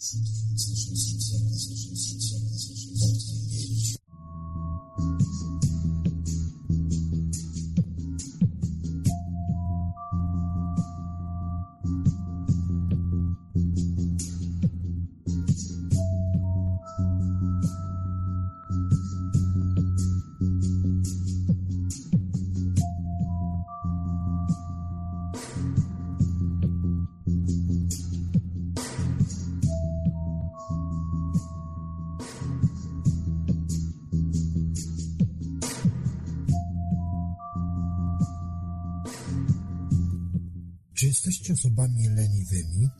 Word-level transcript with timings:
Czy 0.00 0.16
osobami 41.80 42.08
leniwymi? 42.08 42.90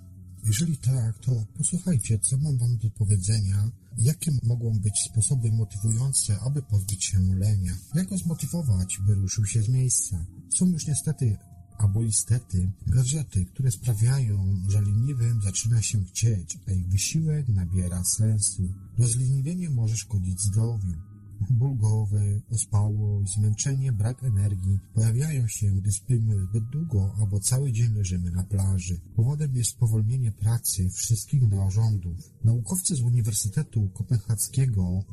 Jeżeli 0.44 0.76
tak, 0.76 1.18
to 1.18 1.44
posłuchajcie, 1.58 2.18
co 2.18 2.36
mam 2.38 2.58
wam 2.58 2.76
do 2.76 2.90
powiedzenia, 2.90 3.70
jakie 3.98 4.30
mogą 4.42 4.78
być 4.78 4.98
sposoby 5.10 5.52
motywujące, 5.52 6.40
aby 6.40 6.62
pozbyć 6.62 7.04
się 7.04 7.18
lenia. 7.20 7.72
Jak 7.94 8.08
go 8.08 8.18
zmotywować, 8.18 8.98
by 9.06 9.14
ruszył 9.14 9.46
się 9.46 9.62
z 9.62 9.68
miejsca? 9.68 10.24
Są 10.58 10.66
już 10.66 10.86
niestety, 10.86 11.36
albo 11.78 12.02
istety, 12.02 12.72
gadżety, 12.86 13.44
które 13.44 13.70
sprawiają, 13.70 14.62
że 14.68 14.80
leniwym 14.80 15.42
zaczyna 15.42 15.82
się 15.82 16.04
chcieć, 16.04 16.58
a 16.68 16.72
ich 16.72 16.88
wysiłek 16.88 17.48
nabiera 17.48 18.04
sensu. 18.04 18.62
Rozleniwienie 18.98 19.70
może 19.70 19.96
szkodzić 19.96 20.40
zdrowiu. 20.40 21.09
Ból 21.50 21.76
głowy, 21.76 22.42
ospałość, 22.50 23.34
zmęczenie, 23.34 23.92
brak 23.92 24.24
energii 24.24 24.78
pojawiają 24.94 25.46
się, 25.46 25.66
gdy 25.66 25.92
spimy 25.92 26.44
zbyt 26.44 26.64
długo 26.64 27.14
albo 27.20 27.40
cały 27.40 27.72
dzień 27.72 27.94
leżymy 27.94 28.30
na 28.30 28.44
plaży. 28.44 29.00
Powodem 29.16 29.56
jest 29.56 29.70
spowolnienie 29.70 30.32
pracy 30.32 30.90
wszystkich 30.90 31.42
narządów. 31.42 32.16
Naukowcy 32.44 32.96
z 32.96 33.00
Uniwersytetu 33.00 33.88
Kopenhadzkiego 33.88 35.04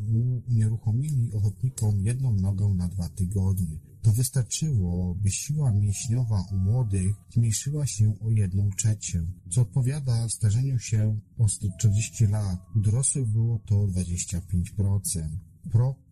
unieruchomili 0.49 1.33
ochotnikom 1.33 1.99
jedną 1.99 2.33
nogę 2.33 2.67
na 2.67 2.87
dwa 2.87 3.09
tygodnie. 3.09 3.79
To 4.01 4.11
wystarczyło, 4.11 5.15
by 5.15 5.31
siła 5.31 5.71
mięśniowa 5.71 6.45
u 6.51 6.57
młodych 6.57 7.15
zmniejszyła 7.29 7.87
się 7.87 8.19
o 8.19 8.29
jedną 8.29 8.69
trzecią, 8.77 9.27
co 9.49 9.61
odpowiada 9.61 10.29
starzeniu 10.29 10.79
się 10.79 11.19
o 11.37 11.49
140 11.49 12.27
lat. 12.27 12.59
U 12.75 12.79
dorosłych 12.79 13.27
było 13.27 13.59
to 13.65 13.75
25%. 13.75 15.29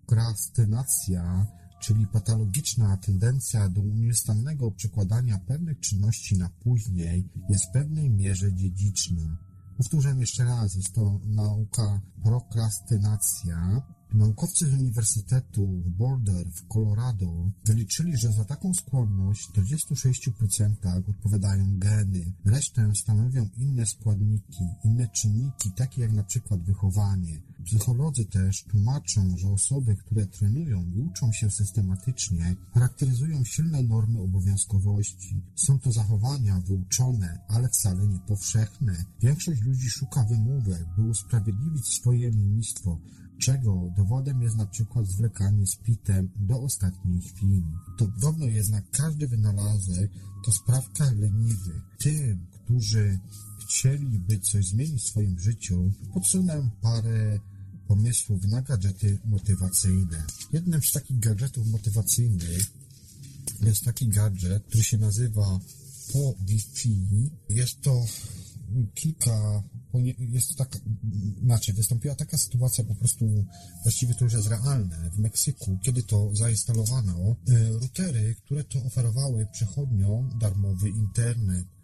Prokrastynacja, 0.06 1.46
czyli 1.82 2.08
patologiczna 2.08 2.98
tendencja 2.98 3.70
do 3.70 3.82
nieustannego 3.82 4.72
przekładania 4.72 5.40
pewnych 5.40 5.80
czynności 5.80 6.38
na 6.38 6.50
później, 6.50 7.30
jest 7.50 7.66
w 7.66 7.72
pewnej 7.72 8.10
mierze 8.10 8.54
dziedziczna. 8.54 9.38
Powtórzę 9.78 10.16
jeszcze 10.20 10.44
raz, 10.44 10.76
jest 10.76 10.94
to 10.94 11.20
nauka 11.26 12.02
prokrastynacja. 12.24 13.82
Naukowcy 14.14 14.70
z 14.70 14.74
Uniwersytetu 14.74 15.68
w 15.68 15.90
Boulder 15.90 16.48
w 16.48 16.68
Colorado 16.68 17.52
wyliczyli, 17.66 18.18
że 18.18 18.32
za 18.32 18.46
taką 18.46 18.74
skłonność 18.74 19.48
w 19.48 19.54
46% 19.54 21.10
odpowiadają 21.10 21.80
geny, 21.80 22.34
resztę 22.46 22.92
stanowią 22.96 23.50
inne 23.58 23.86
składniki, 23.86 24.64
inne 24.84 25.08
czynniki, 25.08 25.72
takie 25.72 26.02
jak 26.02 26.12
na 26.12 26.24
przykład 26.24 26.62
wychowanie. 26.64 27.42
Psycholodzy 27.66 28.26
też 28.26 28.64
tłumaczą, 28.64 29.38
że 29.38 29.50
osoby, 29.50 29.96
które 29.96 30.26
trenują 30.26 30.86
i 30.96 31.00
uczą 31.00 31.32
się 31.32 31.52
systematycznie, 31.52 32.56
charakteryzują 32.74 33.44
silne 33.44 33.84
normy 33.84 34.22
obowiązkowości. 34.22 35.42
Są 35.56 35.80
to 35.80 35.92
zachowania 35.92 36.60
wyuczone, 36.60 37.40
ale 37.48 37.70
wcale 37.70 38.08
nie 38.08 38.20
powszechne. 38.20 39.06
Większość 39.22 39.62
ludzi 39.62 39.90
szuka 39.90 40.24
wymówek, 40.24 40.86
by 40.98 41.02
usprawiedliwić 41.02 41.88
swoje 41.88 42.32
lenistwo, 42.32 43.00
czego 43.40 43.92
dowodem 43.98 44.42
jest 44.42 44.56
na 44.56 44.66
przykład 44.66 45.08
zwlekanie 45.08 45.68
z 45.68 45.76
pitem 45.76 46.30
do 46.36 46.62
ostatniej 46.62 47.22
chwili. 47.22 47.64
Podobno 47.98 48.46
jednak 48.46 48.92
każdy 48.92 49.28
wynalazek 49.28 50.12
to 50.46 50.52
sprawka 50.52 51.12
leniwy. 51.12 51.82
Tym, 51.98 52.46
którzy 52.64 53.20
chcieliby 53.60 54.40
coś 54.40 54.68
zmienić 54.68 55.04
w 55.04 55.08
swoim 55.08 55.40
życiu, 55.40 55.92
podsunę 56.14 56.70
parę 56.82 57.40
pomysłów 57.88 58.46
na 58.46 58.62
gadżety 58.62 59.20
motywacyjne. 59.26 60.24
Jednym 60.54 60.84
z 60.84 60.92
takich 60.92 61.20
gadżetów 61.20 61.68
motywacyjnych 61.68 62.72
jest 63.62 63.84
taki 63.84 64.08
gadżet, 64.08 64.64
który 64.64 64.84
się 64.84 64.98
nazywa 64.98 65.60
po 66.14 66.36
Wi-Fi. 66.46 67.30
Jest 67.50 67.82
to 67.82 68.06
kilka, 68.94 69.64
jest 70.20 70.50
to 70.50 70.56
taka, 70.56 70.80
znaczy 71.44 71.74
wystąpiła 71.74 72.16
taka 72.16 72.38
sytuacja 72.38 72.84
po 72.84 72.96
prostu, 72.96 73.46
właściwie 73.84 74.14
to 74.14 74.26
już 74.26 74.34
jest 74.34 74.48
realne, 74.48 75.10
w 75.10 75.20
Meksyku, 75.20 75.80
kiedy 75.82 76.04
to 76.04 76.30
zainstalowano 76.34 77.36
e, 77.48 77.70
routery, 77.70 78.36
które 78.36 78.64
to 78.64 78.84
oferowały 78.84 79.48
przechodniom 79.54 80.40
darmowy 80.40 80.90
internet. 80.90 81.75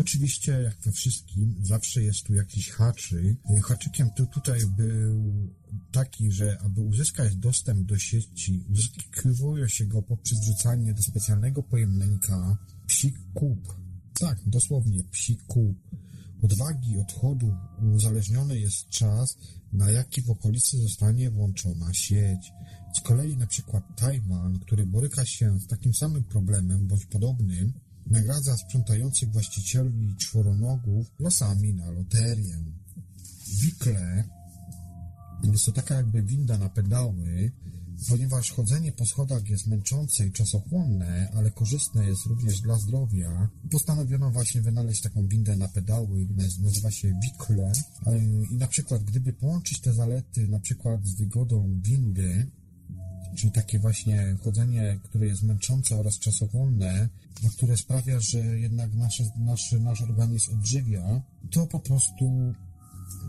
Oczywiście, 0.00 0.52
jak 0.52 0.76
we 0.84 0.92
wszystkim, 0.92 1.54
zawsze 1.62 2.02
jest 2.02 2.22
tu 2.22 2.34
jakiś 2.34 2.70
haczyk. 2.70 3.38
Haczykiem 3.64 4.10
to 4.16 4.26
tutaj 4.26 4.60
był 4.76 5.48
taki, 5.92 6.32
że 6.32 6.58
aby 6.60 6.80
uzyskać 6.80 7.36
dostęp 7.36 7.86
do 7.86 7.98
sieci, 7.98 8.64
uzyskiwuje 8.70 9.68
się 9.68 9.86
go 9.86 10.02
poprzez 10.02 10.40
wrzucanie 10.40 10.94
do 10.94 11.02
specjalnego 11.02 11.62
pojemnika 11.62 12.58
psik 12.86 13.14
kup. 13.34 13.76
Tak, 14.20 14.38
dosłownie 14.46 15.04
psik 15.04 15.42
kup. 15.46 15.76
Od 16.42 16.54
wagi 16.54 16.98
odchodu 16.98 17.56
uzależniony 17.94 18.58
jest 18.60 18.88
czas, 18.88 19.38
na 19.72 19.90
jaki 19.90 20.22
w 20.22 20.30
okolicy 20.30 20.78
zostanie 20.78 21.30
włączona 21.30 21.94
sieć. 21.94 22.52
Z 22.96 23.00
kolei 23.00 23.36
na 23.36 23.46
przykład 23.46 23.96
Tajwan, 23.96 24.58
który 24.58 24.86
boryka 24.86 25.26
się 25.26 25.60
z 25.60 25.66
takim 25.66 25.94
samym 25.94 26.24
problemem 26.24 26.86
bądź 26.86 27.06
podobnym, 27.06 27.72
nagradza 28.10 28.56
sprzątających 28.56 29.32
właścicieli 29.32 30.16
czworonogów 30.18 31.06
losami 31.18 31.74
na 31.74 31.90
loterię. 31.90 32.58
Wikle 33.60 34.24
jest 35.44 35.64
to 35.64 35.72
taka 35.72 35.94
jakby 35.94 36.22
winda 36.22 36.58
na 36.58 36.68
pedały, 36.68 37.52
ponieważ 38.08 38.50
chodzenie 38.50 38.92
po 38.92 39.06
schodach 39.06 39.48
jest 39.48 39.66
męczące 39.66 40.26
i 40.26 40.32
czasochłonne, 40.32 41.30
ale 41.34 41.50
korzystne 41.50 42.06
jest 42.06 42.26
również 42.26 42.60
dla 42.60 42.78
zdrowia, 42.78 43.48
postanowiono 43.70 44.30
właśnie 44.30 44.62
wynaleźć 44.62 45.02
taką 45.02 45.26
windę 45.26 45.56
na 45.56 45.68
pedały, 45.68 46.26
nazywa 46.62 46.90
się 46.90 47.20
Wikle 47.22 47.72
i 48.50 48.56
na 48.56 48.66
przykład 48.66 49.04
gdyby 49.04 49.32
połączyć 49.32 49.80
te 49.80 49.92
zalety 49.92 50.48
na 50.48 50.60
przykład 50.60 51.06
z 51.06 51.14
wygodą 51.14 51.80
windy, 51.82 52.46
czyli 53.36 53.52
takie 53.52 53.78
właśnie 53.78 54.36
chodzenie, 54.44 55.00
które 55.04 55.26
jest 55.26 55.42
męczące 55.42 55.96
oraz 55.96 56.18
czasochłonne, 56.18 57.08
które 57.56 57.76
sprawia, 57.76 58.20
że 58.20 58.38
jednak 58.38 58.94
nasze, 58.94 59.24
nasz, 59.38 59.72
nasz 59.72 60.02
organizm 60.02 60.54
odżywia, 60.54 61.22
to 61.50 61.66
po 61.66 61.80
prostu 61.80 62.54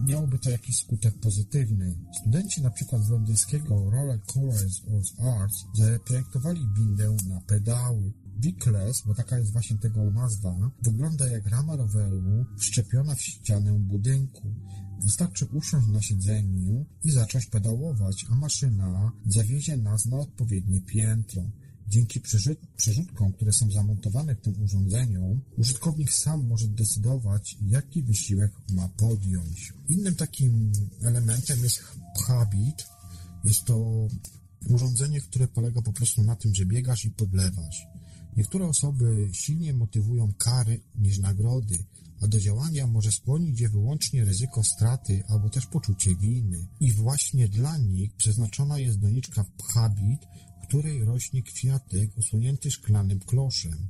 miałoby 0.08 0.40
to 0.40 0.50
jakiś 0.50 0.78
skutek 0.78 1.20
pozytywny. 1.20 1.96
Studenci 2.20 2.62
na 2.62 2.70
przykład 2.70 3.04
z 3.04 3.10
londyńskiego 3.10 3.90
Royal 3.90 4.20
College 4.20 4.76
of 4.98 5.26
Arts 5.26 5.66
zaprojektowali 5.74 6.68
windę 6.78 7.16
na 7.30 7.42
pedały. 7.42 8.14
Wickless, 8.40 9.04
bo 9.06 9.16
taka 9.16 9.38
jest 9.38 9.52
właśnie 9.52 9.78
tego 9.78 10.12
nazwa, 10.12 10.72
wygląda 10.82 11.28
jak 11.28 11.48
rama 11.48 11.76
roweru 11.76 12.46
wszczepiona 12.58 13.16
w 13.16 13.22
ścianę 13.22 13.74
budynku. 13.74 14.56
Wystarczy 15.04 15.46
usiąść 15.46 15.88
na 15.88 16.02
siedzeniu 16.02 16.86
i 17.04 17.12
zacząć 17.12 17.46
pedałować, 17.46 18.26
a 18.32 18.36
maszyna 18.36 19.12
zawiezie 19.28 19.78
nas 19.78 20.06
na 20.06 20.18
odpowiednie 20.18 20.82
piętro. 20.82 21.42
Dzięki 21.92 22.22
przerzutkom, 22.78 23.34
które 23.34 23.54
są 23.54 23.72
zamontowane 23.72 24.36
w 24.36 24.42
tym 24.42 24.64
urządzeniu, 24.64 25.40
użytkownik 25.58 26.14
sam 26.14 26.48
może 26.48 26.68
decydować, 26.68 27.58
jaki 27.68 28.04
wysiłek 28.04 28.52
ma 28.74 28.88
podjąć. 28.88 29.74
Innym 29.90 30.16
takim 30.16 30.72
elementem 31.02 31.60
jest 31.64 31.84
Habit. 32.26 32.88
Jest 33.44 33.66
to 33.66 34.08
urządzenie, 34.70 35.22
które 35.22 35.48
polega 35.48 35.82
po 35.82 35.94
prostu 35.94 36.24
na 36.24 36.36
tym, 36.36 36.56
że 36.56 36.66
biegasz 36.66 37.06
i 37.06 37.12
podlewasz. 37.12 37.88
Niektóre 38.38 38.66
osoby 38.66 39.30
silnie 39.32 39.74
motywują 39.74 40.34
kary 40.38 40.82
niż 40.96 41.20
nagrody, 41.20 41.78
a 42.22 42.28
do 42.28 42.40
działania 42.40 42.88
może 42.88 43.12
skłonić 43.12 43.60
je 43.60 43.70
wyłącznie 43.70 44.26
ryzyko 44.26 44.64
straty 44.64 45.24
albo 45.28 45.50
też 45.50 45.66
poczucie 45.66 46.16
winy. 46.16 46.68
I 46.80 46.94
właśnie 46.94 47.48
dla 47.48 47.78
nich 47.78 48.16
przeznaczona 48.16 48.80
jest 48.80 49.00
doniczka 49.00 49.46
Habit, 49.74 50.22
której 50.72 51.06
rośnie 51.06 51.44
kwiatek 51.44 52.18
osłonięty 52.18 52.72
szklanym 52.72 53.20
kloszem. 53.20 53.88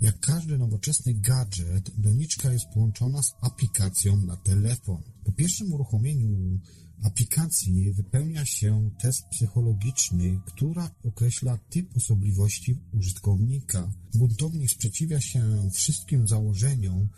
Jak 0.00 0.20
każdy 0.20 0.58
nowoczesny 0.58 1.14
gadżet, 1.14 1.90
doniczka 1.98 2.52
jest 2.52 2.64
połączona 2.74 3.22
z 3.22 3.34
aplikacją 3.40 4.16
na 4.16 4.36
telefon. 4.36 5.02
Po 5.24 5.32
pierwszym 5.32 5.72
uruchomieniu 5.72 6.60
aplikacji 7.02 7.92
wypełnia 7.92 8.44
się 8.44 8.90
test 9.02 9.22
psychologiczny, 9.30 10.40
która 10.46 10.90
określa 11.04 11.58
typ 11.70 11.96
osobliwości 11.96 12.78
użytkownika. 12.92 13.92
Buntownik 14.14 14.70
sprzeciwia 14.70 15.20
się 15.20 15.70
wszystkim 15.72 16.28
założeniom, 16.28 17.08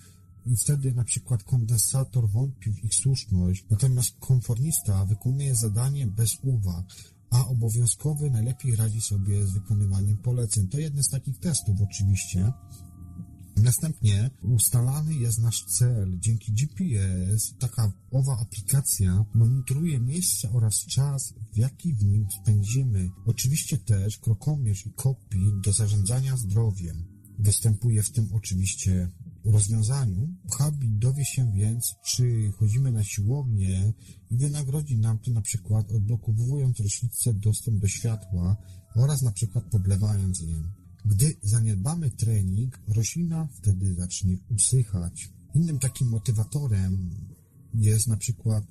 i 0.46 0.56
wtedy 0.56 0.94
na 0.94 1.04
przykład 1.04 1.42
kondensator 1.42 2.30
wątpi 2.30 2.72
w 2.72 2.84
ich 2.84 2.94
słuszność, 2.94 3.64
natomiast 3.70 4.16
konformista 4.20 5.04
wykonuje 5.04 5.54
zadanie 5.54 6.06
bez 6.06 6.38
uwag, 6.42 6.84
a 7.32 7.46
obowiązkowy 7.46 8.30
najlepiej 8.30 8.76
radzi 8.76 9.00
sobie 9.00 9.46
z 9.46 9.50
wykonywaniem 9.50 10.16
poleceń. 10.16 10.68
To 10.68 10.78
jeden 10.78 11.02
z 11.02 11.08
takich 11.08 11.38
testów 11.38 11.80
oczywiście. 11.80 12.52
Następnie 13.56 14.30
ustalany 14.42 15.14
jest 15.14 15.38
nasz 15.38 15.64
cel. 15.64 16.18
Dzięki 16.18 16.52
GPS 16.52 17.54
taka 17.58 17.92
owa 18.10 18.38
aplikacja 18.40 19.24
monitoruje 19.34 20.00
miejsce 20.00 20.52
oraz 20.52 20.86
czas, 20.86 21.34
w 21.52 21.56
jaki 21.56 21.94
w 21.94 22.04
nim 22.04 22.26
spędzimy. 22.42 23.10
Oczywiście 23.26 23.78
też 23.78 24.18
krokomierz 24.18 24.86
i 24.86 24.92
kokpit 24.92 25.60
do 25.60 25.72
zarządzania 25.72 26.36
zdrowiem. 26.36 27.04
Występuje 27.38 28.02
w 28.02 28.10
tym 28.10 28.28
oczywiście 28.32 29.10
rozwiązaniu. 29.44 30.28
Habit 30.58 30.98
dowie 30.98 31.24
się 31.24 31.52
więc, 31.52 31.94
czy 32.04 32.52
chodzimy 32.58 32.92
na 32.92 33.04
siłownię 33.04 33.92
i 34.30 34.36
wynagrodzi 34.36 34.98
nam 34.98 35.18
to 35.18 35.30
na 35.30 35.40
przykład 35.42 35.92
odblokowując 35.92 36.80
roślicę 36.80 37.34
dostęp 37.34 37.80
do 37.80 37.88
światła 37.88 38.56
oraz 38.96 39.22
na 39.22 39.32
przykład 39.32 39.64
podlewając 39.64 40.40
je. 40.40 40.62
Gdy 41.04 41.36
zaniedbamy 41.42 42.10
trening, 42.10 42.80
roślina 42.88 43.48
wtedy 43.52 43.94
zacznie 43.94 44.36
usychać. 44.50 45.30
Innym 45.54 45.78
takim 45.78 46.08
motywatorem 46.08 47.10
jest 47.74 48.06
na 48.06 48.16
przykład 48.16 48.64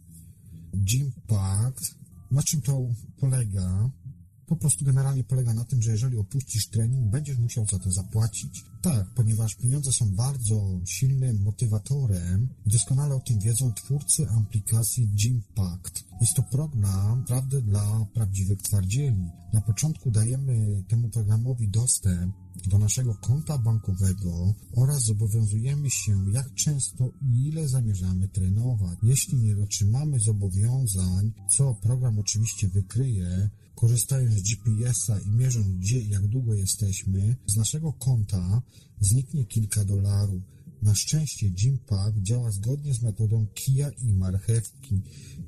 Gym 0.74 1.12
Pact. 1.28 1.96
Na 2.32 2.44
czym 2.44 2.62
to 2.62 2.88
polega? 3.20 3.92
Po 4.48 4.56
prostu 4.56 4.86
generalnie 4.86 5.24
polega 5.24 5.54
na 5.54 5.66
tym, 5.66 5.82
że 5.82 5.92
jeżeli 5.92 6.18
opuścisz 6.18 6.68
trening, 6.68 7.12
będziesz 7.12 7.38
musiał 7.38 7.66
za 7.72 7.80
to 7.80 7.92
zapłacić. 7.92 8.66
Tak, 8.82 9.14
ponieważ 9.16 9.56
pieniądze 9.56 9.92
są 9.92 10.16
bardzo 10.16 10.80
silnym 10.86 11.42
motywatorem 11.42 12.48
i 12.66 12.70
doskonale 12.70 13.16
o 13.16 13.20
tym 13.20 13.40
wiedzą 13.40 13.74
twórcy 13.74 14.28
aplikacji 14.30 15.08
Gympact. 15.08 16.04
Jest 16.22 16.34
to 16.34 16.44
program 16.44 17.20
naprawdę 17.20 17.62
dla 17.62 18.06
prawdziwych 18.14 18.62
twardzieli. 18.62 19.32
Na 19.54 19.62
początku 19.62 20.12
dajemy 20.12 20.84
temu 20.88 21.10
programowi 21.10 21.68
dostęp 21.70 22.36
do 22.68 22.78
naszego 22.78 23.16
konta 23.16 23.58
bankowego 23.58 24.54
oraz 24.76 25.04
zobowiązujemy 25.04 25.90
się, 25.90 26.32
jak 26.32 26.54
często 26.54 27.12
i 27.22 27.48
ile 27.48 27.68
zamierzamy 27.68 28.28
trenować. 28.28 29.00
Jeśli 29.04 29.38
nie 29.38 29.56
dotrzymamy 29.56 30.20
zobowiązań, 30.20 31.32
co 31.50 31.76
program 31.76 32.20
oczywiście 32.20 32.68
wykryje, 32.68 33.50
korzystając 33.82 34.34
z 34.34 34.42
GPS-a 34.42 35.20
i 35.20 35.30
mierząc 35.30 35.68
gdzie 35.68 36.00
i 36.02 36.10
jak 36.10 36.28
długo 36.28 36.54
jesteśmy, 36.54 37.36
z 37.48 37.56
naszego 37.56 37.94
konta 37.94 38.62
zniknie 39.00 39.46
kilka 39.46 39.86
dolarów. 39.86 40.42
Na 40.82 40.96
szczęście 40.96 41.50
Gympack 41.50 42.18
działa 42.18 42.52
zgodnie 42.52 42.94
z 42.94 43.02
metodą 43.02 43.48
kija 43.54 43.90
i 43.90 44.14
marchewki. 44.14 45.02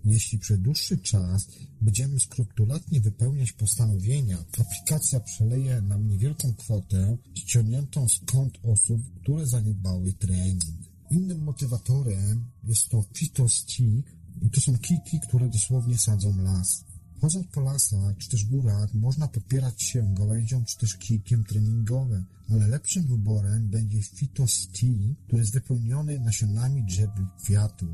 Jeśli 0.06 0.40
przez 0.40 0.60
dłuższy 0.60 0.98
czas 0.98 1.48
będziemy 1.82 2.20
skrupulatnie 2.20 3.02
wypełniać 3.02 3.52
postanowienia, 3.52 4.38
aplikacja 4.58 5.20
przeleje 5.20 5.82
nam 5.82 6.08
niewielką 6.08 6.54
kwotę 6.54 7.18
ściągniętą 7.36 8.10
z 8.10 8.20
kont 8.26 8.60
osób, 8.64 9.02
które 9.22 9.48
zaniedbały 9.48 10.14
trening. 10.14 10.64
Innym 11.12 11.44
motywatorem 11.44 12.46
jest 12.64 12.90
to 12.90 13.04
Phytostick 13.14 14.08
i 14.42 14.50
to 14.50 14.62
są 14.62 14.78
kiki, 14.78 15.20
które 15.28 15.50
dosłownie 15.50 15.98
sadzą 15.98 16.44
las. 16.44 16.93
Chodząc 17.24 17.48
po 17.48 17.62
lasach 17.62 18.18
czy 18.18 18.30
też 18.30 18.46
górach 18.46 18.94
można 18.94 19.28
podpierać 19.28 19.84
się 19.84 20.14
gałęzią 20.14 20.66
czy 20.66 20.78
też 20.78 20.98
kijkiem 20.98 21.44
treningowym, 21.44 22.26
ale 22.50 22.68
lepszym 22.68 23.04
wyborem 23.04 23.70
będzie 23.70 24.02
Phytos 24.02 24.68
Tea, 24.68 25.16
który 25.28 25.42
jest 25.42 25.54
wypełniony 25.54 26.20
nasionami 26.20 26.84
drzew 26.84 27.10
lub 27.18 27.30
kwiatów. 27.44 27.90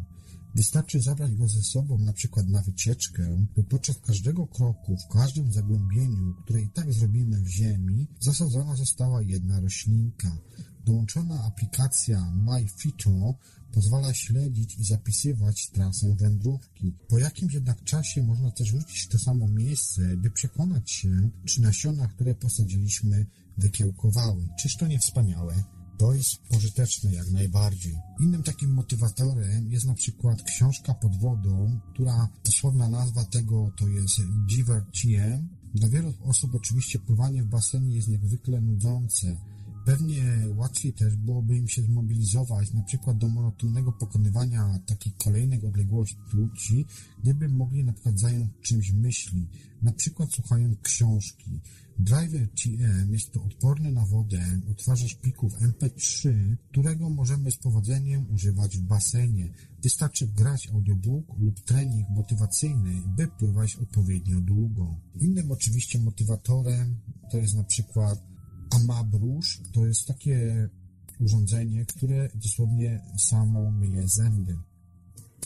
Wystarczy 0.56 1.02
zabrać 1.02 1.36
go 1.36 1.48
ze 1.48 1.64
sobą 1.64 1.98
na 1.98 2.14
przykład 2.14 2.48
na 2.48 2.62
wycieczkę, 2.62 3.46
by 3.56 3.64
podczas 3.64 3.98
każdego 3.98 4.48
kroku, 4.48 4.98
w 4.98 5.14
każdym 5.14 5.52
zagłębieniu, 5.52 6.34
które 6.44 6.62
i 6.62 6.70
tak 6.70 6.94
zrobimy 6.94 7.40
w 7.42 7.48
ziemi, 7.48 8.08
zasadzona 8.20 8.75
została 8.75 9.22
jedna 9.22 9.60
roślinka. 9.60 10.38
Dołączona 10.86 11.44
aplikacja 11.44 12.32
MyFito 12.32 13.34
pozwala 13.71 14.13
śledzić 14.13 14.77
i 14.77 14.83
zapisywać 14.83 15.69
trasę 15.69 16.16
wędrówki. 16.16 16.94
Po 17.07 17.19
jakimś 17.19 17.54
jednak 17.54 17.83
czasie 17.83 18.24
można 18.24 18.51
też 18.51 18.71
wrócić 18.71 19.06
w 19.06 19.07
to 19.07 19.19
samo 19.19 19.48
miejsce, 19.48 20.18
by 20.18 20.31
przekonać 20.31 20.92
się, 20.92 21.30
czy 21.45 21.62
nasiona, 21.62 22.07
które 22.07 22.36
posadziliśmy, 22.36 23.25
wykiełkowały. 23.57 24.48
Czyż 24.60 24.77
to 24.77 24.88
nie 24.88 25.00
wspaniałe? 25.00 25.63
To 25.98 26.13
jest 26.13 26.38
pożyteczne 26.50 27.13
jak 27.13 27.31
najbardziej. 27.31 27.98
Innym 28.19 28.44
takim 28.44 28.74
motywatorem 28.74 29.72
jest 29.72 29.86
na 29.86 29.94
przykład 29.94 30.44
książka 30.44 30.94
pod 30.94 31.19
wodą, 31.19 31.80
która 31.94 32.30
dosłowna 32.45 32.89
nazwa 32.89 33.25
tego 33.25 33.72
to 33.77 33.88
jest 33.88 34.22
Divertiem. 34.50 35.50
Dla 35.74 35.89
wielu 35.89 36.13
osób 36.24 36.56
oczywiście 36.56 37.00
pływanie 37.00 37.44
w 37.44 37.48
basenie 37.48 37.95
jest 37.95 38.07
niezwykle 38.07 38.62
nudzące. 38.62 39.38
Pewnie 39.89 40.24
łatwiej 40.56 40.94
też 40.94 41.15
byłoby 41.15 41.57
im 41.57 41.68
się 41.68 41.81
zmobilizować 41.81 42.74
na 42.74 42.83
przykład 42.83 43.18
do 43.18 43.30
monotonnego 43.30 43.91
pokonywania 43.91 44.80
takich 44.86 45.18
kolejnych 45.18 45.65
odległości, 45.65 46.86
gdyby 47.24 47.50
mogli 47.50 47.83
na 47.83 47.94
przykład 47.94 48.19
zająć 48.19 48.51
czymś 48.62 48.91
myśli, 48.91 49.47
na 49.81 49.91
przykład 49.91 50.33
słuchając 50.33 50.77
książki. 50.81 51.59
Driver 52.00 52.50
TM 52.50 53.13
jest 53.13 53.31
to 53.31 53.44
odporny 53.44 53.91
na 53.91 54.06
wodę 54.06 54.62
odtwarzacz 54.71 55.15
plików 55.15 55.53
MP3, 55.53 56.30
którego 56.71 57.09
możemy 57.09 57.51
z 57.51 57.57
powodzeniem 57.57 58.25
używać 58.33 58.77
w 58.77 58.81
basenie. 58.81 59.53
Wystarczy 59.83 60.27
grać 60.27 60.68
audiobook 60.68 61.25
lub 61.39 61.59
trening 61.59 62.09
motywacyjny, 62.09 63.01
by 63.18 63.27
pływać 63.27 63.75
odpowiednio 63.75 64.39
długo. 64.41 64.95
Innym 65.15 65.51
oczywiście 65.51 66.00
motywatorem 66.00 66.95
to 67.31 67.38
jest 67.38 67.56
na 67.56 67.63
przykład 67.63 68.29
Amabrusz. 68.69 69.62
To 69.74 69.86
jest 69.86 70.07
takie 70.07 70.69
urządzenie, 71.19 71.86
które 71.86 72.30
dosłownie 72.36 73.01
samo 73.18 73.71
myje 73.71 74.07
zęby. 74.07 74.57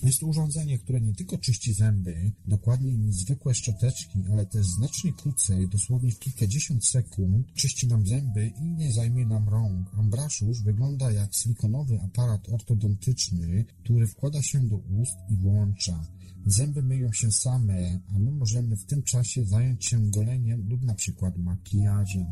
Jest 0.03 0.19
to 0.19 0.27
urządzenie, 0.27 0.79
które 0.79 1.01
nie 1.01 1.13
tylko 1.13 1.37
czyści 1.37 1.73
zęby, 1.73 2.31
dokładnie 2.48 2.98
niż 2.98 3.15
zwykłe 3.15 3.55
szczoteczki, 3.55 4.19
ale 4.31 4.45
też 4.45 4.65
znacznie 4.65 5.13
krócej, 5.13 5.69
dosłownie 5.69 6.12
w 6.12 6.19
kilkadziesiąt 6.19 6.86
sekund, 6.86 7.53
czyści 7.53 7.88
nam 7.88 8.07
zęby 8.07 8.48
i 8.48 8.63
nie 8.63 8.93
zajmie 8.93 9.25
nam 9.25 9.50
rąk. 9.50 9.88
Ambraszusz 9.93 10.62
wygląda 10.62 11.12
jak 11.12 11.33
silikonowy 11.33 12.01
aparat 12.01 12.50
ortodontyczny, 12.50 13.65
który 13.83 14.07
wkłada 14.07 14.41
się 14.41 14.59
do 14.59 14.75
ust 14.75 15.17
i 15.29 15.36
włącza. 15.36 16.07
Zęby 16.45 16.81
myją 16.83 17.13
się 17.13 17.31
same, 17.31 18.00
a 18.15 18.19
my 18.19 18.31
możemy 18.31 18.77
w 18.77 18.86
tym 18.86 19.03
czasie 19.03 19.45
zająć 19.45 19.86
się 19.86 20.12
goleniem 20.12 20.69
lub 20.69 20.83
na 20.83 20.95
przykład 20.95 21.38
makijażem. 21.38 22.25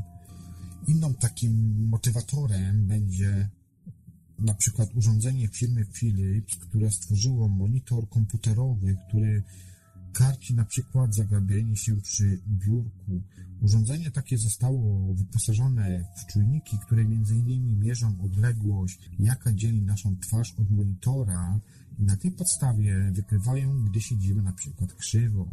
Inną 0.88 1.14
takim 1.14 1.86
motywatorem 1.90 2.88
będzie 2.88 3.50
na 4.40 4.54
przykład 4.54 4.96
urządzenie 4.96 5.48
firmy 5.48 5.86
Philips, 5.86 6.56
które 6.56 6.92
stworzyło 6.92 7.48
monitor 7.48 8.10
komputerowy, 8.10 8.98
który 9.08 9.44
karci 10.14 10.54
na 10.54 10.66
przykład 10.66 11.16
zagabienie 11.16 11.78
się 11.78 12.02
przy 12.02 12.40
biurku. 12.48 13.22
Urządzenie 13.62 14.12
takie 14.12 14.38
zostało 14.38 15.14
wyposażone 15.14 16.06
w 16.18 16.26
czujniki, 16.26 16.78
które 16.80 17.02
m.in. 17.02 17.80
mierzą 17.80 18.22
odległość, 18.22 19.00
jaka 19.20 19.54
dzieli 19.54 19.82
naszą 19.82 20.18
twarz 20.18 20.54
od 20.60 20.72
monitora 20.72 21.60
i 22.00 22.04
na 22.04 22.18
tej 22.18 22.32
podstawie 22.32 23.12
wykrywają, 23.12 23.84
gdy 23.84 24.02
siedzimy 24.02 24.42
na 24.42 24.52
przykład 24.52 24.94
krzywo. 24.94 25.50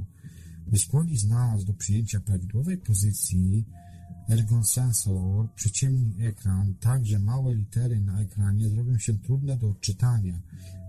By 0.67 0.79
skłonić 0.79 1.25
nas 1.25 1.65
do 1.65 1.73
przyjęcia 1.73 2.21
prawidłowej 2.21 2.79
pozycji, 2.79 3.65
Ergon 4.29 4.65
Sensor 4.65 5.49
przyciemni 5.55 6.25
ekran 6.25 6.75
tak, 6.81 7.07
że 7.07 7.19
małe 7.19 7.55
litery 7.55 8.01
na 8.01 8.21
ekranie 8.21 8.69
zrobią 8.69 8.99
się 8.99 9.19
trudne 9.19 9.57
do 9.57 9.71
odczytania. 9.71 10.41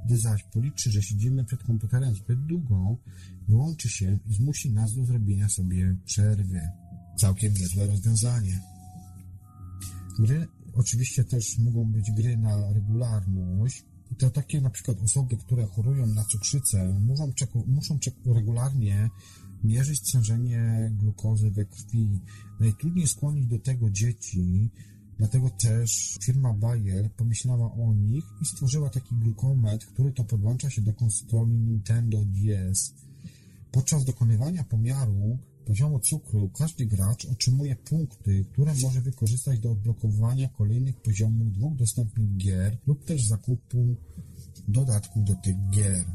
Gdy 0.06 0.18
zaś 0.18 0.44
policzy, 0.44 0.92
że 0.92 1.02
siedzimy 1.02 1.46
przed 1.46 1.64
komputerem 1.64 2.16
zbyt 2.16 2.46
długo, 2.46 2.98
wyłączy 3.48 3.90
się 3.90 4.20
i 4.28 4.34
zmusi 4.34 4.72
nas 4.72 4.96
do 4.96 5.06
zrobienia 5.06 5.50
sobie 5.50 5.96
przerwy. 6.06 6.62
Całkiem 7.18 7.54
niezłe 7.54 7.88
rozwiązanie. 7.88 8.60
Gry 10.20 10.48
oczywiście 10.74 11.24
też 11.24 11.58
mogą 11.58 11.92
być 11.92 12.12
gry 12.12 12.38
na 12.38 12.74
regularność. 12.74 13.86
To 14.18 14.30
takie 14.30 14.62
na 14.62 14.70
przykład 14.70 15.02
osoby, 15.02 15.38
które 15.38 15.66
chorują 15.66 16.06
na 16.08 16.24
cukrzycę, 16.24 17.00
muszą, 17.00 17.32
muszą 17.68 18.00
regularnie 18.26 19.10
mierzyć 19.64 20.10
stężenie 20.10 20.92
glukozy 21.00 21.52
we 21.52 21.66
krwi. 21.66 22.22
Najtrudniej 22.60 23.08
skłonić 23.08 23.48
do 23.48 23.60
tego 23.60 23.90
dzieci, 23.90 24.70
Dlatego 25.20 25.50
też 25.50 26.18
firma 26.24 26.54
Bayer 26.54 27.12
pomyślała 27.12 27.74
o 27.74 27.94
nich 27.94 28.26
i 28.42 28.46
stworzyła 28.46 28.90
taki 28.90 29.16
glukometr, 29.16 29.86
który 29.86 30.12
to 30.12 30.24
podłącza 30.24 30.70
się 30.70 30.82
do 30.82 30.94
konsoli 30.94 31.52
Nintendo 31.52 32.18
DS. 32.26 32.94
Podczas 33.72 34.06
dokonywania 34.06 34.64
pomiaru 34.64 35.38
poziomu 35.66 36.00
cukru 36.00 36.50
każdy 36.50 36.86
gracz 36.86 37.26
otrzymuje 37.26 37.76
punkty, 37.76 38.46
które 38.52 38.74
może 38.82 39.02
wykorzystać 39.02 39.60
do 39.60 39.72
odblokowania 39.72 40.50
kolejnych 40.50 41.02
poziomów 41.02 41.54
dwóch 41.54 41.76
dostępnych 41.76 42.38
gier 42.38 42.78
lub 42.88 43.06
też 43.06 43.28
zakupu 43.28 43.96
dodatków 44.68 45.24
do 45.24 45.36
tych 45.36 45.56
gier. 45.70 46.06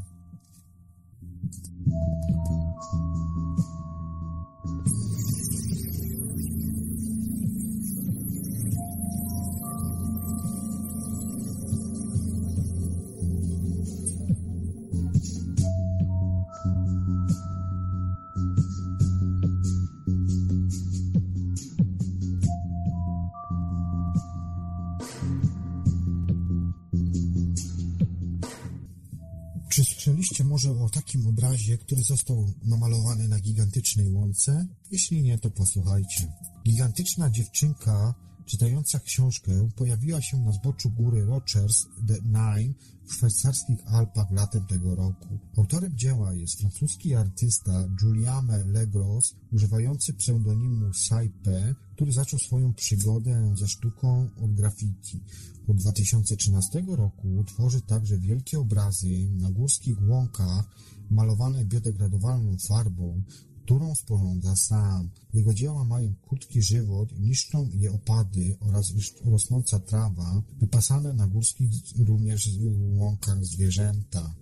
Słyszeliście 30.05 30.43
może 30.43 30.71
o 30.71 30.89
takim 30.89 31.27
obrazie, 31.27 31.77
który 31.77 32.03
został 32.03 32.53
namalowany 32.63 33.27
na 33.27 33.39
gigantycznej 33.39 34.11
łące? 34.11 34.67
Jeśli 34.91 35.23
nie, 35.23 35.37
to 35.37 35.51
posłuchajcie. 35.51 36.33
Gigantyczna 36.65 37.29
dziewczynka 37.29 38.13
czytająca 38.45 38.99
książkę 38.99 39.69
pojawiła 39.75 40.21
się 40.21 40.37
na 40.37 40.51
zboczu 40.51 40.89
góry 40.89 41.25
Rochers 41.25 41.85
the 42.07 42.21
Nine 42.21 42.73
w 43.05 43.13
szwajcarskich 43.13 43.79
Alpach 43.85 44.31
latem 44.31 44.65
tego 44.65 44.95
roku. 44.95 45.39
Autorem 45.57 45.97
dzieła 45.97 46.33
jest 46.33 46.59
francuski 46.59 47.15
artysta 47.15 47.87
Juliame 48.01 48.65
Legros, 48.65 49.35
używający 49.51 50.13
pseudonimu 50.13 50.93
Saipe, 50.93 51.75
który 51.95 52.11
zaczął 52.11 52.39
swoją 52.39 52.73
przygodę 52.73 53.53
ze 53.55 53.67
sztuką 53.67 54.29
od 54.43 54.53
graffiti. 54.53 55.19
Od 55.67 55.77
2013 55.77 56.83
roku 56.87 57.43
tworzy 57.47 57.81
także 57.81 58.17
wielkie 58.17 58.59
obrazy 58.59 59.29
na 59.29 59.51
górskich 59.51 60.07
łąkach 60.07 60.65
malowane 61.11 61.65
biodegradowalną 61.65 62.57
farbą, 62.67 63.23
którą 63.65 63.95
sporządza 63.95 64.55
sam. 64.55 65.09
Jego 65.33 65.53
dzieła 65.53 65.83
mają 65.83 66.13
krótki 66.27 66.61
żywot, 66.61 67.19
niszczą 67.19 67.69
je 67.73 67.91
opady 67.91 68.57
oraz 68.59 68.93
rosnąca 69.25 69.79
trawa, 69.79 70.41
wypasane 70.59 71.13
na 71.13 71.27
górskich 71.27 71.69
również 72.05 72.49
łąkach 72.97 73.45
zwierzęta. 73.45 74.35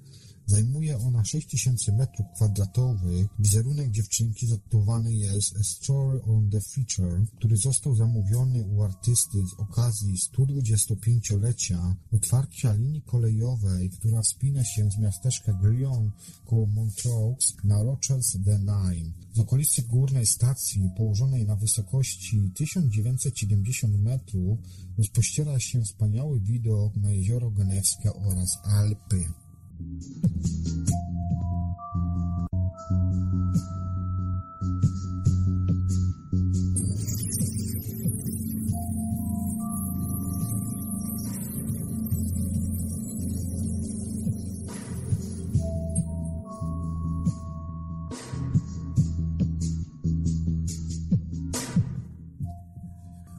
Zajmuje 0.45 0.97
ona 0.97 1.25
6000 1.25 1.91
m2. 1.91 2.97
Wizerunek 3.39 3.91
dziewczynki 3.91 4.47
zatytułowany 4.47 5.13
jest 5.13 5.55
A 5.59 5.63
Story 5.63 6.21
on 6.23 6.49
the 6.49 6.61
Future, 6.61 7.25
który 7.37 7.57
został 7.57 7.95
zamówiony 7.95 8.63
u 8.63 8.83
artysty 8.83 9.37
z 9.47 9.53
okazji 9.59 10.15
125-lecia 10.17 11.95
otwarcia 12.11 12.73
linii 12.73 13.01
kolejowej, 13.01 13.89
która 13.89 14.21
wspina 14.21 14.63
się 14.63 14.91
z 14.91 14.97
miasteczka 14.97 15.53
Glion 15.53 16.11
koło 16.45 16.65
Montreux 16.65 17.37
na 17.63 17.83
Rochers 17.83 18.37
the 18.45 18.59
Nine. 18.59 19.13
Z 19.33 19.39
okolicy 19.39 19.81
górnej 19.81 20.25
stacji, 20.25 20.89
położonej 20.97 21.45
na 21.45 21.55
wysokości 21.55 22.51
1970 22.55 23.99
metrów, 23.99 24.59
rozpościera 24.97 25.59
się 25.59 25.81
wspaniały 25.81 26.39
widok 26.39 26.95
na 26.95 27.11
jezioro 27.11 27.51
Genewskie 27.51 28.13
oraz 28.13 28.57
Alpy. 28.63 29.42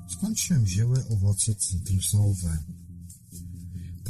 Skąd 0.09 0.41
się 0.41 0.59
wzięły 0.59 1.09
owoce 1.09 1.55
cytrusowe? 1.55 2.59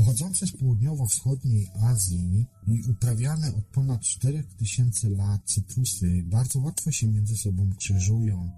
Pochodzące 0.04 0.46
z 0.46 0.52
południowo-wschodniej 0.52 1.68
Azji 1.82 2.46
i 2.66 2.82
uprawiane 2.90 3.54
od 3.54 3.64
ponad 3.64 4.00
4000 4.00 5.08
lat 5.08 5.42
cytrusy 5.44 6.22
bardzo 6.26 6.60
łatwo 6.60 6.92
się 6.92 7.08
między 7.08 7.36
sobą 7.36 7.70
krzyżują. 7.78 8.50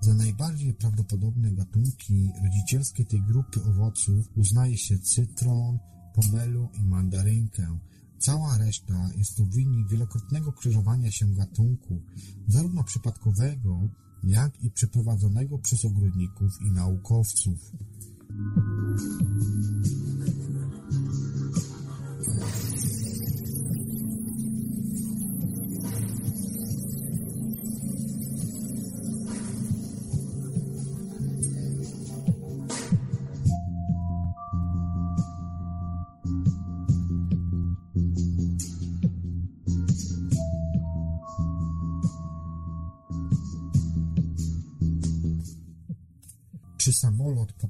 Za 0.00 0.14
najbardziej 0.14 0.74
prawdopodobne 0.74 1.52
gatunki 1.52 2.30
rodzicielskie 2.44 3.04
tej 3.04 3.22
grupy 3.22 3.64
owoców 3.64 4.26
uznaje 4.36 4.78
się 4.78 4.98
cytron, 4.98 5.78
pomelu 6.14 6.68
i 6.80 6.84
mandarynkę. 6.84 7.78
Cała 8.18 8.58
reszta 8.58 9.10
jest 9.16 9.36
to 9.36 9.44
wynik 9.44 9.88
wielokrotnego 9.88 10.52
krzyżowania 10.52 11.10
się 11.10 11.26
gatunków, 11.26 12.02
zarówno 12.48 12.84
przypadkowego, 12.84 13.88
jak 14.24 14.62
i 14.62 14.70
przeprowadzonego 14.70 15.58
przez 15.58 15.84
ogrodników 15.84 16.52
i 16.60 16.70
naukowców. 16.70 17.72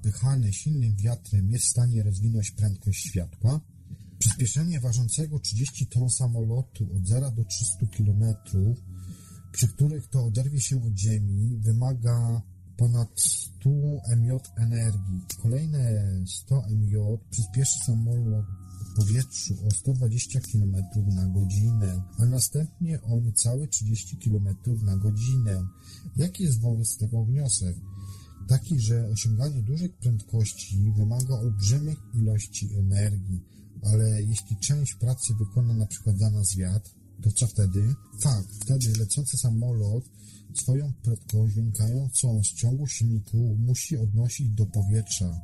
Samolot 0.07 0.13
popychany 0.13 0.53
silnym 0.53 0.97
wiatrem 0.97 1.51
jest 1.51 1.65
w 1.65 1.69
stanie 1.69 2.03
rozwinąć 2.03 2.51
prędkość 2.51 3.07
światła? 3.07 3.61
Przyspieszenie 4.19 4.81
ważącego 4.81 5.39
30 5.39 5.87
ton 5.87 6.11
samolotu 6.11 6.89
od 6.97 7.07
0 7.07 7.31
do 7.31 7.45
300 7.45 7.87
km, 7.97 8.25
przy 9.53 9.69
których 9.69 10.09
to 10.09 10.25
oderwie 10.25 10.61
się 10.61 10.85
od 10.85 10.99
Ziemi, 10.99 11.59
wymaga 11.59 12.43
ponad 12.77 13.09
100 13.17 13.71
mJ 14.17 14.31
energii. 14.57 15.21
Kolejne 15.43 16.03
100 16.27 16.63
mJ 16.71 16.97
przyspieszy 17.31 17.79
samolot 17.87 18.47
w 18.81 18.97
powietrzu 18.97 19.55
o 19.67 19.71
120 19.71 20.41
km 20.41 20.77
na 21.15 21.27
godzinę, 21.27 22.03
a 22.19 22.27
następnie 22.27 23.03
o 23.03 23.21
niecałe 23.21 23.69
30 23.69 24.17
km 24.17 24.57
na 24.85 24.97
godzinę. 24.97 25.67
Jaki 26.17 26.45
jest 26.45 26.61
wobec 26.61 26.97
tego 26.97 27.25
wniosek? 27.25 27.77
Taki, 28.49 28.81
że 28.81 29.09
osiąganie 29.09 29.63
dużych 29.63 29.97
prędkości 29.97 30.93
wymaga 30.97 31.35
olbrzymich 31.35 31.99
ilości 32.15 32.75
energii, 32.75 33.41
ale 33.83 34.23
jeśli 34.23 34.57
część 34.57 34.95
pracy 34.95 35.35
wykona 35.39 35.75
na 35.75 35.87
przykład 35.87 36.19
za 36.19 36.31
nas 36.31 36.57
wiatr, 36.57 36.91
to 37.23 37.33
co 37.33 37.47
wtedy? 37.47 37.95
Tak, 38.23 38.45
wtedy 38.61 38.93
lecący 38.99 39.37
samolot 39.37 40.05
swoją 40.55 40.93
prędkość 40.93 41.55
wynikającą 41.55 42.43
z 42.45 42.55
ciągu 42.55 42.87
silniku 42.87 43.57
musi 43.59 43.97
odnosić 43.97 44.51
do 44.51 44.67
powietrza, 44.67 45.41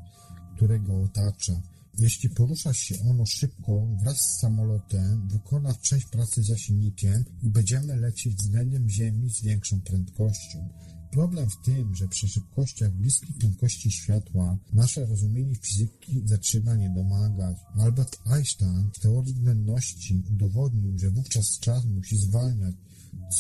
które 0.57 0.81
go 0.81 1.03
otacza. 1.03 1.63
Jeśli 1.99 2.31
porusza 2.31 2.75
się 2.75 2.95
ono 3.11 3.27
szybko 3.27 3.87
wraz 4.03 4.17
z 4.17 4.41
samolotem, 4.41 5.29
wykona 5.29 5.75
część 5.75 6.07
pracy 6.07 6.43
za 6.43 6.59
silnikiem 6.59 7.25
i 7.43 7.51
będziemy 7.51 7.97
lecieć 7.97 8.37
względem 8.37 8.91
Ziemi 8.91 9.31
z 9.31 9.43
większą 9.43 9.81
prędkością. 9.81 10.69
Problem 11.13 11.51
w 11.51 11.57
tym, 11.57 11.95
że 11.95 12.09
przy 12.09 12.29
szybkościach 12.29 12.93
bliskich 12.93 13.37
prędkości 13.37 13.91
światła 13.91 14.59
nasze 14.73 15.07
rozumienie 15.07 15.55
fizyki 15.55 16.23
zaczyna 16.25 16.77
nie 16.77 16.91
domagać. 16.91 17.57
Albert 17.79 18.19
Einstein 18.27 18.91
w 18.95 18.99
teorii 18.99 19.35
względności 19.35 20.23
udowodnił, 20.31 20.99
że 20.99 21.11
wówczas 21.11 21.59
czas 21.61 21.85
musi 21.85 22.19
zwalniać, 22.19 22.75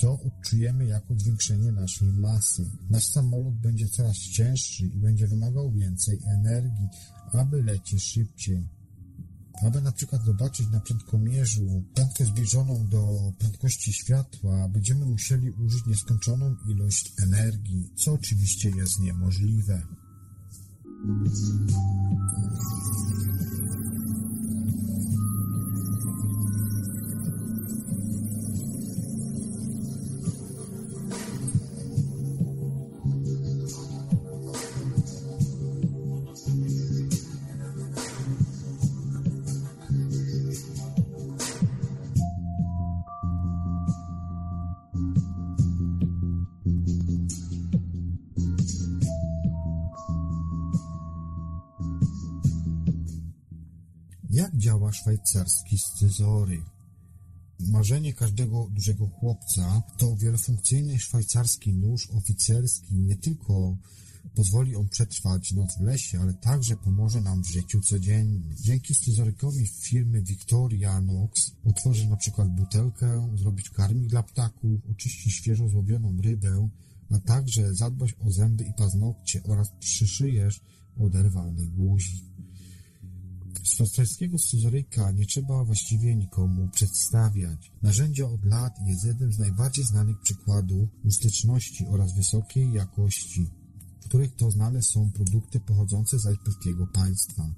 co 0.00 0.20
odczujemy 0.20 0.86
jako 0.86 1.14
zwiększenie 1.18 1.72
naszej 1.72 2.08
masy. 2.08 2.70
Nasz 2.90 3.08
samolot 3.08 3.54
będzie 3.54 3.88
coraz 3.88 4.16
cięższy 4.16 4.86
i 4.86 4.98
będzie 4.98 5.28
wymagał 5.28 5.72
więcej 5.72 6.18
energii, 6.26 6.88
aby 7.32 7.62
lecieć 7.62 8.02
szybciej. 8.02 8.66
Aby 9.66 9.82
na 9.82 9.92
przykład 9.92 10.24
zobaczyć 10.24 10.70
na 10.70 10.80
prędkomierzu 10.80 11.84
prędkość 11.94 12.30
zbliżoną 12.30 12.86
do 12.88 13.32
prędkości 13.38 13.92
światła, 13.92 14.68
będziemy 14.68 15.06
musieli 15.06 15.50
użyć 15.50 15.86
nieskończoną 15.86 16.56
ilość 16.68 17.12
energii, 17.22 17.90
co 17.96 18.12
oczywiście 18.12 18.70
jest 18.70 19.00
niemożliwe. 19.00 19.82
Szwajcarski 55.32 55.78
scyzoryk? 55.78 56.62
Marzenie 57.60 58.12
każdego 58.12 58.68
dużego 58.70 59.06
chłopca 59.06 59.82
to 59.98 60.16
wielofunkcyjny 60.16 60.98
szwajcarski 60.98 61.72
nóż 61.72 62.08
oficerski. 62.10 62.94
Nie 62.94 63.16
tylko 63.16 63.76
pozwoli 64.34 64.76
on 64.76 64.88
przetrwać 64.88 65.52
noc 65.52 65.78
w 65.78 65.80
lesie, 65.80 66.20
ale 66.20 66.34
także 66.34 66.76
pomoże 66.76 67.20
nam 67.20 67.42
w 67.42 67.46
życiu 67.46 67.80
codziennym. 67.80 68.54
Dzięki 68.60 68.94
scyzorykowi 68.94 69.66
firmy 69.66 70.22
Victorianox 70.22 71.52
otworzy 71.64 72.08
na 72.08 72.16
przykład 72.16 72.48
butelkę, 72.48 73.36
zrobić 73.36 73.70
karmik 73.70 74.08
dla 74.08 74.22
ptaków, 74.22 74.80
oczyści 74.90 75.30
świeżo 75.30 75.68
złowioną 75.68 76.16
rybę, 76.22 76.68
a 77.10 77.18
także 77.18 77.74
zadbać 77.74 78.14
o 78.26 78.30
zęby 78.30 78.64
i 78.64 78.72
paznokcie 78.72 79.42
oraz 79.42 79.68
przyszyjesz 79.80 80.60
oderwanej 80.98 81.68
guzi. 81.68 82.31
Szwajcarskiego 83.62 84.38
scyzoryka 84.38 85.10
nie 85.10 85.26
trzeba 85.26 85.64
właściwie 85.64 86.16
nikomu 86.16 86.68
przedstawiać. 86.68 87.72
Narzędzie 87.82 88.26
od 88.26 88.44
lat 88.44 88.78
jest 88.86 89.04
jednym 89.04 89.32
z 89.32 89.38
najbardziej 89.38 89.84
znanych 89.84 90.20
przykładów 90.20 90.88
użyteczności 91.04 91.86
oraz 91.86 92.14
wysokiej 92.14 92.72
jakości, 92.72 93.46
w 94.00 94.04
których 94.04 94.36
to 94.36 94.50
znane 94.50 94.82
są 94.82 95.10
produkty 95.12 95.60
pochodzące 95.60 96.18
z 96.18 96.26
alpejskiego 96.26 96.86
państwa. 96.86 97.54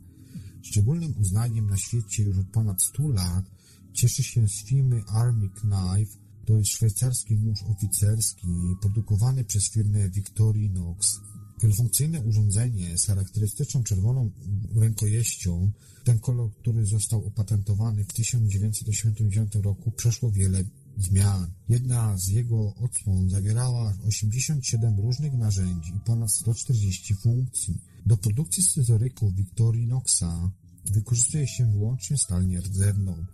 Szczególnym 0.62 1.14
uznaniem 1.20 1.70
na 1.70 1.76
świecie 1.76 2.22
już 2.22 2.38
od 2.38 2.46
ponad 2.46 2.82
100 2.82 3.08
lat 3.08 3.44
cieszy 3.92 4.22
się 4.22 4.48
z 4.48 4.64
firmy 4.64 5.02
Army 5.08 5.48
Knife, 5.48 6.18
to 6.46 6.56
jest 6.56 6.70
szwajcarski 6.70 7.36
nóż 7.36 7.62
oficerski 7.62 8.48
produkowany 8.80 9.44
przez 9.44 9.70
firmę 9.70 10.10
Victorinox. 10.10 11.20
Wielofunkcyjne 11.62 12.20
urządzenie 12.20 12.98
z 12.98 13.06
charakterystyczną 13.06 13.82
czerwoną 13.82 14.30
rękojeścią, 14.76 15.70
ten 16.04 16.18
kolor, 16.18 16.50
który 16.54 16.86
został 16.86 17.26
opatentowany 17.26 18.04
w 18.04 18.12
1989 18.12 19.54
roku, 19.54 19.90
przeszło 19.90 20.30
wiele 20.30 20.64
zmian. 20.98 21.46
Jedna 21.68 22.18
z 22.18 22.28
jego 22.28 22.74
odsłon 22.74 23.30
zawierała 23.30 23.94
87 24.06 25.00
różnych 25.00 25.32
narzędzi 25.32 25.90
i 25.96 26.00
ponad 26.00 26.32
140 26.32 27.14
funkcji. 27.14 27.78
Do 28.06 28.16
produkcji 28.16 28.62
scyzoryków 28.62 29.34
Victorinoxa 29.34 30.50
wykorzystuje 30.84 31.46
się 31.46 31.72
wyłącznie 31.72 32.18
stal 32.18 32.46
nierdzewną, 32.46 33.26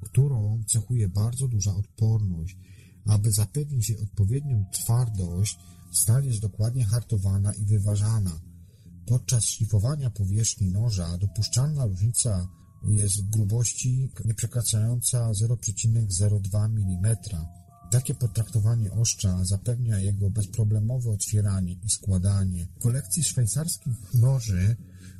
którą 0.00 0.62
cechuje 0.66 1.08
bardzo 1.08 1.48
duża 1.48 1.74
odporność. 1.74 2.56
Aby 3.06 3.32
zapewnić 3.32 3.88
jej 3.88 3.98
odpowiednią 3.98 4.64
twardość, 4.72 5.58
Jest 6.22 6.40
dokładnie 6.40 6.84
hartowana 6.84 7.52
i 7.52 7.64
wyważana. 7.64 8.40
Podczas 9.06 9.44
szlifowania 9.44 10.10
powierzchni 10.10 10.70
noża 10.70 11.18
dopuszczalna 11.18 11.86
różnica 11.86 12.48
jest 12.88 13.30
grubości 13.30 14.10
nieprzekraczająca 14.24 15.30
0,02 15.30 16.64
mm. 16.64 17.16
Takie 17.90 18.14
potraktowanie 18.14 18.92
oszcza 18.92 19.44
zapewnia 19.44 19.98
jego 19.98 20.30
bezproblemowe 20.30 21.10
otwieranie 21.10 21.72
i 21.72 21.90
składanie. 21.90 22.66
W 22.66 22.78
kolekcji 22.78 23.24
szwajcarskich 23.24 24.14
noży 24.14 24.76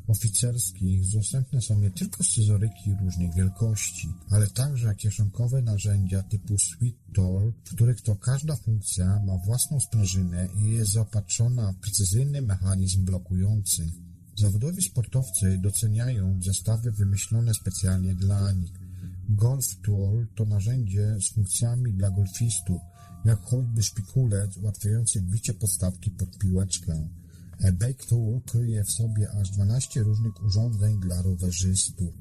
oficerskich 0.09 1.11
dostępne 1.13 1.63
są 1.63 1.81
nie 1.81 1.91
tylko 1.91 2.25
scyzoryki 2.25 2.95
różnych 3.03 3.35
wielkości, 3.35 4.09
ale 4.31 4.47
także 4.47 4.95
kieszonkowe 4.95 5.63
narzędzia 5.63 6.23
typu 6.23 6.59
Sweet 6.59 6.97
Tool, 7.15 7.53
w 7.65 7.75
których 7.75 8.01
to 8.01 8.17
każda 8.17 8.57
funkcja 8.57 9.23
ma 9.27 9.39
własną 9.39 9.81
sprężynę 9.81 10.49
i 10.59 10.71
jest 10.71 10.93
zaopatrzona 10.93 11.73
w 11.73 11.77
precyzyjny 11.77 12.43
mechanizm 12.43 13.05
blokujący. 13.05 13.87
Zawodowi 14.39 14.83
sportowcy 14.83 15.59
doceniają 15.59 16.41
zestawy 16.43 16.93
wymyślone 16.93 17.55
specjalnie 17.55 18.15
dla 18.15 18.53
nich. 18.53 18.73
Golf 19.29 19.67
Tool 19.85 20.27
to 20.35 20.45
narzędzie 20.45 21.17
z 21.21 21.35
funkcjami 21.35 21.93
dla 21.93 22.11
golfistów, 22.11 22.81
jak 23.25 23.41
choćby 23.43 23.83
szpikulec 23.83 24.57
ułatwiający 24.57 25.21
wbicie 25.21 25.55
podstawki 25.55 26.11
pod 26.11 26.39
piłeczkę. 26.39 27.09
E-Bike 27.61 28.07
Tool 28.07 28.41
kryje 28.41 28.85
w 28.85 28.91
sobie 28.91 29.31
aż 29.31 29.51
12 29.51 30.03
różnych 30.03 30.45
urządzeń 30.45 31.01
dla 31.01 31.23
rowerzystów. 31.23 32.15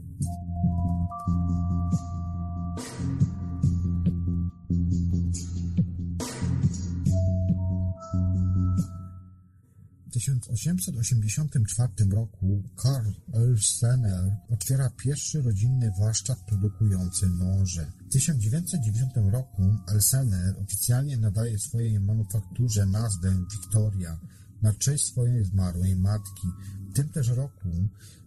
W 10.07 10.13
1884 10.13 11.89
roku 12.11 12.63
Karl 12.75 13.09
Elsener 13.33 14.37
otwiera 14.49 14.89
pierwszy 14.89 15.41
rodzinny 15.41 15.91
warsztat 15.99 16.39
produkujący 16.47 17.29
noże. 17.29 17.91
W 18.09 18.13
1909 18.13 19.13
roku 19.31 19.63
Elsener 19.87 20.55
oficjalnie 20.63 21.17
nadaje 21.17 21.59
swojej 21.59 21.99
manufakturze 21.99 22.85
nazwę 22.85 23.45
Victoria, 23.51 24.19
na 24.65 24.73
cześć 24.73 25.05
swojej 25.05 25.45
zmarłej 25.45 25.95
matki. 25.95 26.47
W 26.89 26.93
tym 26.93 27.09
też 27.09 27.27
roku 27.27 27.69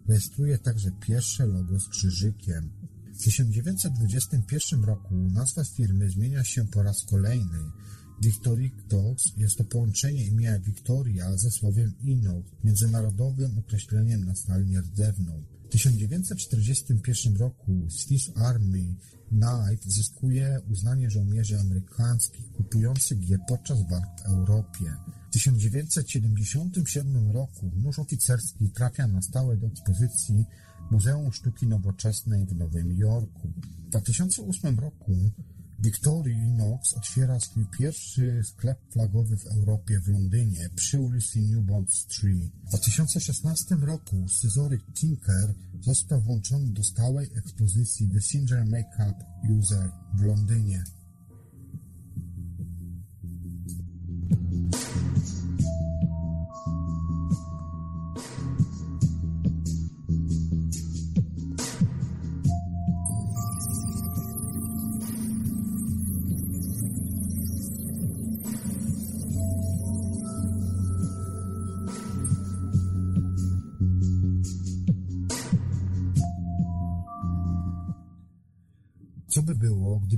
rejestruje 0.07 0.57
także 0.57 0.91
pierwsze 0.91 1.45
logo 1.45 1.79
z 1.79 1.87
krzyżykiem. 1.87 2.69
W 3.13 3.23
1921 3.23 4.83
roku 4.83 5.15
nazwa 5.15 5.63
firmy 5.63 6.09
zmienia 6.09 6.43
się 6.43 6.67
po 6.67 6.83
raz 6.83 7.05
kolejny. 7.05 7.59
Victorictos 8.21 9.33
jest 9.37 9.57
to 9.57 9.63
połączenie 9.63 10.25
imienia 10.25 10.59
Victoria 10.59 11.37
ze 11.37 11.51
słowem 11.51 11.93
Inox, 12.01 12.51
międzynarodowym 12.63 13.57
określeniem 13.57 14.25
na 14.25 14.35
stal 14.35 14.65
nierdzewną. 14.65 15.43
W 15.65 15.71
1941 15.71 17.37
roku 17.37 17.87
Swiss 17.89 18.31
Army 18.35 18.95
Knife 19.29 19.89
zyskuje 19.91 20.61
uznanie 20.71 21.09
żołnierzy 21.09 21.59
amerykańskich 21.59 22.51
kupujących 22.51 23.29
je 23.29 23.37
podczas 23.47 23.89
walk 23.89 24.21
w 24.21 24.25
Europie. 24.25 25.18
W 25.29 25.31
1977 25.31 27.31
roku 27.31 27.71
nóż 27.75 27.99
oficerski 27.99 28.69
trafia 28.69 29.07
na 29.07 29.21
stałe 29.21 29.57
do 29.57 29.67
ekspozycji 29.67 30.45
Muzeum 30.91 31.33
Sztuki 31.33 31.67
Nowoczesnej 31.67 32.45
w 32.45 32.55
Nowym 32.55 32.97
Jorku. 32.97 33.53
W 33.87 33.89
2008 33.89 34.79
roku 34.79 35.31
Victorinox 35.79 36.93
otwiera 36.93 37.39
swój 37.39 37.65
pierwszy 37.79 38.41
sklep 38.43 38.79
flagowy 38.91 39.37
w 39.37 39.47
Europie 39.47 39.99
w 39.99 40.07
Londynie 40.07 40.69
przy 40.75 40.99
ulicy 40.99 41.39
New 41.39 41.65
Bond 41.65 41.93
Street. 41.93 42.51
W 42.65 42.67
2016 42.67 43.75
roku 43.75 44.27
scyzoryk 44.27 44.81
Tinker 44.93 45.53
został 45.81 46.21
włączony 46.21 46.73
do 46.73 46.83
stałej 46.83 47.29
ekspozycji 47.35 48.09
The 48.09 48.21
Singer 48.21 48.65
Makeup 48.65 49.17
User 49.49 49.91
w 50.13 50.21
Londynie. 50.21 50.83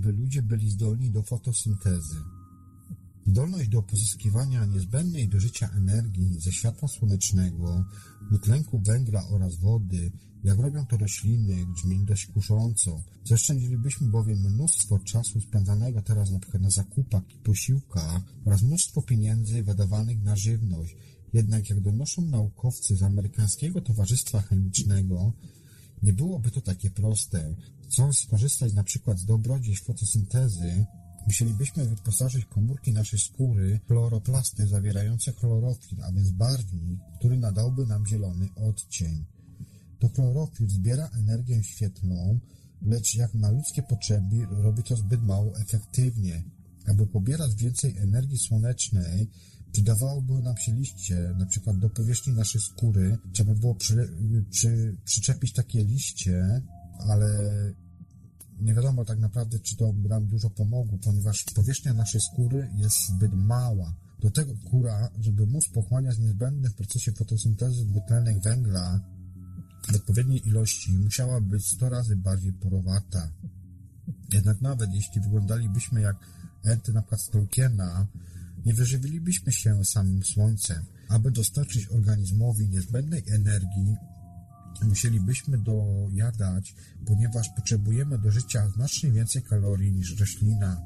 Gdyby 0.02 0.22
ludzie 0.22 0.42
byli 0.42 0.70
zdolni 0.70 1.12
do 1.12 1.24
fotosyntezy? 1.24 2.16
Zdolność 3.28 3.70
do 3.70 3.84
pozyskiwania 3.84 4.66
niezbędnej 4.66 5.30
do 5.30 5.40
życia 5.40 5.70
energii 5.78 6.40
ze 6.40 6.52
światła 6.52 6.88
słonecznego, 6.88 7.86
dwutlenku 8.28 8.80
węgla 8.80 9.28
oraz 9.28 9.56
wody, 9.56 10.12
jak 10.44 10.60
robią 10.60 10.86
to 10.86 10.98
rośliny, 10.98 11.66
brzmi 11.66 12.06
dość 12.06 12.28
kusząco. 12.28 13.04
Zaoszczędzilibyśmy 13.26 14.08
bowiem 14.08 14.40
mnóstwo 14.40 15.00
czasu 15.00 15.42
spędzanego 15.42 16.02
teraz 16.02 16.32
na 16.32 16.40
przykład 16.40 16.64
na 16.64 16.70
zakupach 16.70 17.24
i 17.36 17.38
posiłkach 17.38 18.22
oraz 18.46 18.62
mnóstwo 18.62 19.02
pieniędzy 19.02 19.64
wydawanych 19.64 20.24
na 20.24 20.36
żywność, 20.36 20.96
Jednak 21.34 21.70
jak 21.70 21.80
donoszą 21.80 22.22
naukowcy 22.22 22.96
z 22.96 23.04
Amerykańskiego 23.04 23.82
Towarzystwa 23.82 24.42
Chemicznego, 24.42 25.34
nie 26.04 26.14
byłoby 26.14 26.52
to 26.52 26.62
takie 26.62 26.90
proste. 26.90 27.56
Chcąc 27.92 28.20
skorzystać 28.20 28.74
na 28.74 28.84
przykład 28.84 29.20
z 29.20 29.26
dobrodziejstw 29.26 29.86
fotosyntezy, 29.86 30.86
musielibyśmy 31.26 31.86
wyposażyć 31.86 32.46
komórki 32.46 32.92
naszej 32.92 33.20
skóry 33.20 33.80
w 33.84 33.88
chloroplasty 33.88 34.68
zawierające 34.68 35.32
chlorofil, 35.32 36.04
a 36.04 36.12
więc 36.12 36.32
barwnik, 36.32 37.00
który 37.20 37.38
nadałby 37.38 37.86
nam 37.86 38.08
zielony 38.08 38.50
odcień. 38.56 39.26
To 40.00 40.10
chlorofil 40.10 40.70
zbiera 40.70 41.10
energię 41.18 41.64
świetlną, 41.64 42.40
lecz 42.82 43.16
jak 43.16 43.34
na 43.34 43.52
ludzkie 43.52 43.84
potrzeby 43.84 44.48
robi 44.50 44.84
to 44.84 44.96
zbyt 44.96 45.24
mało 45.24 45.60
efektywnie. 45.60 46.44
Aby 46.88 47.08
pobierać 47.08 47.56
więcej 47.56 47.98
energii 47.98 48.38
słonecznej, 48.38 49.30
przydawałoby 49.72 50.34
nam 50.34 50.58
się 50.58 50.74
liście, 50.74 51.34
na 51.38 51.46
przykład 51.46 51.80
do 51.80 51.90
powierzchni 51.90 52.34
naszej 52.34 52.62
skóry, 52.62 53.18
trzeba 53.34 53.56
było 53.56 53.76
przy, 53.76 54.10
przy, 54.50 54.98
przyczepić 55.06 55.54
takie 55.54 55.84
liście, 55.84 56.62
ale 57.10 57.28
nie 58.60 58.74
wiadomo 58.74 59.06
tak 59.06 59.20
naprawdę, 59.20 59.60
czy 59.60 59.76
to 59.78 59.94
by 59.94 60.10
nam 60.10 60.28
dużo 60.28 60.50
pomogło, 60.50 60.98
ponieważ 60.98 61.46
powierzchnia 61.56 61.94
naszej 61.94 62.22
skóry 62.22 62.70
jest 62.76 63.08
zbyt 63.08 63.34
mała. 63.34 63.94
Do 64.20 64.32
tego 64.32 64.54
kura, 64.70 65.10
żeby 65.20 65.46
móc 65.46 65.70
pochłaniać 65.74 66.20
niezbędny 66.20 66.70
w 66.70 66.76
procesie 66.76 67.12
fotosyntezy 67.12 67.86
dwutlenek 67.86 68.44
węgla 68.44 69.00
w 69.92 69.96
odpowiedniej 69.96 70.48
ilości, 70.48 70.98
musiała 70.98 71.42
być 71.42 71.68
100 71.68 71.90
razy 71.90 72.16
bardziej 72.16 72.54
porowata. 72.54 73.32
Jednak 74.34 74.62
nawet 74.62 74.94
jeśli 74.94 75.22
wyglądalibyśmy 75.22 76.02
jak 76.02 76.16
enty 76.64 76.94
na 76.94 77.02
przykład 77.02 77.30
Tolkiena, 77.30 78.08
nie 78.66 78.74
wyżywilibyśmy 78.74 79.52
się 79.52 79.86
samym 79.86 80.24
słońcem. 80.24 80.86
Aby 81.10 81.32
dostarczyć 81.32 81.88
organizmowi 81.88 82.70
niezbędnej 82.70 83.24
energii, 83.28 83.96
musielibyśmy 84.86 85.58
dojadać, 85.58 86.76
ponieważ 87.06 87.50
potrzebujemy 87.56 88.20
do 88.20 88.32
życia 88.32 88.70
znacznie 88.70 89.12
więcej 89.12 89.42
kalorii 89.42 89.92
niż 89.94 90.20
roślina. 90.20 90.82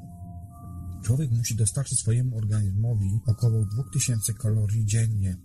Człowiek 1.02 1.30
musi 1.30 1.54
dostarczyć 1.54 2.00
swojemu 2.00 2.36
organizmowi 2.36 3.20
około 3.26 3.64
2000 3.64 4.34
kalorii 4.34 4.86
dziennie. 4.86 5.36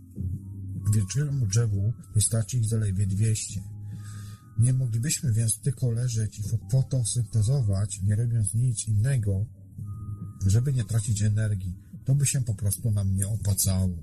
Wielkiemu 0.94 1.48
drzewu 1.48 1.94
wystarczy 2.16 2.58
ich 2.58 2.66
zaledwie 2.66 3.08
200. 3.08 3.62
Nie 4.60 4.74
moglibyśmy 4.74 5.34
więc 5.34 5.60
tylko 5.60 5.92
leżeć 5.92 6.40
i 6.40 6.44
fotosyntezować, 6.72 8.02
nie 8.02 8.16
robiąc 8.16 8.54
nic 8.54 8.88
innego, 8.88 9.46
żeby 10.46 10.74
nie 10.74 10.84
tracić 10.84 11.22
energii. 11.22 11.76
To 12.06 12.16
by 12.16 12.26
się 12.26 12.42
po 12.42 12.54
prostu 12.54 12.92
nam 12.92 13.16
nie 13.16 13.28
opłacało. 13.28 13.98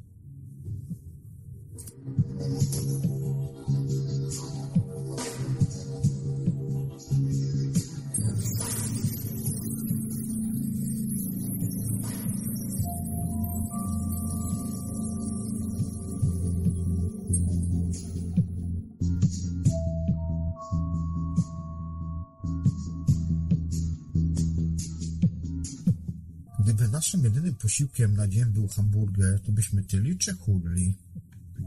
Naszym 27.08 27.24
jedynym 27.24 27.54
posiłkiem 27.54 28.16
na 28.16 28.28
dzień 28.28 28.44
był 28.44 28.68
hamburger, 28.68 29.40
to 29.40 29.52
byśmy 29.52 29.82
tyli 29.82 30.18
czy 30.18 30.34
chudli. 30.34 30.96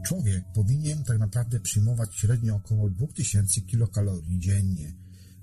Człowiek 0.06 0.44
powinien 0.54 1.04
tak 1.04 1.18
naprawdę 1.18 1.60
przyjmować 1.60 2.16
średnio 2.16 2.56
około 2.56 2.90
2000 2.90 3.60
kilokalorii 3.60 4.38
dziennie. 4.38 4.92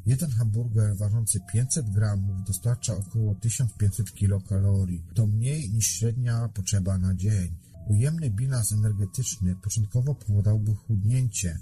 Jeden 0.06 0.32
hamburger 0.32 0.98
ważący 0.98 1.40
500 1.54 1.90
gramów 1.90 2.48
dostarcza 2.48 2.98
około 2.98 3.36
1500 3.36 4.14
kilokalorii. 4.14 5.04
To 5.14 5.28
mniej 5.28 5.70
niż 5.70 5.88
średnia 5.88 6.50
potrzeba 6.54 6.98
na 6.98 7.16
dzień. 7.16 7.56
Ujemny 7.88 8.30
bilans 8.30 8.72
energetyczny 8.72 9.56
początkowo 9.56 10.16
powodował 10.16 10.76
chudnięcie. 10.76 11.60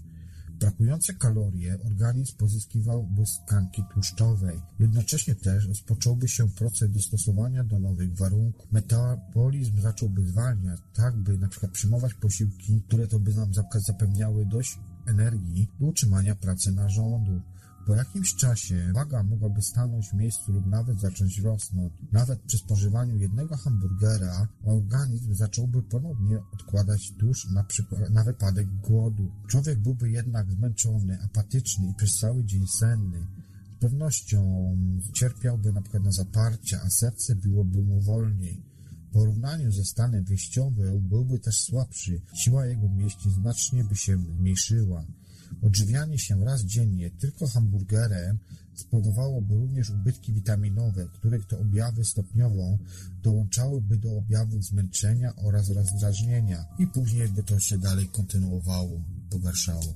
Brakujące 0.60 1.13
kalorie 1.13 1.78
organizm 1.86 2.38
pozyskiwałby 2.38 3.26
z 3.26 3.39
tkanki 3.46 3.84
tłuszczowej. 3.93 4.62
Jednocześnie 4.80 5.36
też 5.36 5.67
rozpocząłby 5.67 6.28
się 6.28 6.50
proces 6.50 6.91
dostosowania 6.91 7.63
do 7.63 7.80
nowych 7.80 8.17
warunków. 8.17 8.72
Metabolizm 8.72 9.82
zacząłby 9.82 10.28
zwalniać, 10.28 10.80
tak 10.93 11.17
by 11.17 11.38
przykład 11.48 11.72
przyjmować 11.72 12.13
posiłki, 12.13 12.82
które 12.88 13.08
to 13.08 13.20
by 13.20 13.36
nam 13.36 13.54
zapewniały 13.80 14.46
dość 14.46 14.80
energii 15.08 15.67
do 15.80 15.86
utrzymania 15.88 16.36
pracy 16.36 16.72
narządu. 16.72 17.41
Po 17.88 17.95
jakimś 17.95 18.36
czasie 18.36 18.91
waga 18.93 19.23
mogłaby 19.23 19.62
stanąć 19.62 20.10
w 20.10 20.13
miejscu 20.13 20.52
lub 20.52 20.65
nawet 20.65 21.00
zacząć 21.00 21.39
rosnąć. 21.39 21.93
Nawet 22.12 22.41
przy 22.41 22.58
spożywaniu 22.58 23.17
jednego 23.17 23.58
hamburgera 23.58 24.47
organizm 24.65 25.34
zacząłby 25.34 25.84
ponownie 25.84 26.39
odkładać 26.54 27.12
tłuszcz 27.19 27.52
na, 27.52 27.65
na 28.10 28.23
wypadek 28.23 28.67
głodu. 28.67 29.32
Człowiek 29.47 29.80
byłby 29.80 30.10
jednak 30.10 30.52
zmęczony, 30.52 31.21
apatyczny 31.21 31.89
i 31.89 31.93
przez 31.93 32.17
cały 32.17 32.45
dzień 32.45 32.67
senny. 32.67 33.28
Z 33.78 33.80
pewnością 33.80 34.71
cierpiałby 35.13 35.73
na 35.73 35.82
przykład 35.82 36.04
na 36.04 36.12
zaparcia, 36.12 36.82
a 36.86 36.89
serce 36.89 37.36
biłoby 37.36 37.82
mu 37.82 38.02
wolniej. 38.02 38.63
W 39.10 39.13
porównaniu 39.13 39.71
ze 39.71 39.84
stanem 39.84 40.23
wyjściowym 40.23 41.08
byłby 41.10 41.39
też 41.39 41.62
słabszy, 41.62 42.21
siła 42.43 42.65
jego 42.65 42.89
mięśni 42.89 43.32
znacznie 43.32 43.84
by 43.84 43.95
się 43.95 44.17
zmniejszyła. 44.17 45.06
Odżywianie 45.62 46.20
się 46.20 46.46
raz 46.46 46.63
dziennie 46.63 47.12
tylko 47.12 47.48
hamburgerem 47.48 48.39
spowodowałoby 48.76 49.56
również 49.56 49.89
ubytki 49.89 50.34
witaminowe, 50.34 51.08
których 51.13 51.48
to 51.48 51.60
objawy 51.60 52.06
stopniowo 52.06 52.78
dołączałyby 53.24 53.98
do 53.98 54.17
objawów 54.17 54.65
zmęczenia 54.65 55.36
oraz 55.36 55.70
rozdrażnienia 55.70 56.65
i 56.80 56.88
później 56.88 57.30
by 57.30 57.43
to 57.43 57.60
się 57.60 57.78
dalej 57.78 58.08
kontynuowało, 58.08 59.02
pogarszało. 59.30 59.93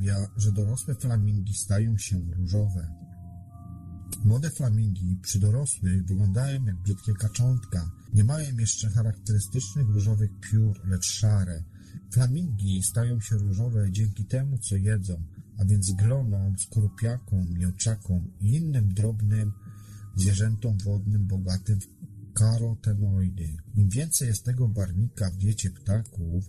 Sprawia, 0.00 0.28
że 0.36 0.52
dorosłe 0.52 0.94
flamingi 0.94 1.54
stają 1.54 1.98
się 1.98 2.20
różowe. 2.36 2.94
Młode 4.24 4.50
flamingi 4.50 5.18
przy 5.22 5.38
dorosłych 5.38 6.06
wyglądają 6.06 6.64
jak 6.64 6.76
brzydkie 6.76 7.12
kaczątka. 7.14 7.90
Nie 8.14 8.24
mają 8.24 8.56
jeszcze 8.56 8.90
charakterystycznych 8.90 9.88
różowych 9.88 10.30
piór, 10.40 10.80
lecz 10.84 11.06
szare. 11.06 11.64
Flamingi 12.12 12.82
stają 12.82 13.20
się 13.20 13.36
różowe 13.36 13.92
dzięki 13.92 14.24
temu, 14.24 14.58
co 14.58 14.76
jedzą, 14.76 15.22
a 15.58 15.64
więc 15.64 15.92
glonom, 15.92 16.58
skorupiakom, 16.58 17.58
mięczakom 17.58 18.30
i 18.40 18.54
innym 18.54 18.94
drobnym 18.94 19.52
zwierzętom 20.16 20.78
wodnym 20.84 21.26
bogatym 21.26 21.80
w 21.80 21.86
karotenoidy. 22.32 23.56
Im 23.74 23.88
więcej 23.88 24.28
jest 24.28 24.44
tego 24.44 24.68
barwnika 24.68 25.30
w 25.30 25.36
diecie 25.36 25.70
ptaków, 25.70 26.44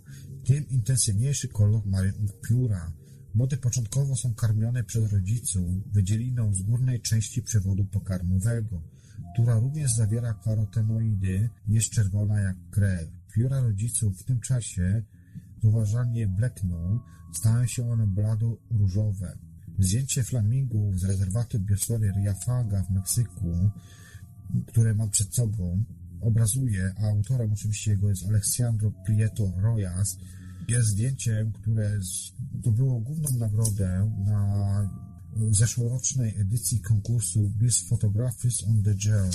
tym 0.45 0.69
intensywniejszy 0.69 1.47
kolor 1.47 1.85
mają 1.85 2.11
ich 2.11 2.41
pióra. 2.41 3.00
Młode 3.35 3.57
początkowo 3.57 4.15
są 4.15 4.33
karmione 4.33 4.83
przez 4.83 5.11
rodziców 5.11 5.93
wydzieliną 5.93 6.53
z 6.53 6.61
górnej 6.61 7.01
części 7.01 7.41
przewodu 7.41 7.85
pokarmowego, 7.85 8.81
która 9.33 9.59
również 9.59 9.95
zawiera 9.95 10.33
karotenoidy, 10.33 11.49
jest 11.67 11.89
czerwona 11.89 12.39
jak 12.39 12.55
krew. 12.69 13.09
Pióra 13.33 13.59
rodziców 13.59 14.19
w 14.19 14.23
tym 14.23 14.39
czasie 14.39 15.03
zauważalnie 15.63 16.27
blekną, 16.27 16.99
stają 17.33 17.65
się 17.67 17.91
one 17.91 18.07
blado-różowe. 18.07 19.37
Zdjęcie 19.79 20.23
flamingów 20.23 20.99
z 20.99 21.03
rezerwatu 21.03 21.59
biosfery 21.59 22.11
Riafaga 22.11 22.83
w 22.83 22.89
Meksyku, 22.89 23.71
które 24.67 24.93
mam 24.93 25.09
przed 25.09 25.35
sobą, 25.35 25.83
obrazuje, 26.21 26.93
a 26.97 27.07
autorem 27.07 27.53
oczywiście 27.53 27.91
jego 27.91 28.09
jest 28.09 28.25
Alexandro 28.27 28.91
Prieto 29.05 29.53
Rojas, 29.57 30.17
jest 30.71 30.87
zdjęciem, 30.87 31.51
które 31.51 31.99
zdobyło 32.59 32.99
główną 32.99 33.29
nagrodę 33.39 34.11
na 34.25 34.89
zeszłorocznej 35.51 36.37
edycji 36.39 36.79
konkursu 36.79 37.51
Best 37.55 37.89
Photographers 37.89 38.63
on 38.67 38.83
the 38.83 38.95
Gel. 38.95 39.29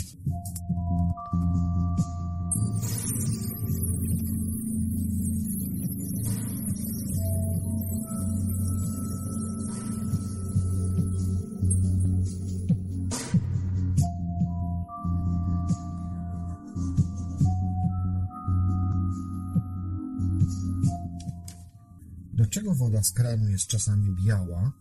Dlaczego 22.57 22.75
woda 22.75 23.03
z 23.03 23.12
kranu 23.12 23.49
jest 23.49 23.66
czasami 23.66 24.16
biała? 24.25 24.73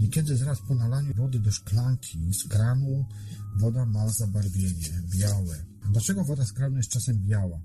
Niekiedy 0.00 0.36
zaraz 0.36 0.58
po 0.68 0.74
nalaniu 0.74 1.14
wody 1.14 1.38
do 1.38 1.50
szklanki 1.50 2.34
z 2.34 2.48
kranu 2.48 3.04
woda 3.56 3.86
ma 3.86 4.08
zabarwienie 4.08 5.02
białe. 5.18 5.64
Dlaczego 5.92 6.24
woda 6.24 6.46
z 6.46 6.52
kranu 6.52 6.76
jest 6.76 6.90
czasem 6.90 7.18
biała? 7.18 7.60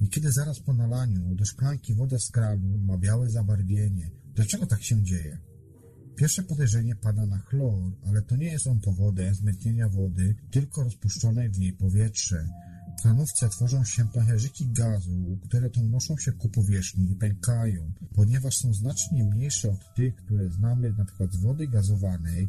Niekiedy 0.00 0.32
zaraz 0.32 0.60
po 0.60 0.74
nalaniu 0.74 1.34
do 1.34 1.44
szklanki 1.44 1.94
woda 1.94 2.18
z 2.18 2.30
kranu 2.30 2.78
ma 2.78 2.98
białe 2.98 3.30
zabarwienie. 3.30 4.10
Dlaczego 4.34 4.66
tak 4.66 4.82
się 4.82 5.02
dzieje? 5.02 5.38
Pierwsze 6.16 6.42
podejrzenie 6.42 6.96
pada 6.96 7.26
na 7.26 7.38
chlor, 7.38 7.92
ale 8.06 8.22
to 8.22 8.36
nie 8.36 8.52
jest 8.52 8.66
on 8.66 8.80
powodem 8.80 9.34
zmętnienia 9.34 9.88
wody, 9.88 10.34
tylko 10.50 10.84
rozpuszczone 10.84 11.48
w 11.48 11.58
niej 11.58 11.72
powietrze. 11.72 12.48
W 13.02 13.04
kranówce 13.04 13.48
tworzą 13.48 13.84
się 13.84 14.08
pęcherzyki 14.08 14.66
gazu, 14.66 15.38
które 15.44 15.70
unoszą 15.80 16.16
się 16.16 16.32
ku 16.32 16.48
powierzchni 16.48 17.12
i 17.12 17.14
pękają. 17.14 17.92
Ponieważ 18.14 18.56
są 18.56 18.74
znacznie 18.74 19.24
mniejsze 19.24 19.70
od 19.70 19.94
tych, 19.94 20.16
które 20.16 20.50
znamy 20.50 20.88
np. 20.88 21.28
z 21.32 21.36
wody 21.36 21.68
gazowanej, 21.68 22.48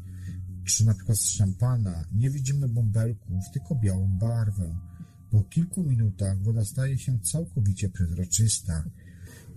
czy 0.66 0.84
np. 0.84 1.16
z 1.16 1.30
szampana, 1.30 2.06
nie 2.16 2.30
widzimy 2.30 2.70
bąbelków, 2.70 3.44
tylko 3.54 3.76
białą 3.76 4.08
barwę. 4.08 4.76
Po 5.32 5.44
kilku 5.44 5.84
minutach 5.84 6.42
woda 6.42 6.66
staje 6.66 6.98
się 6.98 7.20
całkowicie 7.20 7.90
przezroczysta. 7.90 8.84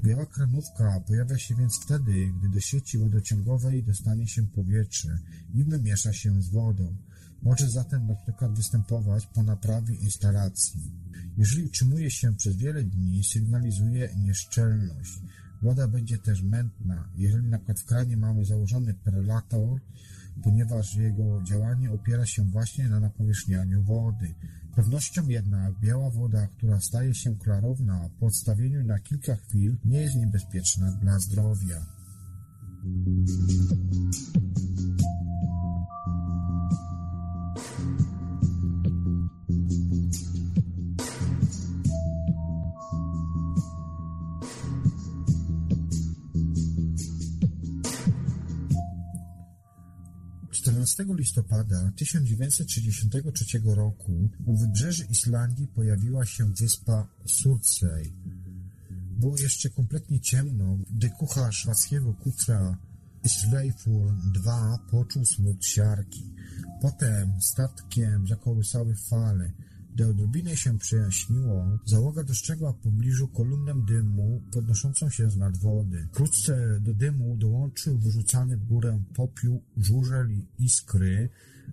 Biała 0.04 0.26
kranówka 0.26 1.00
pojawia 1.00 1.38
się 1.38 1.54
więc 1.54 1.80
wtedy, 1.82 2.32
gdy 2.38 2.48
do 2.48 2.61
sieci 2.61 2.98
wodociągowej 2.98 3.82
dostanie 3.82 4.28
się 4.28 4.46
powietrze 4.46 5.18
i 5.54 5.64
wymiesza 5.64 6.12
się 6.12 6.42
z 6.42 6.48
wodą. 6.48 6.96
Może 7.46 7.70
zatem 7.70 8.06
na 8.06 8.14
przykład 8.14 8.54
występować 8.54 9.26
po 9.26 9.42
naprawie 9.42 9.94
instalacji. 9.94 10.80
Jeżeli 11.38 11.62
utrzymuje 11.64 12.11
się 12.11 12.35
przez 12.35 12.56
wiele 12.56 12.85
dni, 12.85 13.24
sygnalizuje 13.24 14.14
nieszczelność. 14.24 15.20
Woda 15.62 15.88
będzie 15.88 16.18
też 16.18 16.42
mętna. 16.42 17.09
Jeżeli 17.16 17.48
na 17.48 17.59
przykład 17.59 17.80
w 17.80 17.85
kranie 17.85 18.16
mamy 18.16 18.44
założony 18.44 18.94
perlator, 18.94 19.80
ponieważ 20.42 20.94
jego 20.94 21.42
działanie 21.42 21.92
opiera 21.92 22.26
się 22.26 22.44
właśnie 22.44 22.88
na 22.88 23.00
napowierzchnianiu 23.00 23.82
wody. 23.82 24.35
Pewnością 24.76 25.28
jednak 25.28 25.80
biała 25.80 26.11
woda, 26.11 26.46
która 26.46 26.80
staje 26.80 27.14
się 27.14 27.37
klarowna 27.37 28.11
po 28.20 28.26
odstawieniu 28.26 28.85
na 28.85 28.98
kilka 28.98 29.37
chwil, 29.37 29.76
nie 29.85 30.00
jest 30.00 30.16
niebezpieczna 30.16 30.92
dla 30.92 31.18
zdrowia. 31.18 31.87
14 50.76 51.04
listopada 51.16 51.92
1963 51.96 53.60
roku 53.64 54.30
u 54.46 54.56
wybrzeży 54.56 55.04
Islandii 55.10 55.68
pojawiła 55.68 56.26
się 56.26 56.52
wyspa 56.60 57.08
Surtsey. 57.26 58.12
Było 59.20 59.36
jeszcze 59.38 59.70
kompletnie 59.70 60.20
ciemno, 60.20 60.78
gdy 60.90 61.10
kucharz 61.10 61.56
szwedzkiego 61.56 62.14
kutra 62.14 62.78
Sleifur 63.26 64.14
II 64.46 64.78
poczuł 64.90 65.24
smród 65.24 65.66
siarki. 65.66 66.34
Potem 66.82 67.40
statkiem 67.40 68.26
zakołysały 68.26 68.96
fale. 68.96 69.52
Gdy 69.96 70.06
odrobinę 70.06 70.56
się 70.56 70.78
przejaśniło, 70.78 71.78
załoga 71.85 72.24
dostrzegła 72.24 72.72
w 72.72 72.76
pobliżu 72.76 73.28
kolumnę 73.28 73.74
dymu 73.88 74.42
podnoszącą 74.52 75.11
się 75.11 75.30
z 75.30 75.37
nad 75.37 75.56
wody. 75.56 76.09
Wkrótce 76.12 76.80
do 76.80 76.94
dymu 76.94 77.37
dołączył 77.37 77.98
wyrzucany 77.98 78.56
w 78.56 78.64
górę 78.64 79.02
popiół, 79.14 79.62
żurzel 79.76 80.30
i 80.30 80.46
iskry. 80.59 81.28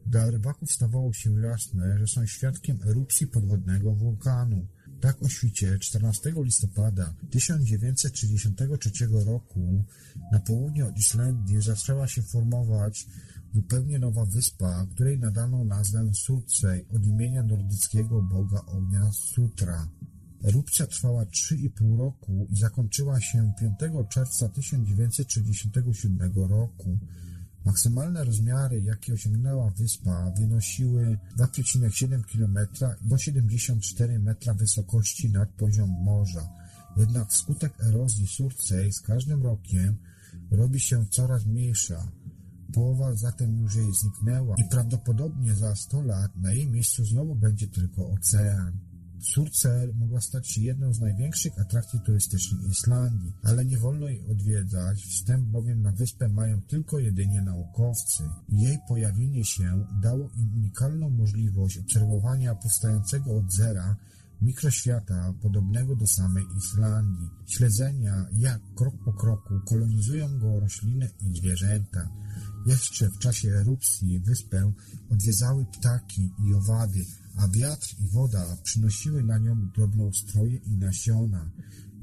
Dla 0.06 0.32
rybaków 0.32 0.72
stawało 0.72 1.14
się 1.14 1.42
jasne, 1.42 2.00
że 2.00 2.08
są 2.08 2.26
świadkiem 2.26 2.80
erupcji 2.86 3.28
podwodnego 3.28 3.96
wulkanu. 3.96 4.68
Tak 5.02 5.24
o 5.24 5.30
świcie 5.30 5.80
14 5.80 6.34
listopada 6.38 7.14
1933 7.32 9.08
roku 9.26 9.84
na 10.32 10.40
południe 10.40 10.86
od 10.86 10.98
Islandii 10.98 11.62
zaczęła 11.62 12.08
się 12.08 12.22
formować 12.22 13.08
zupełnie 13.54 14.00
nowa 14.00 14.26
wyspa, 14.26 14.86
której 14.96 15.20
nadano 15.20 15.64
nazwę 15.64 16.14
Surtsey 16.14 16.86
od 16.96 17.06
imienia 17.06 17.44
nordyckiego 17.44 18.22
boga 18.22 18.66
ognia 18.66 19.12
Sutra. 19.12 19.88
Erupcja 20.44 20.88
trwała 20.88 21.26
3,5 21.26 21.98
roku 21.98 22.48
i 22.50 22.56
zakończyła 22.58 23.22
się 23.22 23.54
5 23.60 24.10
czerwca 24.10 24.50
1937 24.50 26.32
roku. 26.36 26.98
Maksymalne 27.66 28.24
rozmiary, 28.24 28.82
jakie 28.82 29.14
osiągnęła 29.14 29.70
wyspa, 29.70 30.32
wynosiły 30.38 31.18
2,7 31.38 32.24
km 32.24 32.58
i 33.02 33.08
174 33.08 34.20
metra 34.20 34.54
wysokości 34.54 35.30
nad 35.30 35.50
poziom 35.50 35.90
morza. 35.90 36.50
Jednak 36.98 37.30
wskutek 37.30 37.74
erozji 37.84 38.28
Surtsey 38.28 38.92
z 38.92 39.02
każdym 39.02 39.44
rokiem 39.44 39.98
robi 40.52 40.80
się 40.80 41.06
coraz 41.10 41.46
mniejsza. 41.46 42.08
Połowa 42.74 43.16
zatem 43.16 43.62
już 43.62 43.76
jej 43.76 43.94
zniknęła 43.94 44.56
i 44.58 44.70
prawdopodobnie 44.70 45.56
za 45.56 45.76
100 45.76 46.02
lat 46.02 46.36
na 46.36 46.52
jej 46.52 46.68
miejscu 46.68 47.06
znowu 47.06 47.36
będzie 47.36 47.68
tylko 47.68 48.10
ocean. 48.10 48.80
Surcel 49.34 49.94
mogła 49.96 50.22
stać 50.22 50.52
się 50.52 50.62
jedną 50.62 50.94
z 50.94 51.00
największych 51.00 51.60
atrakcji 51.60 52.00
turystycznych 52.06 52.72
Islandii, 52.72 53.34
ale 53.44 53.66
nie 53.66 53.78
wolno 53.78 54.08
jej 54.08 54.28
odwiedzać, 54.28 55.02
wstęp 55.04 55.46
bowiem 55.46 55.82
na 55.82 55.92
wyspę 55.92 56.30
mają 56.30 56.62
tylko 56.62 57.00
jedynie 57.00 57.42
naukowcy. 57.42 58.24
Jej 58.50 58.78
pojawienie 58.88 59.46
się 59.46 59.86
dało 60.02 60.30
im 60.36 60.54
unikalną 60.54 61.10
możliwość 61.10 61.78
obserwowania 61.78 62.56
powstającego 62.56 63.38
od 63.38 63.54
zera 63.54 63.96
mikroświata 64.42 65.34
podobnego 65.42 65.96
do 65.96 66.08
samej 66.08 66.46
Islandii, 66.58 67.30
śledzenia 67.48 68.26
jak 68.34 68.62
krok 68.76 68.96
po 69.06 69.14
kroku 69.14 69.54
kolonizują 69.66 70.40
go 70.40 70.60
rośliny 70.60 71.10
i 71.22 71.38
zwierzęta. 71.38 72.10
Jeszcze 72.66 73.10
w 73.10 73.20
czasie 73.20 73.50
erupcji 73.50 74.20
wyspę 74.20 74.74
odwiedzały 75.10 75.66
ptaki 75.66 76.32
i 76.48 76.54
owady, 76.54 77.06
a 77.36 77.48
wiatr 77.48 77.96
i 78.00 78.08
woda 78.08 78.58
przynosiły 78.64 79.24
na 79.24 79.38
nią 79.38 79.70
drobnoustroje 79.76 80.58
i 80.58 80.78
nasiona. 80.78 81.52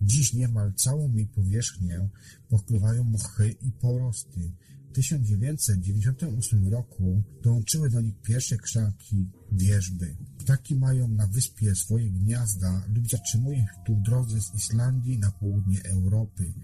Dziś 0.03 0.35
niemal 0.35 0.73
całą 0.75 1.12
jej 1.12 1.27
powierzchnię 1.27 2.09
pokrywają 2.49 3.05
mchy 3.05 3.57
i 3.62 3.73
porosty. 3.73 4.53
W 4.90 4.92
1998 4.92 6.68
roku 6.68 7.23
dołączyły 7.42 7.90
do 7.90 8.01
nich 8.01 8.20
pierwsze 8.23 8.57
krzaki 8.57 9.31
wierzby. 9.53 10.16
Ptaki 10.38 10.77
mają 10.77 11.09
na 11.09 11.27
wyspie 11.27 11.75
swoje 11.75 12.11
gniazda 12.11 12.85
lub 12.94 13.11
zatrzymują 13.11 13.59
się 13.59 13.83
tu 13.87 13.96
w 13.96 14.03
drodze 14.03 14.40
z 14.40 14.55
Islandii 14.55 15.18
na 15.18 15.31
południe 15.31 15.83
Europy. 15.85 16.55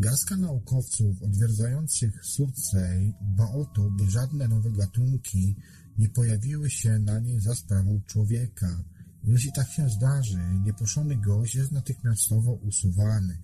Garstka 0.00 0.36
naukowców 0.36 1.22
odwiedzających 1.22 2.24
Surtsey 2.24 3.14
dba 3.20 3.52
o 3.52 3.64
to, 3.64 3.90
by 3.90 4.10
żadne 4.10 4.48
nowe 4.48 4.70
gatunki 4.70 5.56
nie 5.98 6.08
pojawiły 6.08 6.70
się 6.70 6.98
na 6.98 7.18
niej 7.18 7.40
za 7.40 7.54
sprawą 7.54 8.00
człowieka. 8.06 8.84
Jeśli 9.24 9.52
tak 9.52 9.68
się 9.70 9.88
zdarzy, 9.88 10.38
nieproszony 10.64 11.16
gość 11.16 11.54
jest 11.54 11.72
natychmiastowo 11.72 12.52
usuwany. 12.52 13.38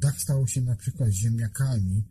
Tak 0.00 0.20
stało 0.20 0.46
się 0.46 0.60
na 0.60 0.76
przykład 0.76 1.08
z 1.08 1.12
ziemniakami 1.12 2.04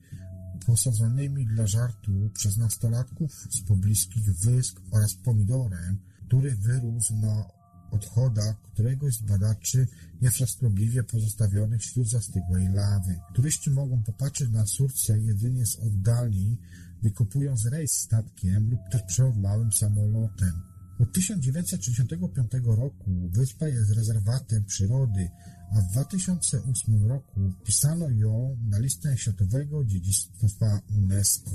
posadzonymi 0.65 1.47
dla 1.47 1.67
żartu 1.67 2.29
przez 2.33 2.57
nastolatków 2.57 3.47
z 3.49 3.61
pobliskich 3.61 4.33
wysp 4.33 4.79
oraz 4.91 5.13
pomidorem, 5.13 5.97
który 6.27 6.55
wyrósł 6.55 7.15
na 7.15 7.60
odchodach 7.93 8.61
któregoś 8.61 9.15
z 9.15 9.21
badaczy 9.21 9.87
niefrasobliwie 10.21 11.03
pozostawionych 11.03 11.81
wśród 11.81 12.09
zastygłej 12.09 12.67
lawy. 12.73 13.19
Turyści 13.33 13.71
mogą 13.71 14.03
popatrzeć 14.03 14.49
na 14.49 14.65
surce 14.65 15.19
jedynie 15.19 15.65
z 15.65 15.75
oddali, 15.75 16.57
wykopując 17.03 17.65
rejs 17.65 17.91
statkiem 17.91 18.69
lub 18.69 18.79
też 18.91 19.01
przelot 19.07 19.37
małym 19.37 19.71
samolotem. 19.73 20.61
Od 20.99 21.13
1965 21.13 22.51
roku 22.65 23.29
wyspa 23.31 23.67
jest 23.67 23.91
rezerwatem 23.91 24.65
przyrody, 24.65 25.29
a 25.75 25.81
w 25.81 25.91
2008 25.91 27.07
roku 27.07 27.51
wpisano 27.61 28.09
ją 28.09 28.57
na 28.69 28.79
listę 28.79 29.17
Światowego 29.17 29.85
Dziedzictwa 29.85 30.81
UNESCO. 30.97 31.51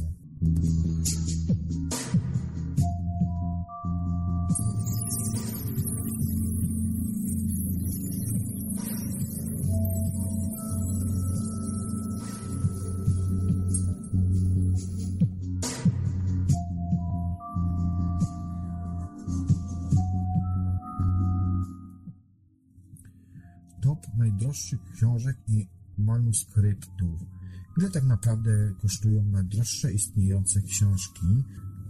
Książek 24.97 25.37
i 25.49 25.69
manuskryptów. 25.99 27.21
Ile 27.79 27.91
tak 27.91 28.05
naprawdę 28.05 28.73
kosztują 28.83 29.25
najdroższe 29.25 29.93
istniejące 29.93 30.63
książki? 30.63 31.27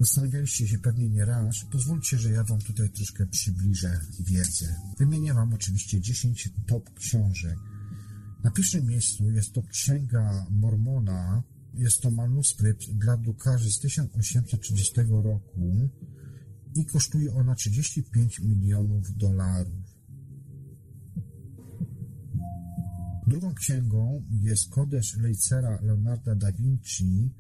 Zastanawialiście 0.01 0.69
się 0.69 0.79
pewnie 0.79 1.09
nie 1.09 1.25
raz. 1.25 1.57
Pozwólcie, 1.73 2.19
że 2.19 2.31
ja 2.31 2.45
Wam 2.45 2.59
tutaj 2.59 2.91
troszkę 2.91 3.27
przybliżę 3.27 4.01
wiedzę. 4.21 4.77
Wymienię 4.99 5.35
Wam 5.35 5.55
oczywiście 5.55 6.01
10 6.01 6.51
top 6.67 6.95
książek. 6.95 7.59
Na 8.45 8.51
pierwszym 8.51 8.87
miejscu 8.87 9.31
jest 9.31 9.53
to 9.53 9.63
Księga 9.63 10.47
Mormona. 10.51 11.43
Jest 11.75 12.01
to 12.01 12.11
manuskrypt 12.11 12.91
dla 12.91 13.17
drukarzy 13.17 13.73
z 13.73 13.79
1830 13.81 14.95
roku 15.09 15.91
i 16.75 16.87
kosztuje 16.87 17.35
ona 17.35 17.55
35 17.55 18.41
milionów 18.41 19.17
dolarów. 19.17 19.96
Drugą 23.27 23.55
księgą 23.55 24.23
jest 24.43 24.71
Kodesz 24.71 25.17
Leicera 25.17 25.79
Leonarda 25.83 26.35
da 26.35 26.53
Vinci. 26.53 27.31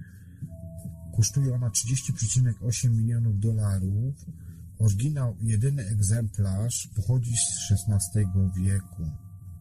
Kosztuje 1.17 1.55
ona 1.55 1.71
30,8 1.71 2.91
milionów 2.91 3.41
dolarów. 3.41 4.15
Oryginał, 4.79 5.37
jedyny 5.43 5.87
egzemplarz, 5.87 6.89
pochodzi 6.97 7.37
z 7.37 7.73
XVI 7.73 8.27
wieku. 8.57 9.11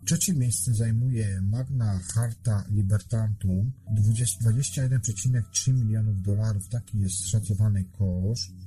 Trzecie 0.05 0.33
miejsce 0.33 0.73
zajmuje 0.73 1.41
Magna 1.41 1.99
Charta 1.99 2.63
Libertantum, 2.71 3.71
21,3 3.97 5.73
milionów 5.73 6.21
dolarów, 6.21 6.69
taki 6.69 6.99
jest 6.99 7.27
szacowany 7.27 7.83
koszt. 7.83 8.64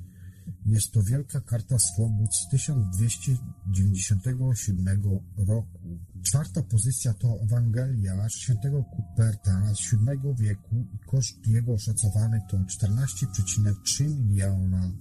Jest 0.65 0.91
to 0.91 1.03
Wielka 1.03 1.41
Karta 1.41 1.79
Swobód 1.79 2.35
z 2.35 2.49
1297 2.49 5.03
roku. 5.37 5.99
Czwarta 6.23 6.63
pozycja 6.63 7.13
to 7.13 7.41
Ewangelia 7.41 8.29
świętego 8.29 8.85
Cuperta 8.95 9.75
z 9.75 9.91
VII 9.91 10.35
wieku 10.39 10.85
i 10.93 10.99
koszt 11.05 11.47
jego 11.47 11.73
oszacowany 11.73 12.41
to 12.49 12.57
14,3 12.57 14.25
miliona. 14.25 14.91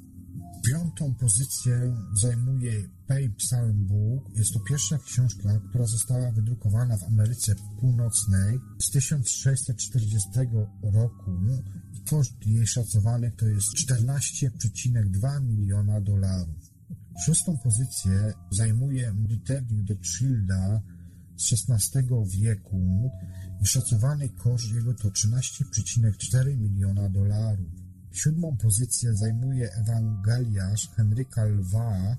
Piątą 0.63 1.15
pozycję 1.15 1.97
zajmuje 2.23 2.89
Pay 3.07 3.31
Psalm 3.31 3.87
Book. 3.87 4.37
Jest 4.37 4.53
to 4.53 4.61
pierwsza 4.61 4.99
książka, 4.99 5.61
która 5.69 5.87
została 5.87 6.33
wydrukowana 6.33 6.97
w 6.97 7.03
Ameryce 7.03 7.55
Północnej 7.81 8.59
z 8.79 8.91
1640 8.91 10.29
roku 10.83 11.31
i 11.95 12.01
koszt 12.11 12.47
jej 12.47 12.67
szacowany 12.67 13.33
to 13.33 13.47
jest 13.47 13.69
14,2 13.91 15.43
miliona 15.43 16.01
dolarów. 16.01 16.71
Szóstą 17.27 17.59
pozycję 17.59 18.33
zajmuje 18.51 19.15
Liternik 19.29 19.83
do 19.83 19.95
Childa 20.03 20.83
z 21.37 21.53
XVI 21.53 22.09
wieku 22.41 23.11
i 23.63 23.67
szacowany 23.67 24.29
koszt 24.29 24.73
jego 24.75 24.95
to 24.95 25.09
13,4 25.09 26.57
miliona 26.57 27.09
dolarów. 27.09 27.78
Siódmą 28.19 28.57
pozycję 28.57 29.15
zajmuje 29.15 29.73
Ewangeliarz 29.73 30.89
Henryka 30.97 31.45
Lwa, 31.45 32.17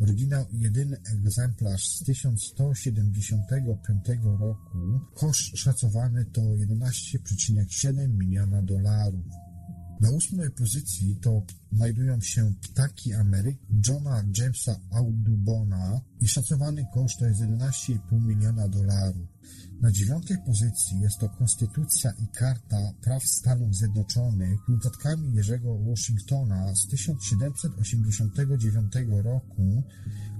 oryginał 0.00 0.46
i 0.52 0.60
jedyny 0.60 0.96
egzemplarz 1.12 1.88
z 1.88 2.04
1175 2.04 4.04
roku. 4.24 5.00
Koszt 5.14 5.56
szacowany 5.56 6.24
to 6.24 6.40
11,7 6.40 8.08
miliona 8.08 8.62
dolarów. 8.62 9.49
Na 10.00 10.10
ósmej 10.10 10.50
pozycji 10.50 11.16
to 11.16 11.42
znajdują 11.72 12.20
się 12.20 12.54
Ptaki 12.62 13.14
Ameryk 13.14 13.58
Johna 13.88 14.24
Jamesa 14.38 14.80
Audubona 14.90 16.00
i 16.20 16.28
szacowany 16.28 16.86
koszt 16.94 17.18
to 17.18 17.26
jest 17.26 17.40
11,5 17.40 18.26
miliona 18.26 18.68
dolarów. 18.68 19.28
Na 19.80 19.92
dziewiątej 19.92 20.36
pozycji 20.46 21.00
jest 21.00 21.18
to 21.18 21.28
Konstytucja 21.28 22.10
i 22.10 22.28
Karta 22.28 22.92
Praw 23.00 23.24
Stanów 23.24 23.76
Zjednoczonych 23.76 24.68
notatkami 24.68 25.34
Jerzego 25.34 25.78
Washingtona 25.78 26.74
z 26.74 26.86
1789 26.86 28.92
roku. 29.24 29.82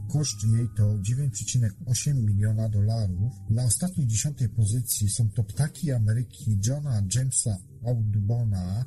Koszt 0.09 0.45
jej 0.45 0.69
to 0.77 0.83
9,8 0.83 2.15
miliona 2.15 2.69
dolarów. 2.69 3.33
Na 3.51 3.65
ostatniej 3.65 4.07
dziesiątej 4.07 4.49
pozycji 4.49 5.11
są 5.11 5.31
to 5.31 5.45
Ptaki 5.45 5.93
Ameryki 5.93 6.59
Johna 6.67 7.03
Jamesa 7.15 7.57
Audubona 7.87 8.85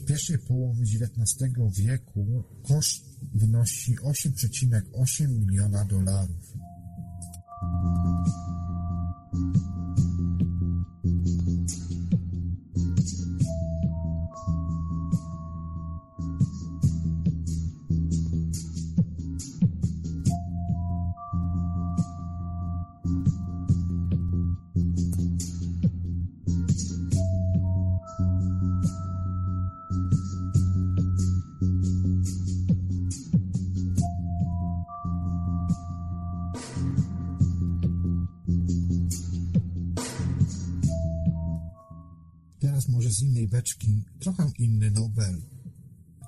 w 0.00 0.04
pierwszej 0.04 0.38
połowie 0.38 0.82
XIX 0.82 1.50
wieku 1.76 2.44
koszt 2.62 3.04
wynosi 3.34 3.96
8,8 3.96 5.28
miliona 5.28 5.84
dolarów. 5.84 6.52
Innej 43.46 43.48
beczki 43.48 44.02
trochę 44.20 44.50
inny 44.58 44.90
Nobel. 44.90 45.42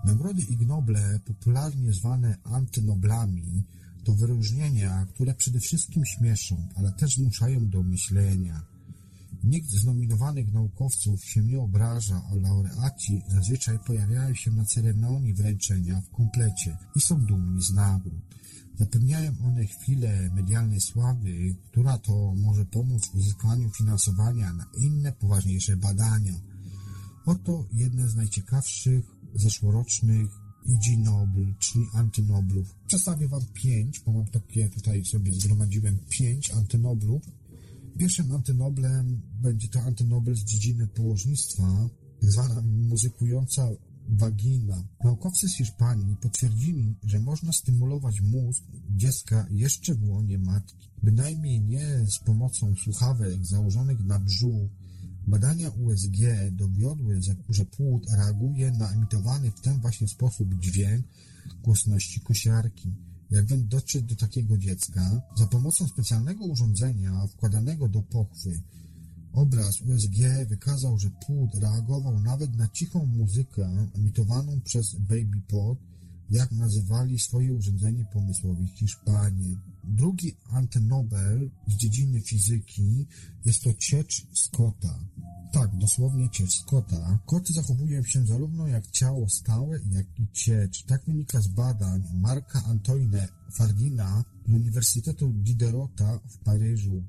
Nagrody 0.04 0.42
Ig 0.42 0.60
Noble, 0.60 1.20
popularnie 1.24 1.92
zwane 1.92 2.38
antynoblami, 2.44 3.64
to 4.04 4.14
wyróżnienia, 4.14 5.06
które 5.06 5.34
przede 5.34 5.60
wszystkim 5.60 6.04
śmieszą, 6.06 6.68
ale 6.76 6.92
też 6.92 7.16
zmuszają 7.16 7.68
do 7.68 7.82
myślenia. 7.82 8.62
Nikt 9.44 9.70
z 9.70 9.84
nominowanych 9.84 10.52
naukowców 10.52 11.24
się 11.24 11.42
nie 11.42 11.60
obraża, 11.60 12.22
a 12.30 12.34
laureaci 12.34 13.22
zazwyczaj 13.28 13.78
pojawiają 13.86 14.34
się 14.34 14.50
na 14.50 14.64
ceremonii 14.64 15.34
wręczenia 15.34 16.00
w 16.00 16.10
komplecie 16.10 16.78
i 16.96 17.00
są 17.00 17.26
dumni 17.26 17.62
z 17.62 17.70
nagród. 17.70 18.22
Zapewniają 18.78 19.32
one 19.44 19.66
chwilę 19.66 20.30
medialnej 20.34 20.80
sławy, 20.80 21.54
która 21.70 21.98
to 21.98 22.34
może 22.36 22.64
pomóc 22.64 23.06
w 23.06 23.14
uzyskaniu 23.14 23.70
finansowania 23.70 24.52
na 24.52 24.66
inne, 24.78 25.12
poważniejsze 25.12 25.76
badania. 25.76 26.34
Oto 27.28 27.66
jedne 27.72 28.08
z 28.08 28.14
najciekawszych 28.14 29.04
zeszłorocznych 29.34 30.30
IG 30.66 30.98
Nobel, 30.98 31.54
czyli 31.58 31.86
antynoblów. 31.94 32.74
Przedstawię 32.86 33.28
Wam 33.28 33.40
pięć, 33.54 34.00
bo 34.00 34.12
mam 34.12 34.26
takie 34.26 34.68
tutaj 34.68 35.04
sobie 35.04 35.34
zgromadziłem 35.34 35.98
pięć 36.08 36.50
antynoblów. 36.50 37.22
Pierwszym 37.98 38.32
antynoblem 38.32 39.20
będzie 39.42 39.68
to 39.68 39.80
antynobel 39.80 40.34
z 40.34 40.44
dziedziny 40.44 40.86
położnictwa, 40.86 41.88
tak 42.20 42.30
zwana 42.30 42.62
muzykująca 42.62 43.68
wagina. 44.08 44.84
Naukowcy 45.04 45.48
z 45.48 45.56
Hiszpanii 45.56 46.16
potwierdzili, 46.16 46.94
że 47.04 47.20
można 47.20 47.52
stymulować 47.52 48.20
mózg 48.20 48.62
dziecka 48.96 49.46
jeszcze 49.50 49.94
w 49.94 50.08
łonie 50.08 50.38
matki. 50.38 50.90
Bynajmniej 51.02 51.60
nie 51.60 52.06
z 52.06 52.18
pomocą 52.18 52.74
słuchawek 52.84 53.46
założonych 53.46 54.04
na 54.04 54.18
brzuch. 54.18 54.70
Badania 55.28 55.70
USG 55.70 56.18
dowiodły, 56.52 57.20
że 57.48 57.64
płód 57.64 58.06
reaguje 58.10 58.70
na 58.70 58.92
emitowany 58.92 59.50
w 59.50 59.60
ten 59.60 59.80
właśnie 59.80 60.08
sposób 60.08 60.54
dźwięk 60.54 61.06
głośności 61.62 62.20
kosiarki. 62.20 62.92
Jak 63.30 63.46
więc 63.46 63.68
dotrzeć 63.68 64.02
do 64.02 64.16
takiego 64.16 64.58
dziecka? 64.58 65.22
Za 65.36 65.46
pomocą 65.46 65.88
specjalnego 65.88 66.44
urządzenia 66.44 67.26
wkładanego 67.26 67.88
do 67.88 68.02
pochwy 68.02 68.60
Obraz 69.32 69.80
USG 69.80 70.18
wykazał, 70.48 70.98
że 70.98 71.10
płód 71.10 71.54
reagował 71.54 72.20
nawet 72.20 72.56
na 72.56 72.68
cichą 72.68 73.06
muzykę 73.06 73.88
emitowaną 73.94 74.60
przez 74.60 74.94
Baby 74.94 75.40
Pod, 75.48 75.78
jak 76.30 76.52
nazywali 76.52 77.18
swoje 77.18 77.54
urządzenie 77.54 78.04
pomysłowi 78.12 78.66
Hiszpanie. 78.66 79.56
Drugi 79.88 80.36
antynobel 80.50 81.50
z 81.66 81.76
dziedziny 81.76 82.20
fizyki 82.20 83.06
jest 83.44 83.62
to 83.62 83.74
ciecz 83.74 84.26
Scotta. 84.32 84.98
Tak, 85.52 85.76
dosłownie 85.76 86.30
ciecz 86.30 86.52
Scotta. 86.52 87.18
Koty 87.26 87.52
zachowują 87.52 88.02
się 88.02 88.26
zarówno 88.26 88.66
jak 88.66 88.90
ciało 88.90 89.28
stałe, 89.28 89.80
jak 89.90 90.06
i 90.18 90.26
ciecz. 90.32 90.84
Tak 90.84 91.04
wynika 91.06 91.40
z 91.40 91.48
badań 91.48 92.02
Marka 92.14 92.64
Antoine 92.64 93.28
Fardina 93.52 94.24
z 94.48 94.52
Uniwersytetu 94.52 95.32
Diderota 95.32 96.20
w 96.28 96.38
Paryżu. 96.38 97.02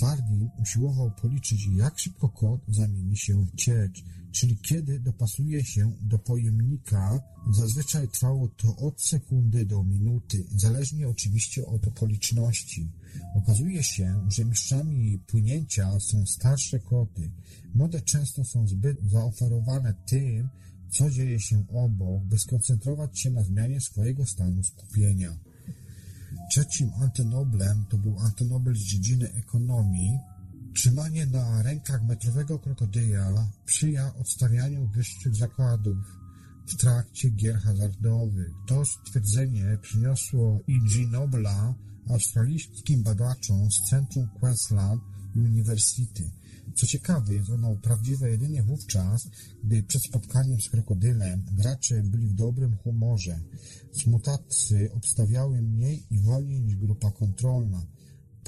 Fardin 0.00 0.48
usiłował 0.62 1.10
policzyć, 1.10 1.66
jak 1.66 1.98
szybko 1.98 2.28
kot 2.28 2.60
zamieni 2.68 3.16
się 3.16 3.44
w 3.44 3.54
ciecz, 3.56 4.04
czyli 4.32 4.58
kiedy 4.58 5.00
dopasuje 5.00 5.64
się 5.64 5.92
do 6.00 6.18
pojemnika. 6.18 7.20
Zazwyczaj 7.52 8.08
trwało 8.08 8.48
to 8.48 8.76
od 8.76 9.02
sekundy 9.02 9.66
do 9.66 9.84
minuty, 9.84 10.44
zależnie 10.56 11.08
oczywiście 11.08 11.66
od 11.66 11.86
okoliczności. 11.86 12.90
Okazuje 13.34 13.82
się, 13.82 14.26
że 14.28 14.44
mistrzami 14.44 15.18
płynięcia 15.18 16.00
są 16.00 16.26
starsze 16.26 16.78
koty. 16.78 17.30
Młode 17.74 18.00
często 18.00 18.44
są 18.44 18.68
zbyt 18.68 18.98
zaoferowane 19.10 19.94
tym, 20.06 20.48
co 20.90 21.10
dzieje 21.10 21.40
się 21.40 21.66
obok, 21.68 22.24
by 22.24 22.38
skoncentrować 22.38 23.20
się 23.20 23.30
na 23.30 23.44
zmianie 23.44 23.80
swojego 23.80 24.26
stanu 24.26 24.62
skupienia. 24.62 25.38
Trzecim 26.50 26.90
antynoblem 27.00 27.84
to 27.90 27.98
był 27.98 28.18
antynobel 28.18 28.74
z 28.74 28.78
dziedziny 28.78 29.32
ekonomii. 29.32 30.18
Trzymanie 30.74 31.26
na 31.26 31.62
rękach 31.62 32.04
metrowego 32.04 32.58
krokodyla 32.58 33.50
sprzyja 33.66 34.14
odstawianiu 34.14 34.88
wyższych 34.88 35.36
zakładów 35.36 35.96
w 36.66 36.76
trakcie 36.76 37.30
gier 37.30 37.58
hazardowych. 37.58 38.52
To 38.66 38.84
stwierdzenie 38.84 39.78
przyniosło 39.82 40.60
E.G. 40.68 41.06
Nobla 41.06 41.74
australijskim 42.10 43.02
badaczom 43.02 43.70
z 43.70 43.90
Centrum 43.90 44.28
Queensland 44.40 45.02
University. 45.36 46.30
Co 46.74 46.86
ciekawe, 46.86 47.34
jest 47.34 47.50
ono 47.50 47.76
prawdziwe 47.76 48.30
jedynie 48.30 48.62
wówczas, 48.62 49.28
gdy 49.64 49.82
przed 49.82 50.02
spotkaniem 50.02 50.60
z 50.60 50.70
krokodylem 50.70 51.44
gracze 51.52 52.02
byli 52.02 52.26
w 52.26 52.34
dobrym 52.34 52.76
humorze. 52.76 53.40
Smutacy 53.92 54.90
obstawiały 54.92 55.62
mniej 55.62 56.06
i 56.10 56.18
wolniej 56.18 56.60
niż 56.60 56.76
grupa 56.76 57.10
kontrolna. 57.10 57.86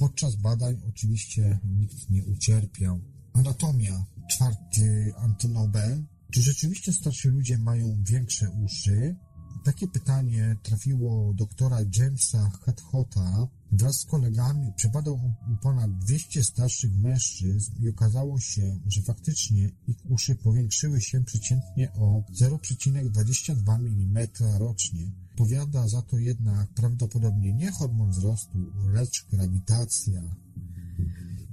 Podczas 0.01 0.35
badań 0.35 0.81
oczywiście 0.89 1.59
nikt 1.65 2.09
nie 2.09 2.25
ucierpiał. 2.25 2.99
Anatomia. 3.33 4.05
Czwarty 4.29 5.13
antynobel. 5.17 6.05
Czy 6.31 6.41
rzeczywiście 6.41 6.93
starsi 6.93 7.27
ludzie 7.27 7.57
mają 7.57 8.03
większe 8.03 8.49
uszy? 8.49 9.15
Takie 9.63 9.87
pytanie 9.87 10.57
trafiło 10.63 11.33
doktora 11.33 11.77
Jamesa 11.97 12.49
Hadhota. 12.49 13.47
Wraz 13.71 13.99
z 13.99 14.05
kolegami 14.05 14.73
przebadał 14.75 15.15
on 15.15 15.57
ponad 15.57 15.97
200 15.97 16.43
starszych 16.43 16.97
mężczyzn 16.97 17.71
i 17.79 17.89
okazało 17.89 18.39
się, 18.39 18.79
że 18.87 19.01
faktycznie 19.01 19.69
ich 19.87 20.11
uszy 20.11 20.35
powiększyły 20.35 21.01
się 21.01 21.23
przeciętnie 21.23 21.93
o 21.93 22.23
0,22 22.41 23.75
mm 23.75 24.27
rocznie. 24.59 25.11
Powiada 25.41 25.87
za 25.87 26.01
to 26.01 26.17
jednak 26.17 26.73
prawdopodobnie 26.73 27.53
nie 27.53 27.71
hormon 27.71 28.11
wzrostu, 28.11 28.71
lecz 28.93 29.25
grawitacja. 29.31 30.21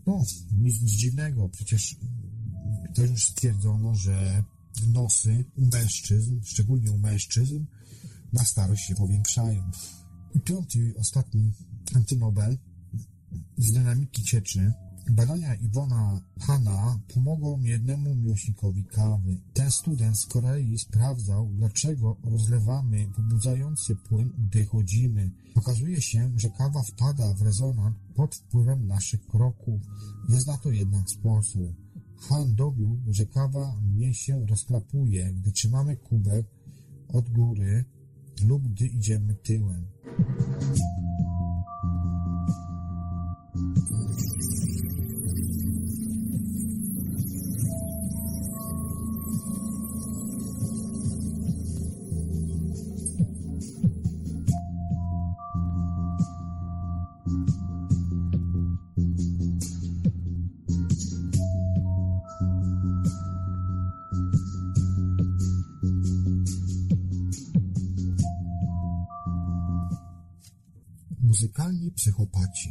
No, 0.07 0.25
nic 0.53 0.77
dziwnego, 0.77 1.49
przecież 1.49 1.97
też 2.95 3.11
już 3.11 3.25
stwierdzono, 3.25 3.95
że 3.95 4.45
nosy 4.89 5.45
u 5.57 5.67
mężczyzn, 5.67 6.41
szczególnie 6.45 6.93
u 6.93 6.99
mężczyzn, 6.99 7.65
na 8.33 8.45
starość 8.45 8.85
się 8.85 8.95
powiększają. 8.95 9.71
I 10.35 10.41
piąty, 10.41 10.95
ostatni 10.99 11.53
antynobel 11.95 12.59
z 13.59 13.73
dynamiki 13.73 14.23
cieczy. 14.23 14.73
Badania 15.11 15.55
Iwona 15.55 16.21
Hanna 16.41 17.01
pomogą 17.15 17.61
jednemu 17.63 18.15
miłośnikowi 18.15 18.85
kawy. 18.85 19.41
Ten 19.53 19.71
student 19.71 20.19
z 20.19 20.27
Korei 20.27 20.79
sprawdzał, 20.79 21.51
dlaczego 21.53 22.17
rozlewamy 22.25 23.09
pobudzający 23.17 23.97
płyn, 23.97 24.33
gdy 24.39 24.65
chodzimy. 24.65 25.31
Okazuje 25.55 26.03
się, 26.03 26.33
że 26.37 26.51
kawa 26.51 26.83
wpada 26.83 27.35
w 27.35 27.43
rezonans 27.43 27.97
pod 28.15 28.35
wpływem 28.35 28.87
naszych 28.87 29.27
kroków. 29.27 29.81
Jest 30.29 30.47
na 30.47 30.59
to 30.59 30.71
jednak 30.71 31.11
sposób. 31.11 31.73
Han 32.19 32.55
dowiódł, 32.55 33.13
że 33.13 33.27
kawa 33.27 33.77
mnie 33.81 34.15
się 34.15 34.47
rozklapuje, 34.47 35.33
gdy 35.33 35.53
trzymamy 35.53 35.97
kubek 35.97 36.47
od 37.09 37.31
góry 37.31 37.85
lub 38.45 38.69
gdy 38.69 38.87
idziemy 38.87 39.35
tyłem. 39.35 39.87
Psychopaci. 71.99 72.71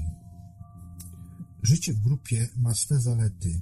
Życie 1.63 1.93
w 1.93 1.99
grupie 1.99 2.49
ma 2.57 2.73
swe 2.75 3.01
zalety. 3.01 3.61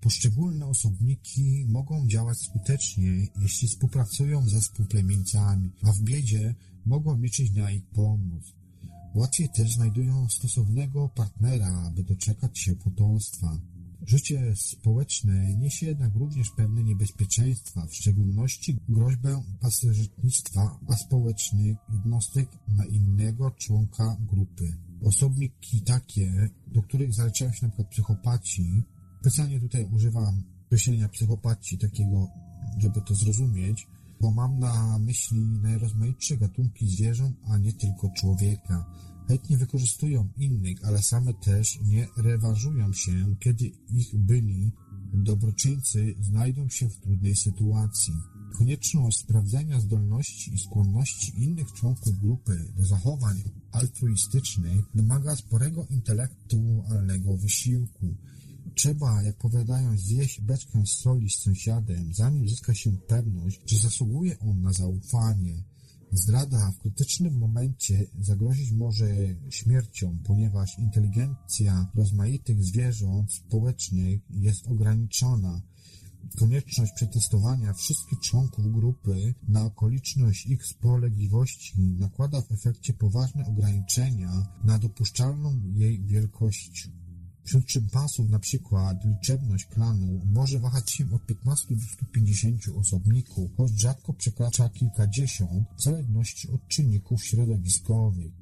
Poszczególne 0.00 0.66
osobniki 0.66 1.66
mogą 1.68 2.06
działać 2.08 2.38
skutecznie, 2.38 3.26
jeśli 3.42 3.68
współpracują 3.68 4.48
ze 4.48 4.60
współplemieńcami, 4.60 5.70
a 5.82 5.92
w 5.92 6.00
biedzie 6.00 6.54
mogą 6.86 7.22
liczyć 7.22 7.54
na 7.54 7.70
ich 7.70 7.86
pomoc. 7.86 8.54
Łatwiej 9.14 9.48
też 9.48 9.74
znajdują 9.74 10.28
stosownego 10.28 11.08
partnera, 11.08 11.82
aby 11.86 12.04
doczekać 12.04 12.58
się 12.58 12.76
potomstwa. 12.76 13.58
Życie 14.06 14.54
społeczne 14.56 15.56
niesie 15.56 15.86
jednak 15.86 16.14
również 16.14 16.50
pewne 16.50 16.84
niebezpieczeństwa, 16.84 17.86
w 17.86 17.94
szczególności 17.94 18.78
groźbę 18.88 19.42
pasożytnictwa 19.60 20.78
aspołecznych 20.88 21.76
jednostek 21.92 22.48
na 22.68 22.84
innego 22.84 23.50
członka 23.50 24.16
grupy. 24.20 24.76
Osobniki 25.04 25.80
takie, 25.80 26.48
do 26.66 26.82
których 26.82 27.14
zaliczają 27.14 27.52
się 27.52 27.66
np. 27.66 27.84
psychopaci, 27.84 28.82
specjalnie 29.20 29.60
tutaj 29.60 29.88
używam 29.92 30.42
określenia 30.66 31.08
psychopaci 31.08 31.78
takiego, 31.78 32.28
żeby 32.78 33.00
to 33.00 33.14
zrozumieć, 33.14 33.86
bo 34.20 34.30
mam 34.30 34.58
na 34.58 34.98
myśli 34.98 35.40
najrozmaitsze 35.62 36.36
gatunki 36.36 36.88
zwierząt, 36.88 37.36
a 37.44 37.58
nie 37.58 37.72
tylko 37.72 38.10
człowieka. 38.10 38.86
Chętnie 39.28 39.56
wykorzystują 39.56 40.28
innych, 40.36 40.84
ale 40.84 41.02
same 41.02 41.34
też 41.34 41.78
nie 41.82 42.06
rewanżują 42.16 42.92
się, 42.92 43.36
kiedy 43.40 43.64
ich 43.88 44.16
byli 44.18 44.72
dobroczyńcy 45.12 46.14
znajdą 46.20 46.68
się 46.68 46.88
w 46.88 46.96
trudnej 46.96 47.36
sytuacji. 47.36 48.14
Konieczność 48.58 49.18
sprawdzenia 49.18 49.80
zdolności 49.80 50.54
i 50.54 50.58
skłonności 50.58 51.42
innych 51.42 51.72
członków 51.72 52.20
grupy 52.20 52.72
do 52.76 52.84
zachowań 52.84 53.42
altruistycznych 53.72 54.84
wymaga 54.94 55.36
sporego 55.36 55.86
intelektualnego 55.90 57.36
wysiłku. 57.36 58.16
Trzeba, 58.74 59.22
jak 59.22 59.36
powiadają, 59.36 59.98
zjeść 59.98 60.40
beczkę 60.40 60.86
soli 60.86 61.30
z 61.30 61.38
sąsiadem, 61.38 62.14
zanim 62.14 62.48
zyska 62.48 62.74
się 62.74 62.92
pewność, 62.92 63.60
że 63.66 63.78
zasługuje 63.78 64.38
on 64.38 64.62
na 64.62 64.72
zaufanie. 64.72 65.64
Zdrada 66.12 66.70
w 66.70 66.78
krytycznym 66.78 67.38
momencie 67.38 68.06
zagrozić 68.20 68.72
może 68.72 69.06
śmiercią, 69.50 70.18
ponieważ 70.24 70.78
inteligencja 70.78 71.90
rozmaitych 71.94 72.64
zwierząt 72.64 73.32
społecznych 73.32 74.20
jest 74.30 74.66
ograniczona. 74.66 75.62
Konieczność 76.38 76.92
przetestowania 76.92 77.72
wszystkich 77.72 78.20
członków 78.20 78.72
grupy 78.72 79.34
na 79.48 79.64
okoliczność 79.64 80.46
ich 80.46 80.66
spolegliwości 80.66 81.80
nakłada 81.80 82.42
w 82.42 82.52
efekcie 82.52 82.92
poważne 82.92 83.46
ograniczenia 83.46 84.46
na 84.64 84.78
dopuszczalną 84.78 85.60
jej 85.72 86.04
wielkość. 86.04 86.90
Wśród 87.44 87.70
szympasów 87.70 88.28
na 88.30 88.38
przykład 88.38 89.04
liczebność 89.04 89.64
klanu 89.64 90.20
może 90.24 90.58
wahać 90.58 90.92
się 90.92 91.04
od 91.12 91.26
15 91.26 91.76
do 91.76 91.82
150 91.82 92.62
osobników, 92.76 93.50
choć 93.56 93.80
rzadko 93.80 94.12
przekracza 94.12 94.68
kilkadziesiąt 94.68 95.68
w 95.76 95.82
zależności 95.82 96.50
od 96.50 96.68
czynników 96.68 97.24
środowiskowych. 97.24 98.32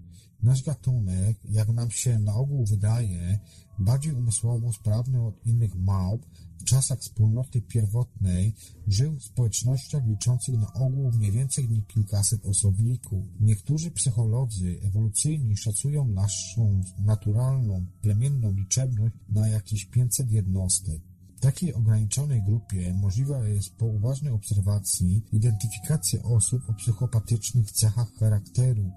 Nasz 0.42 0.62
gatunek, 0.62 1.36
jak 1.44 1.68
nam 1.68 1.90
się 1.90 2.18
na 2.18 2.34
ogół 2.34 2.66
wydaje, 2.66 3.38
bardziej 3.78 4.12
umysłowo 4.12 4.72
sprawny 4.72 5.22
od 5.22 5.46
innych 5.46 5.74
małp, 5.74 6.26
w 6.62 6.64
czasach 6.64 6.98
wspólnoty 6.98 7.60
pierwotnej 7.60 8.54
żył 8.86 9.16
w 9.16 9.24
społecznościach 9.24 10.06
liczących 10.06 10.58
na 10.58 10.72
ogół 10.72 11.12
mniej 11.12 11.32
więcej 11.32 11.68
nie 11.68 11.82
kilkaset 11.82 12.46
osobników. 12.46 13.24
Niektórzy 13.40 13.90
psycholodzy 13.90 14.80
ewolucyjni 14.82 15.56
szacują 15.56 16.04
naszą 16.04 16.80
naturalną, 16.98 17.86
plemienną 18.00 18.52
liczebność 18.52 19.14
na 19.28 19.48
jakieś 19.48 19.84
500 19.84 20.30
jednostek. 20.30 21.00
W 21.36 21.40
takiej 21.40 21.74
ograniczonej 21.74 22.42
grupie 22.42 22.94
możliwa 22.94 23.48
jest 23.48 23.76
po 23.76 23.86
uważnej 23.86 24.32
obserwacji 24.32 25.22
identyfikacja 25.32 26.22
osób 26.22 26.70
o 26.70 26.74
psychopatycznych 26.74 27.72
cechach 27.72 28.14
charakteru, 28.14 28.90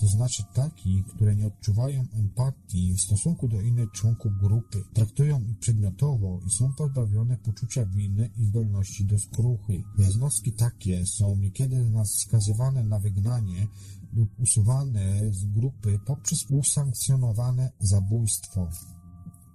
to 0.00 0.06
znaczy 0.06 0.42
takich, 0.54 1.06
które 1.06 1.36
nie 1.36 1.46
odczuwają 1.46 2.06
empatii 2.12 2.94
w 2.94 3.00
stosunku 3.00 3.48
do 3.48 3.60
innych 3.60 3.90
członków 3.90 4.32
grupy, 4.40 4.84
traktują 4.94 5.40
ich 5.40 5.58
przedmiotowo 5.58 6.40
i 6.46 6.50
są 6.50 6.72
pozbawione 6.72 7.36
poczucia 7.36 7.86
winy 7.86 8.30
i 8.36 8.44
zdolności 8.44 9.04
do 9.04 9.18
skruchy. 9.18 9.82
Jednostki 9.98 10.52
takie 10.52 11.06
są 11.06 11.36
niekiedy 11.36 11.92
skazywane 12.04 12.84
na 12.84 12.98
wygnanie 12.98 13.66
lub 14.12 14.40
usuwane 14.40 15.32
z 15.32 15.44
grupy 15.44 15.98
poprzez 16.06 16.46
usankcjonowane 16.50 17.72
zabójstwo. 17.80 18.68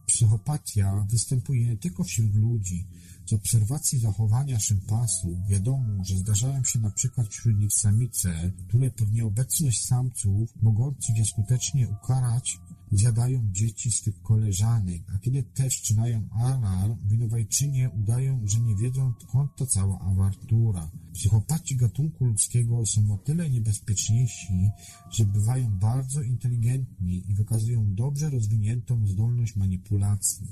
Psychopatia 0.06 1.06
występuje 1.12 1.66
nie 1.66 1.78
tylko 1.78 2.04
wśród 2.04 2.36
ludzi. 2.36 2.86
Z 3.28 3.34
obserwacji 3.34 4.00
zachowania 4.00 4.60
szympansów 4.60 5.48
wiadomo, 5.48 6.04
że 6.04 6.18
zdarzają 6.18 6.64
się 6.64 6.80
na 6.80 6.92
przykład 6.92 7.28
wśród 7.28 7.60
nich 7.60 7.74
samice, 7.74 8.52
które 8.68 8.92
pod 8.92 9.12
nieobecność 9.12 9.86
samców 9.86 10.50
mogących 10.62 11.18
je 11.18 11.26
skutecznie 11.26 11.90
ukarać 11.90 12.60
zjadają 12.92 13.50
dzieci 13.52 13.92
swych 13.92 14.22
koleżanek, 14.22 15.02
a 15.16 15.20
kiedy 15.20 15.44
te 15.44 15.70
wszczynają 15.70 16.30
alarm, 16.32 16.96
winowajczynie 17.08 17.90
udają, 17.90 18.42
że 18.46 18.60
nie 18.60 18.76
wiedzą, 18.76 19.14
skąd 19.22 19.56
ta 19.56 19.66
cała 19.66 20.00
awantura. 20.00 20.92
Psychopaci 21.14 21.76
gatunku 21.76 22.26
ludzkiego 22.26 22.86
są 22.86 23.14
o 23.14 23.18
tyle 23.18 23.50
niebezpieczniejsi, 23.50 24.70
że 25.12 25.26
bywają 25.26 25.80
bardzo 25.80 26.22
inteligentni 26.22 27.24
i 27.30 27.36
wykazują 27.36 27.96
dobrze 27.96 28.30
rozwiniętą 28.30 29.08
zdolność 29.08 29.56
manipulacji, 29.56 30.48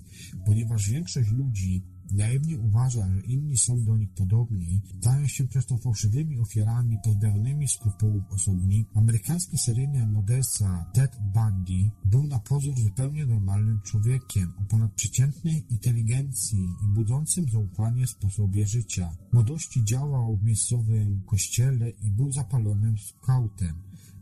ponieważ 0.45 0.89
większość 0.89 1.31
ludzi 1.31 1.83
Naiwnie 2.11 2.59
uważa, 2.59 3.13
że 3.13 3.21
inni 3.21 3.57
są 3.57 3.83
do 3.83 3.97
nich 3.97 4.13
podobni, 4.13 4.81
stają 4.99 5.27
się 5.27 5.47
przez 5.47 5.65
to 5.65 5.77
fałszywymi 5.77 6.39
ofiarami 6.39 6.97
pozbawionymi 7.03 7.67
skrupułów 7.67 8.23
osobnik. 8.29 8.87
Amerykański 8.95 9.57
seryjny 9.57 10.07
morderca 10.07 10.85
Ted 10.93 11.11
Bundy 11.33 11.91
był 12.05 12.23
na 12.23 12.39
pozór 12.39 12.79
zupełnie 12.79 13.25
normalnym 13.25 13.81
człowiekiem 13.81 14.53
o 14.57 14.63
ponadprzeciętnej 14.63 15.65
inteligencji 15.69 16.69
i 16.83 16.93
budzącym 16.93 17.49
zaufanie 17.49 18.07
sposobie 18.07 18.67
życia. 18.67 19.15
W 19.29 19.33
młodości 19.33 19.83
działał 19.83 20.37
w 20.37 20.43
miejscowym 20.43 21.21
kościele 21.25 21.89
i 21.89 22.11
był 22.11 22.31
zapalonym 22.31 22.97
skautem. 22.97 23.75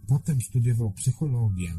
Potem 0.07 0.41
studiował 0.41 0.91
psychologię, 0.91 1.73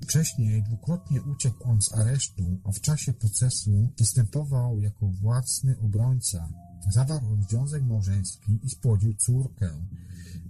Wcześniej 0.00 0.62
dwukrotnie 0.62 1.22
uciekł 1.22 1.64
on 1.64 1.82
z 1.82 1.92
aresztu, 1.92 2.60
a 2.64 2.72
w 2.72 2.80
czasie 2.80 3.12
procesu 3.12 3.90
występował 3.98 4.80
jako 4.80 5.06
własny 5.06 5.78
obrońca. 5.78 6.48
Zawarł 6.90 7.32
on 7.32 7.42
związek 7.42 7.82
małżeński 7.82 8.58
i 8.62 8.70
spłodził 8.70 9.14
córkę. 9.14 9.70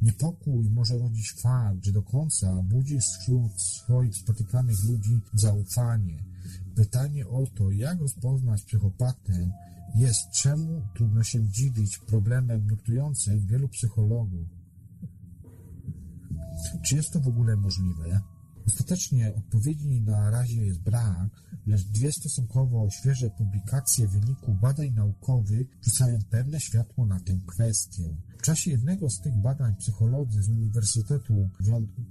Niepokój 0.02 0.70
może 0.70 0.98
rodzić 0.98 1.32
fakt, 1.32 1.84
że 1.84 1.92
do 1.92 2.02
końca 2.02 2.62
budzi 2.62 2.98
wśród 3.00 3.62
swoich 3.62 4.16
spotykanych 4.16 4.84
ludzi 4.84 5.20
zaufanie. 5.34 6.24
Pytanie 6.74 7.28
o 7.28 7.46
to, 7.46 7.70
jak 7.70 8.00
rozpoznać 8.00 8.62
psychopatę, 8.62 9.50
jest 9.94 10.30
czemu 10.30 10.82
trudno 10.94 11.22
się 11.22 11.48
dziwić 11.48 11.98
problemem 11.98 12.66
nurtującym 12.66 13.46
wielu 13.46 13.68
psychologów. 13.68 14.48
Czy 16.84 16.96
jest 16.96 17.12
to 17.12 17.20
w 17.20 17.28
ogóle 17.28 17.56
możliwe? 17.56 18.20
Ostatecznie 18.66 19.34
odpowiedzi 19.34 20.00
na 20.00 20.30
razie 20.30 20.66
jest 20.66 20.80
brak, 20.80 21.42
lecz 21.66 21.82
dwie 21.82 22.12
stosunkowo 22.12 22.90
świeże 22.90 23.30
publikacje 23.30 24.08
wyników 24.08 24.60
badań 24.60 24.90
naukowych 24.90 25.66
rzucają 25.82 26.18
pewne 26.30 26.60
światło 26.60 27.06
na 27.06 27.20
tę 27.20 27.38
kwestię. 27.46 28.16
W 28.38 28.42
czasie 28.42 28.70
jednego 28.70 29.10
z 29.10 29.20
tych 29.20 29.36
badań 29.36 29.76
psycholodzy 29.76 30.42
z 30.42 30.48
Uniwersytetu 30.48 31.50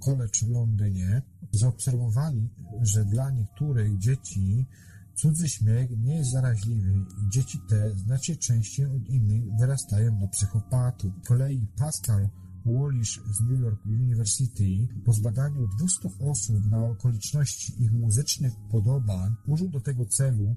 College 0.00 0.46
w 0.46 0.50
Londynie 0.50 1.22
zaobserwowali, 1.52 2.50
że 2.82 3.04
dla 3.04 3.30
niektórych 3.30 3.98
dzieci 3.98 4.66
cudzy 5.14 5.48
śmiech 5.48 5.90
nie 5.98 6.16
jest 6.16 6.30
zaraźliwy 6.30 6.92
i 6.92 7.30
dzieci 7.30 7.60
te 7.68 7.98
znacznie 7.98 8.36
częściej 8.36 8.86
od 8.86 9.08
innych 9.08 9.56
wyrastają 9.58 10.20
na 10.20 10.28
psychopatów. 10.28 11.12
Z 11.22 11.28
kolei 11.28 11.66
Pascal 11.78 12.28
Wallish 12.66 13.20
z 13.30 13.40
New 13.40 13.60
York 13.60 13.86
University 13.86 14.88
po 15.04 15.12
zbadaniu 15.12 15.68
200 15.78 16.08
osób 16.30 16.70
na 16.70 16.84
okoliczności 16.84 17.82
ich 17.82 17.92
muzycznych 17.92 18.52
podobań 18.70 19.34
użył 19.46 19.68
do 19.68 19.80
tego 19.80 20.06
celu 20.06 20.56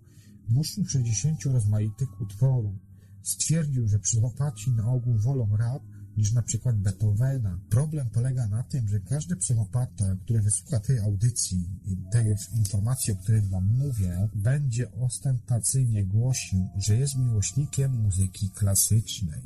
260 0.49 1.45
rozmaitych 1.45 2.21
utworów. 2.21 2.88
Stwierdził, 3.23 3.87
że 3.87 3.99
psychopaci 3.99 4.71
na 4.71 4.87
ogół 4.87 5.17
wolą 5.17 5.57
rap 5.57 5.83
niż 6.17 6.33
na 6.33 6.41
przykład 6.41 6.77
Beethovena. 6.77 7.59
Problem 7.69 8.09
polega 8.09 8.47
na 8.47 8.63
tym, 8.63 8.87
że 8.87 8.99
każdy 8.99 9.35
psychopata, 9.35 10.15
który 10.23 10.41
wysłucha 10.41 10.79
tej 10.79 10.99
audycji 10.99 11.65
tej 12.11 12.35
informacji, 12.57 13.13
o 13.13 13.15
której 13.15 13.41
wam 13.41 13.65
mówię, 13.77 14.29
będzie 14.35 14.91
ostentacyjnie 14.91 16.05
głosił, 16.05 16.67
że 16.77 16.97
jest 16.97 17.17
miłośnikiem 17.17 18.01
muzyki 18.01 18.49
klasycznej. 18.49 19.41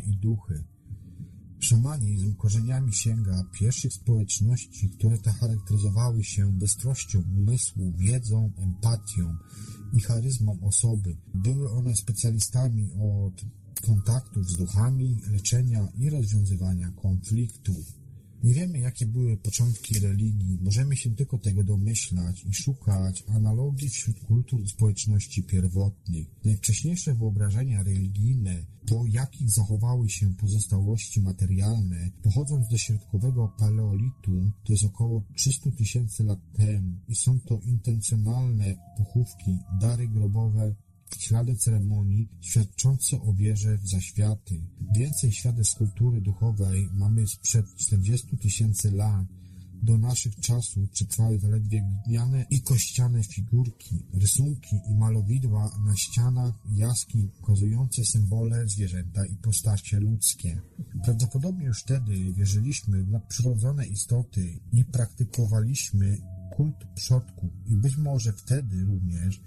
Bębny 0.00 0.12
i 0.12 0.16
duchy. 0.16 0.64
Szamanizm 1.58 2.34
korzeniami 2.34 2.92
sięga 2.92 3.44
pierwszych 3.52 3.92
społeczności, 3.92 4.90
które 4.90 5.18
te 5.18 5.32
charakteryzowały 5.32 6.24
się 6.24 6.52
bystrością 6.52 7.22
umysłu, 7.38 7.92
wiedzą, 7.96 8.52
empatią 8.56 9.36
i 9.92 10.00
charyzmą 10.00 10.58
osoby. 10.62 11.16
Były 11.34 11.70
one 11.70 11.96
specjalistami 11.96 12.90
od 12.92 13.44
kontaktów 13.86 14.50
z 14.50 14.56
duchami, 14.56 15.16
leczenia 15.30 15.88
i 15.98 16.10
rozwiązywania 16.10 16.90
konfliktów. 16.90 17.99
Nie 18.44 18.54
wiemy, 18.54 18.78
jakie 18.78 19.06
były 19.06 19.36
początki 19.36 20.00
religii, 20.00 20.58
możemy 20.62 20.96
się 20.96 21.14
tylko 21.14 21.38
tego 21.38 21.64
domyślać 21.64 22.44
i 22.44 22.54
szukać 22.54 23.24
analogii 23.28 23.88
wśród 23.88 24.20
kultur 24.20 24.62
i 24.62 24.68
społeczności 24.68 25.42
pierwotnych. 25.42 26.26
Najwcześniejsze 26.44 27.14
wyobrażenia 27.14 27.82
religijne, 27.82 28.64
po 28.86 29.04
jakich 29.06 29.50
zachowały 29.50 30.08
się 30.08 30.34
pozostałości 30.34 31.20
materialne, 31.20 32.10
pochodzą 32.22 32.64
z 32.64 32.76
środkowego 32.76 33.48
paleolitu, 33.58 34.50
to 34.64 34.72
jest 34.72 34.84
około 34.84 35.24
300 35.36 35.70
tysięcy 35.70 36.24
lat 36.24 36.38
temu 36.56 36.98
i 37.08 37.14
są 37.14 37.40
to 37.40 37.60
intencjonalne 37.64 38.76
pochówki, 38.98 39.58
dary 39.80 40.08
grobowe, 40.08 40.74
ślady 41.18 41.56
ceremonii 41.56 42.28
świadczące 42.40 43.20
o 43.20 43.34
wierze 43.34 43.78
w 43.78 43.88
zaświaty. 43.88 44.60
Więcej 44.96 45.32
świadectw 45.32 45.76
kultury 45.78 46.20
duchowej 46.20 46.88
mamy 46.92 47.28
sprzed 47.28 47.66
40 47.76 48.36
tysięcy 48.36 48.90
lat. 48.90 49.26
Do 49.82 49.98
naszych 49.98 50.36
czasów 50.36 50.90
przetrwały 50.90 51.38
zaledwie 51.38 51.82
gliniane 52.04 52.46
i 52.50 52.62
kościane 52.62 53.22
figurki, 53.22 54.06
rysunki 54.12 54.76
i 54.90 54.94
malowidła 54.94 55.70
na 55.84 55.96
ścianach 55.96 56.54
jaskiń 56.74 57.28
pokazujące 57.28 58.04
symbole 58.04 58.68
zwierzęta 58.68 59.26
i 59.26 59.36
postacie 59.36 60.00
ludzkie. 60.00 60.60
Prawdopodobnie 61.04 61.64
już 61.66 61.80
wtedy 61.82 62.32
wierzyliśmy 62.32 63.04
w 63.04 63.10
nadprzyrodzone 63.10 63.86
istoty 63.86 64.60
i 64.72 64.84
praktykowaliśmy 64.84 66.18
kult 66.50 66.76
przodków 66.94 67.50
i 67.66 67.76
być 67.76 67.96
może 67.96 68.32
wtedy 68.32 68.84
również 68.84 69.40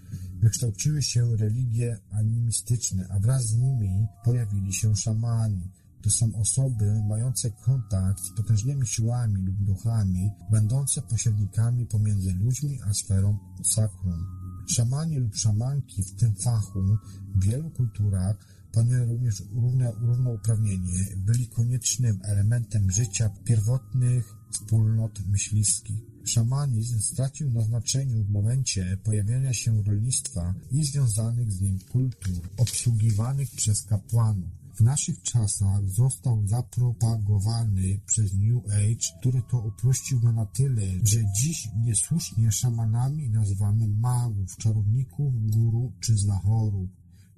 wykształciły 0.43 1.03
się 1.03 1.35
religie 1.37 1.99
animistyczne, 2.11 3.07
a 3.09 3.19
wraz 3.19 3.45
z 3.45 3.57
nimi 3.57 4.07
pojawili 4.23 4.73
się 4.73 4.95
szamani. 4.95 5.71
To 6.01 6.09
są 6.09 6.35
osoby 6.35 7.03
mające 7.09 7.51
kontakt 7.51 8.19
z 8.19 8.29
potężnymi 8.29 8.87
siłami 8.87 9.45
lub 9.45 9.55
duchami, 9.63 10.31
będące 10.51 11.01
pośrednikami 11.01 11.85
pomiędzy 11.85 12.33
ludźmi 12.33 12.79
a 12.89 12.93
sferą 12.93 13.37
sakrum. 13.63 14.25
Szamani 14.67 15.17
lub 15.19 15.35
szamanki 15.35 16.03
w 16.03 16.15
tym 16.15 16.35
fachu 16.35 16.97
w 17.35 17.43
wielu 17.43 17.69
kulturach 17.69 18.37
panuje 18.73 19.05
również 19.05 19.43
równe, 19.51 19.91
równouprawnienie, 19.91 21.15
byli 21.17 21.47
koniecznym 21.47 22.19
elementem 22.23 22.91
życia 22.91 23.29
pierwotnych 23.43 24.35
wspólnot 24.51 25.19
myśliwskich. 25.27 26.12
Szamanizm 26.26 26.99
stracił 26.99 27.51
na 27.51 27.61
znaczeniu 27.61 28.24
w 28.24 28.30
momencie 28.30 28.97
pojawienia 29.03 29.53
się 29.53 29.84
rolnictwa 29.84 30.53
i 30.71 30.86
związanych 30.86 31.51
z 31.51 31.61
nim 31.61 31.80
kultur 31.91 32.49
obsługiwanych 32.57 33.51
przez 33.51 33.82
kapłanów. 33.82 34.49
W 34.76 34.82
naszych 34.82 35.21
czasach 35.21 35.89
został 35.89 36.47
zapropagowany 36.47 37.99
przez 38.05 38.34
New 38.34 38.65
Age, 38.65 39.19
który 39.19 39.41
to 39.41 39.59
uprościł 39.59 40.19
go 40.19 40.32
na 40.32 40.45
tyle, 40.45 40.82
że 41.03 41.19
dziś 41.36 41.69
niesłusznie 41.84 42.51
szamanami 42.51 43.30
nazywamy 43.30 43.88
magów, 43.88 44.57
czarowników, 44.57 45.49
guru 45.51 45.91
czy 45.99 46.17
znachorów. 46.17 46.89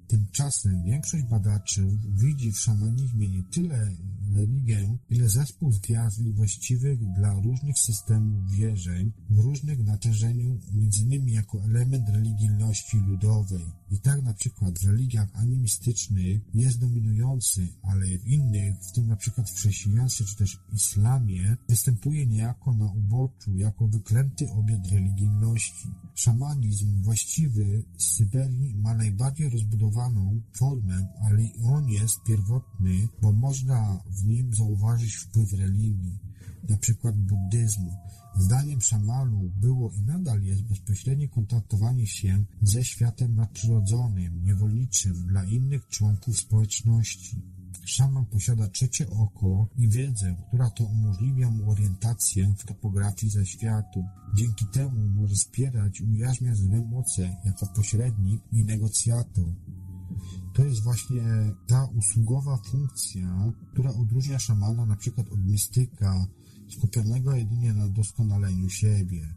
Tymczasem 0.08 0.82
większość 0.84 1.24
badaczy 1.24 1.98
widzi 2.08 2.52
w 2.52 2.58
szamanizmie 2.58 3.28
nie 3.28 3.42
tyle 3.42 3.90
religię, 4.34 4.98
ile 5.10 5.28
zespół 5.28 5.72
zwiastun 5.72 6.32
właściwych 6.32 6.98
dla 7.14 7.34
różnych 7.34 7.78
systemów 7.78 8.50
wierzeń 8.50 9.12
w 9.30 9.38
różnych 9.38 9.84
natężeniu, 9.84 10.60
innymi 11.02 11.32
jako 11.32 11.64
element 11.64 12.08
religijności 12.08 12.96
ludowej. 12.96 13.64
I 13.90 13.98
tak 13.98 14.22
na 14.22 14.34
przykład 14.34 14.78
w 14.78 14.86
religiach 14.86 15.28
animistycznych 15.34 16.40
jest 16.54 16.78
dominujący, 16.78 17.68
ale 17.82 18.06
w 18.06 18.26
innych, 18.26 18.74
w 18.80 18.92
tym 18.92 19.06
na 19.06 19.16
przykład 19.16 19.50
w 19.50 19.54
chrześcijaństwie 19.54 20.24
czy 20.24 20.36
też 20.36 20.58
islamie, 20.72 21.56
występuje 21.68 22.26
niejako 22.26 22.72
na 22.72 22.92
uboczu, 22.92 23.56
jako 23.56 23.88
wyklęty 23.88 24.50
obiad 24.50 24.86
religijności. 24.86 25.88
Szamanizm 26.14 27.02
właściwy 27.02 27.84
z 27.98 28.04
Syberii 28.04 28.74
ma 28.74 28.94
najbardziej 28.94 29.50
rozbudowaną 29.50 30.42
formę, 30.58 31.06
ale 31.20 31.42
on 31.64 31.88
jest 31.88 32.22
pierwotny, 32.26 33.08
bo 33.22 33.32
można 33.32 34.02
w 34.10 34.24
nim 34.24 34.54
zauważyć 34.54 35.14
wpływ 35.14 35.52
religii, 35.52 36.18
na 36.68 36.76
przykład 36.76 37.16
buddyzmu. 37.16 37.96
Zdaniem 38.38 38.80
szamanów 38.80 39.60
było 39.60 39.90
i 39.90 40.02
nadal 40.02 40.42
jest 40.42 40.62
bezpośrednie 40.62 41.28
kontaktowanie 41.28 42.06
się 42.06 42.44
ze 42.62 42.84
światem 42.84 43.34
nadprzyrodzonym, 43.34 44.44
niewolniczym 44.44 45.26
dla 45.26 45.44
innych 45.44 45.88
członków 45.88 46.40
społeczności. 46.40 47.42
Szaman 47.84 48.26
posiada 48.26 48.68
trzecie 48.68 49.10
oko 49.10 49.68
i 49.78 49.88
wiedzę, 49.88 50.36
która 50.48 50.70
to 50.70 50.84
umożliwia 50.84 51.50
mu 51.50 51.70
orientację 51.70 52.54
w 52.58 52.64
topografii 52.64 53.32
ze 53.32 53.46
światu. 53.46 54.04
Dzięki 54.34 54.66
temu 54.66 55.08
może 55.08 55.34
wspierać 55.34 56.00
i 56.00 56.04
ujarzmiać 56.04 56.56
złe 56.56 56.84
moce 56.84 57.36
jako 57.44 57.66
pośrednik 57.66 58.42
i 58.52 58.64
negocjator. 58.64 59.54
To 60.54 60.64
jest 60.64 60.82
właśnie 60.82 61.22
ta 61.66 61.84
usługowa 61.84 62.56
funkcja, 62.56 63.52
która 63.72 63.90
odróżnia 63.90 64.38
szamana 64.38 64.86
na 64.86 64.96
przykład 64.96 65.28
od 65.28 65.44
mistyka, 65.44 66.26
skupionego 66.68 67.34
jedynie 67.34 67.74
na 67.74 67.88
doskonaleniu 67.88 68.70
siebie. 68.70 69.34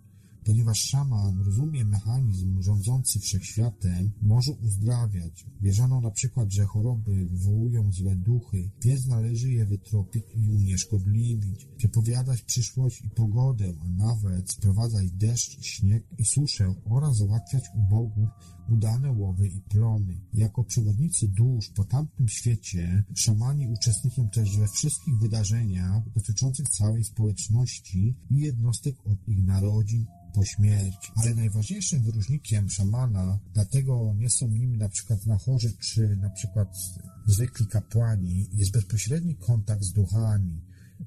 Ponieważ 0.49 0.79
szaman 0.79 1.41
rozumie 1.41 1.85
mechanizm 1.85 2.61
rządzący 2.61 3.19
wszechświatem, 3.19 4.11
może 4.21 4.51
uzdrawiać. 4.51 5.45
Wierzono 5.61 6.01
na 6.01 6.11
przykład, 6.11 6.51
że 6.51 6.65
choroby 6.65 7.25
wywołują 7.25 7.91
złe 7.91 8.15
duchy, 8.15 8.69
więc 8.81 9.05
należy 9.05 9.51
je 9.51 9.65
wytropić 9.65 10.23
i 10.35 10.49
unieszkodliwić, 10.49 11.67
przepowiadać 11.77 12.41
przyszłość 12.41 13.01
i 13.01 13.09
pogodę, 13.09 13.73
a 13.81 13.89
nawet 13.89 14.51
sprowadzać 14.51 15.11
deszcz, 15.11 15.61
śnieg 15.61 16.03
i 16.17 16.25
suszę 16.25 16.73
oraz 16.85 17.17
załatwiać 17.17 17.63
u 17.75 17.89
bogów 17.89 18.29
udane 18.69 19.11
łowy 19.11 19.47
i 19.47 19.61
plony. 19.61 20.21
Jako 20.33 20.63
przewodnicy 20.63 21.27
dusz 21.27 21.69
po 21.69 21.83
tamtym 21.83 22.27
świecie, 22.27 23.03
szamani 23.15 23.67
uczestniczą 23.67 24.29
też 24.29 24.57
we 24.57 24.67
wszystkich 24.67 25.17
wydarzeniach 25.17 26.09
dotyczących 26.09 26.69
całej 26.69 27.03
społeczności 27.03 28.15
i 28.31 28.37
jednostek 28.37 28.95
od 29.05 29.27
ich 29.27 29.43
narodzin, 29.45 30.05
po 30.33 30.45
śmierci. 30.45 31.11
Ale 31.15 31.35
najważniejszym 31.35 32.03
wyróżnikiem 32.03 32.69
szamana, 32.69 33.39
dlatego 33.53 34.13
nie 34.17 34.29
są 34.29 34.47
nimi 34.47 34.77
na 34.77 34.89
przykład 34.89 35.25
nachorzy 35.25 35.73
czy 35.79 36.15
na 36.15 36.29
przykład 36.29 36.77
zwykli 37.25 37.67
kapłani, 37.67 38.49
jest 38.53 38.71
bezpośredni 38.71 39.35
kontakt 39.35 39.83
z 39.83 39.93
duchami. 39.93 40.61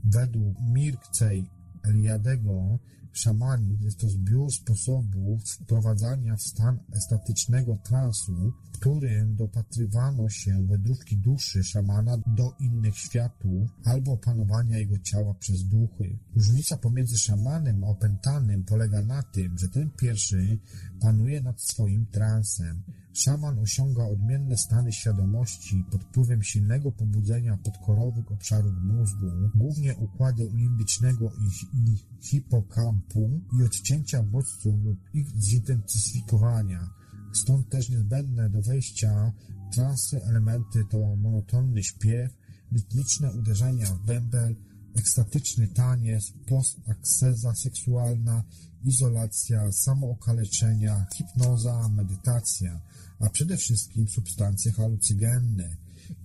Według 0.05 0.57
Mirkcej 0.61 1.47
Eliadego 1.83 2.79
Szamanizm 3.13 3.85
jest 3.85 3.99
to 3.99 4.09
zbiór 4.09 4.53
sposobów 4.53 5.45
wprowadzania 5.45 6.37
w 6.37 6.43
stan 6.43 6.79
estatycznego 6.93 7.79
transu, 7.85 8.53
w 8.73 8.79
którym 8.79 9.37
dopatrywano 9.37 10.29
się 10.29 10.67
wędrówki 10.67 11.17
duszy 11.17 11.65
szamana 11.65 12.17
do 12.27 12.55
innych 12.61 12.99
światów 12.99 13.71
albo 13.85 14.13
opanowania 14.13 14.79
jego 14.79 14.99
ciała 14.99 15.35
przez 15.35 15.65
duchy. 15.65 16.19
Różnica 16.37 16.77
pomiędzy 16.77 17.19
szamanem 17.19 17.85
a 17.85 17.87
opętanym 17.87 18.65
polega 18.65 19.03
na 19.03 19.23
tym, 19.23 19.59
że 19.59 19.69
ten 19.69 19.91
pierwszy 19.91 20.59
panuje 21.01 21.43
nad 21.43 21.63
swoim 21.63 22.07
transem, 22.07 22.83
Szaman 23.13 23.59
osiąga 23.59 24.05
odmienne 24.05 24.57
stany 24.57 24.93
świadomości 24.93 25.85
pod 25.91 26.05
wpływem 26.05 26.43
silnego 26.43 26.93
pobudzenia 26.93 27.57
podkorowych 27.57 28.33
obszarów 28.33 28.73
mózgu, 28.83 29.27
głównie 29.55 29.97
układu 29.97 30.51
limbicznego 30.55 31.33
i, 31.33 31.97
hipokampu 32.21 33.41
i 33.59 33.63
odcięcia 33.63 34.23
bodźców 34.23 34.85
lub 34.85 34.99
ich 35.15 35.27
zintensyfikowania. 35.41 36.91
Stąd 37.33 37.69
też 37.69 37.89
niezbędne 37.89 38.51
do 38.51 38.63
wejścia 38.63 39.33
w 39.71 39.75
transy 39.75 40.25
elementy 40.25 40.85
to 40.91 41.17
monotonny 41.17 41.83
śpiew, 41.83 42.33
rytmiczne 42.73 43.33
uderzenia 43.33 43.87
w 43.87 44.07
bębel, 44.07 44.57
ekstatyczny 44.97 45.69
taniec, 45.69 46.33
postakseza 46.49 47.55
seksualna, 47.55 48.45
izolacja, 48.85 49.73
samookaleczenia, 49.73 51.07
hipnoza, 51.15 51.89
medytacja, 51.89 52.81
a 53.23 53.31
przede 53.31 53.57
wszystkim 53.57 54.09
substancje 54.09 54.73
halucygenne. 54.73 55.77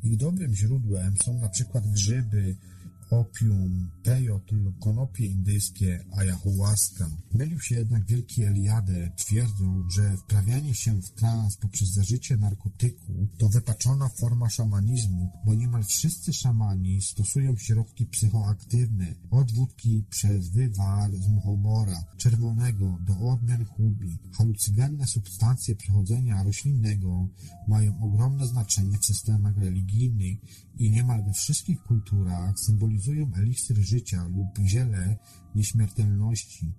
Ich 0.03 0.17
dobrym 0.17 0.55
źródłem 0.55 1.15
są 1.25 1.39
na 1.39 1.49
przykład 1.49 1.91
grzyby, 1.91 2.55
opium, 3.09 3.89
pejot 4.03 4.51
lub 4.51 4.79
konopie 4.79 5.25
indyjskie, 5.25 6.05
ayahuasca. 6.17 7.09
Mylił 7.33 7.59
się 7.59 7.75
jednak 7.75 8.05
wielki 8.05 8.43
Eliade, 8.43 9.11
twierdzą, 9.15 9.89
że 9.89 10.17
wprawianie 10.17 10.75
się 10.75 11.01
w 11.01 11.09
trans 11.09 11.57
poprzez 11.57 11.89
zażycie 11.89 12.37
narkotyku 12.37 13.27
to 13.37 13.49
wypaczona 13.49 14.09
forma 14.09 14.49
szamanizmu, 14.49 15.31
bo 15.45 15.53
niemal 15.53 15.83
wszyscy 15.83 16.33
szamani 16.33 17.01
stosują 17.01 17.57
środki 17.57 18.05
psychoaktywne, 18.05 19.15
od 19.31 19.51
wódki 19.51 20.03
przez 20.09 20.49
wywar 20.49 21.15
z 21.15 21.27
muchomora, 21.27 22.03
czerwonego 22.17 22.97
do 23.07 23.29
odmian 23.29 23.65
hubi. 23.65 24.17
Halucygenne 24.33 25.07
substancje 25.07 25.75
przechodzenia 25.75 26.43
roślinnego 26.43 27.27
mają 27.67 28.01
ogromne 28.03 28.47
znaczenie 28.47 28.97
w 28.97 29.05
systemach 29.05 29.57
religijnych 29.57 30.37
i 30.77 30.91
niemal 30.91 31.23
we 31.23 31.33
wszystkich 31.33 31.83
kulturach 31.83 32.59
symbolizują 32.59 32.96
eliksir 33.37 33.77
życia 33.77 34.27
lub 34.27 34.67
ziele 34.67 35.17
nieśmiertelności. 35.55 36.73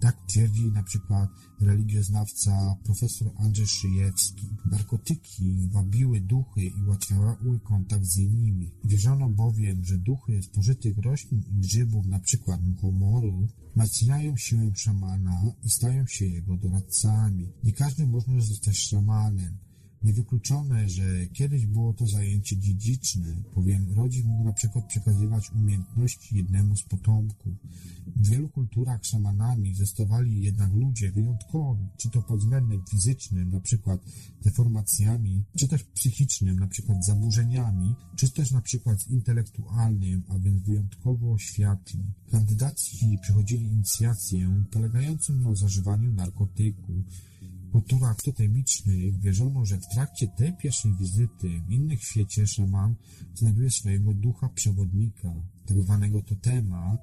Tak 0.00 0.26
twierdzi 0.26 0.72
na 0.72 0.82
przykład 0.82 1.30
religioznawca 1.60 2.76
profesor 2.84 3.32
Andrzej 3.36 3.66
Szyjewski. 3.66 4.48
Narkotyki 4.70 5.68
wabiły 5.72 6.20
duchy 6.20 6.60
i 6.64 6.82
ułatwiały 6.86 7.60
kontakt 7.60 8.04
z 8.04 8.16
innymi. 8.16 8.70
Wierzono 8.84 9.28
bowiem, 9.28 9.84
że 9.84 9.98
duchy 9.98 10.42
spożytych 10.42 10.98
roślin 10.98 11.42
i 11.50 11.60
grzybów, 11.60 12.06
na 12.06 12.20
przykład 12.20 12.62
muchomoru, 12.62 13.48
wzmacniają 13.70 14.36
siłę 14.36 14.70
szamana 14.74 15.42
i 15.62 15.70
stają 15.70 16.06
się 16.06 16.26
jego 16.26 16.56
doradcami. 16.56 17.52
Nie 17.64 17.72
każdy 17.72 18.06
może 18.06 18.40
zostać 18.40 18.78
szamanem. 18.78 19.58
Niewykluczone, 20.04 20.88
że 20.88 21.26
kiedyś 21.26 21.66
było 21.66 21.94
to 21.94 22.06
zajęcie 22.06 22.56
dziedziczne, 22.56 23.42
bowiem 23.54 23.92
rodzic 23.96 24.24
mógł 24.24 24.44
na 24.44 24.52
przykład 24.52 24.86
przekazywać 24.86 25.50
umiejętności 25.50 26.36
jednemu 26.36 26.76
z 26.76 26.82
potomków. 26.82 27.54
W 28.16 28.28
wielu 28.28 28.48
kulturach 28.48 29.04
szamanami 29.04 29.74
zostawali 29.74 30.42
jednak 30.42 30.72
ludzie 30.72 31.12
wyjątkowi, 31.12 31.84
czy 31.96 32.10
to 32.10 32.22
pod 32.22 32.40
względem 32.40 32.82
fizycznym, 32.90 33.50
na 33.50 33.60
przykład 33.60 34.00
deformacjami, 34.42 35.44
czy 35.56 35.68
też 35.68 35.84
psychicznym, 35.84 36.58
na 36.58 36.66
przykład 36.66 37.04
zaburzeniami, 37.04 37.94
czy 38.16 38.30
też 38.30 38.50
na 38.50 38.60
przykład 38.60 39.08
intelektualnym, 39.08 40.22
a 40.28 40.38
więc 40.38 40.62
wyjątkowo 40.62 41.38
światli. 41.38 42.00
Kandydaci 42.30 43.18
przechodzili 43.22 43.66
inicjację 43.66 44.64
polegającą 44.70 45.34
na 45.34 45.54
zażywaniu 45.54 46.12
narkotyku, 46.12 46.92
kulturach 47.74 48.22
totemicznych 48.22 49.20
wierzono, 49.20 49.64
że 49.64 49.78
w 49.78 49.88
trakcie 49.88 50.28
tej 50.28 50.52
pierwszej 50.56 50.94
wizyty 51.00 51.48
w 51.68 51.70
innych 51.70 52.02
świecie 52.02 52.46
szaman 52.46 52.94
znajduje 53.34 53.70
swojego 53.70 54.14
ducha 54.14 54.48
przewodnika, 54.48 55.34
tak 55.66 55.82
zwanego 55.82 56.22
totema, 56.22 56.98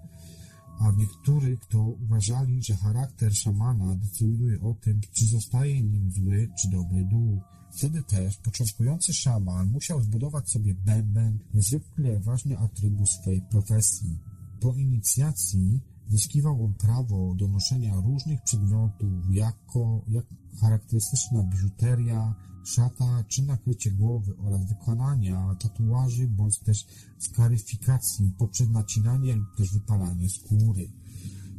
a 0.79 0.91
niektórych 0.91 1.65
to 1.65 1.79
uważali, 1.83 2.63
że 2.63 2.75
charakter 2.75 3.35
szamana 3.35 3.95
decyduje 3.95 4.61
o 4.61 4.73
tym, 4.73 5.01
czy 5.11 5.25
zostaje 5.27 5.81
nim 5.81 6.11
zły 6.11 6.49
czy 6.61 6.69
dobry 6.69 7.05
duch. 7.05 7.41
Wtedy 7.77 8.03
też 8.03 8.37
początkujący 8.37 9.13
szaman 9.13 9.71
musiał 9.71 10.01
zbudować 10.01 10.49
sobie 10.49 10.73
bęben, 10.73 11.39
niezwykle 11.53 12.19
ważny 12.19 12.57
atrybut 12.57 13.09
swojej 13.09 13.41
profesji. 13.41 14.19
Po 14.59 14.73
inicjacji 14.73 15.79
zyskiwał 16.09 16.65
on 16.65 16.73
prawo 16.73 17.35
do 17.35 17.47
noszenia 17.47 17.95
różnych 17.95 18.41
przedmiotów, 18.41 19.35
jako 19.35 20.01
jak 20.07 20.25
charakterystyczna 20.59 21.43
biżuteria, 21.43 22.35
szata 22.63 23.23
czy 23.27 23.45
nakrycie 23.45 23.91
głowy 23.91 24.37
oraz 24.37 24.65
wykonania 24.69 25.55
tatuaży 25.59 26.27
bądź 26.27 26.59
też 26.59 26.85
skaryfikacji 27.19 28.33
poprzez 28.37 28.69
nacinanie 28.69 29.35
lub 29.35 29.55
też 29.55 29.73
wypalanie 29.73 30.29
skóry. 30.29 30.91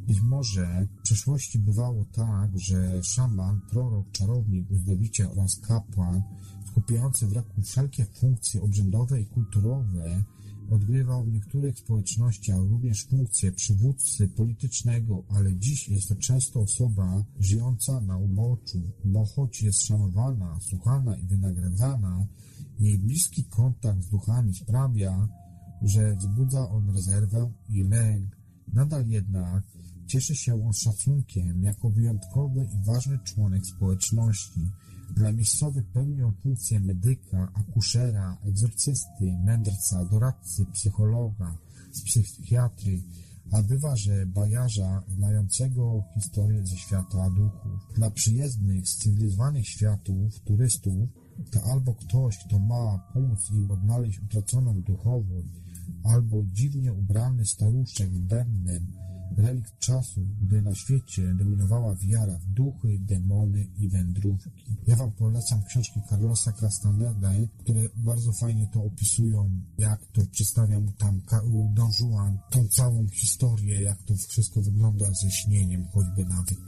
Być 0.07 0.21
może 0.21 0.87
w 0.99 1.03
przeszłości 1.03 1.59
bywało 1.59 2.05
tak, 2.05 2.59
że 2.59 3.03
szaman, 3.03 3.61
prorok, 3.71 4.11
czarownik, 4.13 4.71
uzdrowiciel 4.71 5.29
oraz 5.33 5.57
kapłan 5.57 6.23
skupiający 6.67 7.27
w 7.27 7.33
ręku 7.33 7.63
wszelkie 7.63 8.05
funkcje 8.05 8.63
obrzędowe 8.63 9.21
i 9.21 9.27
kulturowe 9.27 10.25
odgrywał 10.71 11.25
w 11.25 11.33
niektórych 11.33 11.79
społecznościach 11.79 12.59
również 12.59 13.05
funkcję 13.05 13.53
przywódcy 13.53 14.29
politycznego, 14.29 15.25
ale 15.29 15.57
dziś 15.57 15.89
jest 15.89 16.09
to 16.09 16.15
często 16.15 16.61
osoba 16.61 17.25
żyjąca 17.41 18.01
na 18.01 18.19
uboczu, 18.19 18.83
bo 19.05 19.25
choć 19.25 19.63
jest 19.63 19.83
szanowana, 19.83 20.59
słuchana 20.61 21.17
i 21.17 21.27
wynagradzana, 21.27 22.27
jej 22.81 22.99
bliski 22.99 23.45
kontakt 23.45 24.03
z 24.03 24.09
duchami 24.09 24.55
sprawia, 24.55 25.29
że 25.83 26.17
wzbudza 26.17 26.71
on 26.71 26.91
rezerwę 26.91 27.53
i 27.69 27.83
lęk. 27.83 28.37
Nadal 28.73 29.09
jednak 29.09 29.65
cieszy 30.13 30.37
się 30.37 30.67
on 30.67 30.73
szacunkiem 30.73 31.63
jako 31.63 31.91
wyjątkowy 31.91 32.65
i 32.75 32.85
ważny 32.85 33.19
członek 33.19 33.67
społeczności. 33.67 34.61
Dla 35.17 35.33
miejscowych 35.33 35.87
pełnią 35.87 36.33
funkcję 36.43 36.81
medyka, 36.81 37.53
akuszera, 37.55 38.39
egzorcysty, 38.45 39.39
mędrca, 39.45 40.05
doradcy, 40.05 40.67
psychologa, 40.73 41.59
psychiatry, 42.05 43.03
a 43.53 43.63
bywa, 43.63 43.97
że 43.97 44.27
bajarza 44.27 45.03
znającego 45.09 46.05
historię 46.15 46.67
ze 46.67 46.77
świata 46.77 47.31
duchów. 47.31 47.95
Dla 47.95 48.11
przyjezdnych 48.11 48.89
z 48.89 48.97
cywilizowanych 48.97 49.69
światów, 49.69 50.41
turystów, 50.41 51.09
to 51.51 51.63
albo 51.63 51.95
ktoś, 51.95 52.39
kto 52.39 52.59
ma 52.59 53.11
pomóc 53.15 53.51
im 53.51 53.71
odnaleźć 53.71 54.19
utraconą 54.19 54.83
duchowość, 54.83 55.49
albo 56.05 56.43
dziwnie 56.53 56.93
ubrany 56.93 57.47
staruszek 57.47 58.15
z 58.15 58.19
bębnem, 58.19 58.87
relikt 59.39 59.79
czasu, 59.79 60.21
gdy 60.43 60.63
na 60.63 60.75
świecie 60.75 61.35
dominowała 61.35 61.95
wiara 61.95 62.39
w 62.39 62.47
duchy, 62.47 62.99
demony 63.01 63.69
i 63.79 63.89
wędrówki. 63.89 64.77
Ja 64.87 64.97
wam 64.97 65.13
polecam 65.13 65.63
książki 65.65 66.01
Carlosa 66.11 66.53
Castaneda, 66.53 67.31
które 67.59 67.81
bardzo 67.97 68.33
fajnie 68.33 68.69
to 68.73 68.83
opisują, 68.85 69.51
jak 69.79 70.07
to 70.07 70.23
przedstawia 70.31 70.81
mu 70.81 70.93
tam 70.93 71.21
Don 71.75 71.91
Juan, 72.01 72.39
tą 72.51 72.69
całą 72.69 73.09
historię, 73.09 73.83
jak 73.83 74.03
to 74.03 74.15
wszystko 74.17 74.63
wygląda 74.63 75.07
ze 75.15 75.31
śnieniem, 75.31 75.87
choćby 75.93 76.25
nawet. 76.25 76.59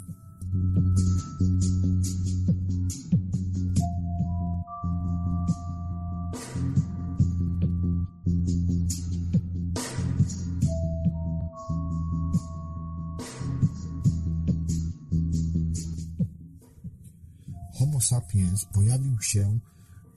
Sapiens 18.04 18.64
pojawił 18.64 19.22
się 19.22 19.58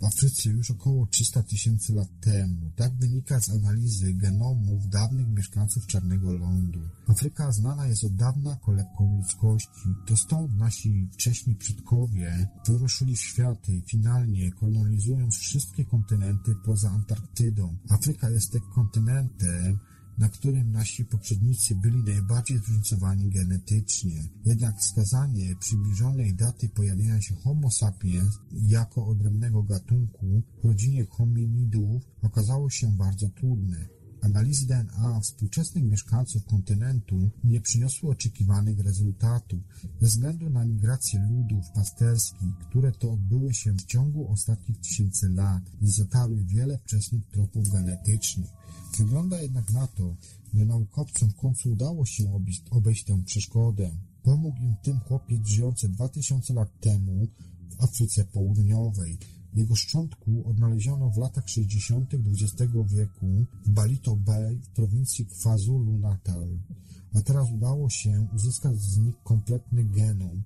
w 0.02 0.06
Afryce 0.06 0.50
już 0.50 0.72
około 0.72 1.08
300 1.08 1.44
tysięcy 1.44 1.94
lat 1.94 2.20
temu. 2.22 2.72
Tak 2.76 2.96
wynika 2.96 3.40
z 3.40 3.50
analizy 3.50 4.14
genomów 4.14 4.90
dawnych 4.90 5.28
mieszkańców 5.28 5.88
Czarnego 5.88 6.34
Lądu. 6.34 6.80
Afryka 7.08 7.52
znana 7.52 7.88
jest 7.88 8.04
od 8.04 8.16
dawna 8.16 8.56
kolebką 8.56 9.18
ludzkości. 9.18 9.96
To 10.08 10.18
stąd 10.18 10.58
nasi 10.58 11.10
wcześni 11.14 11.56
przodkowie 11.56 12.48
wyruszyli 12.68 13.16
w 13.16 13.22
światy, 13.22 13.82
finalnie 13.86 14.52
kolonizując 14.52 15.38
wszystkie 15.38 15.86
kontynenty 15.86 16.56
poza 16.66 16.90
Antarktydą. 16.90 17.78
Afryka 17.90 18.30
jest 18.30 18.52
tym 18.52 18.62
kontynentem, 18.76 19.80
na 20.18 20.30
którym 20.30 20.72
nasi 20.72 21.06
poprzednicy 21.06 21.76
byli 21.76 22.04
najbardziej 22.04 22.58
zróżnicowani 22.58 23.30
genetycznie. 23.30 24.24
Jednak 24.46 24.78
wskazanie 24.78 25.56
przybliżonej 25.56 26.34
daty 26.34 26.70
pojawienia 26.70 27.22
się 27.22 27.36
Homo 27.36 27.72
sapiens 27.72 28.40
jako 28.52 29.08
odrębnego 29.08 29.64
gatunku 29.64 30.42
w 30.64 30.66
rodzinie 30.66 31.06
hominidów 31.06 32.04
okazało 32.22 32.70
się 32.70 32.92
bardzo 32.92 33.30
trudne. 33.30 33.88
Analizy 34.22 34.68
DNA 34.68 35.20
współczesnych 35.22 35.84
mieszkańców 35.84 36.46
kontynentu 36.46 37.30
nie 37.44 37.62
przyniosły 37.62 38.10
oczekiwanych 38.10 38.80
rezultatów 38.80 39.60
ze 40.02 40.08
względu 40.08 40.50
na 40.50 40.66
migrację 40.66 41.28
ludów 41.32 41.72
pasterskich, 41.76 42.58
które 42.70 42.92
to 42.92 43.12
odbyły 43.12 43.54
się 43.54 43.74
w 43.74 43.86
ciągu 43.86 44.32
ostatnich 44.32 44.80
tysięcy 44.80 45.30
lat 45.30 45.64
i 45.82 45.92
zatarły 45.92 46.44
wiele 46.46 46.78
wczesnych 46.78 47.28
tropów 47.28 47.70
genetycznych. 47.70 48.57
Wygląda 48.98 49.42
jednak 49.42 49.72
na 49.72 49.88
to, 49.88 50.16
że 50.54 50.66
naukowcom 50.66 51.30
w 51.30 51.36
końcu 51.36 51.72
udało 51.72 52.06
się 52.06 52.42
obejść, 52.72 53.04
tę 53.04 53.24
przeszkodę. 53.26 53.92
Pomógł 54.24 54.58
im 54.58 54.76
tym 54.84 55.00
chłopiec 55.00 55.48
żyjący 55.48 55.90
2000 55.90 56.54
lat 56.54 56.80
temu 56.80 57.28
w 57.70 57.84
Afryce 57.84 58.26
Południowej. 58.26 59.18
Jego 59.54 59.76
szczątku 59.76 60.50
odnaleziono 60.50 61.10
w 61.10 61.18
latach 61.18 61.50
60. 61.50 62.14
XX 62.14 62.74
wieku 62.88 63.46
w 63.66 63.70
Balito 63.70 64.16
Bay 64.16 64.60
w 64.64 64.68
prowincji 64.68 65.26
KwaZulu-Natal, 65.26 66.60
a 67.14 67.22
teraz 67.22 67.52
udało 67.52 67.90
się 67.90 68.28
uzyskać 68.36 68.80
z 68.80 68.98
nich 68.98 69.16
kompletny 69.24 69.84
genom. 69.84 70.44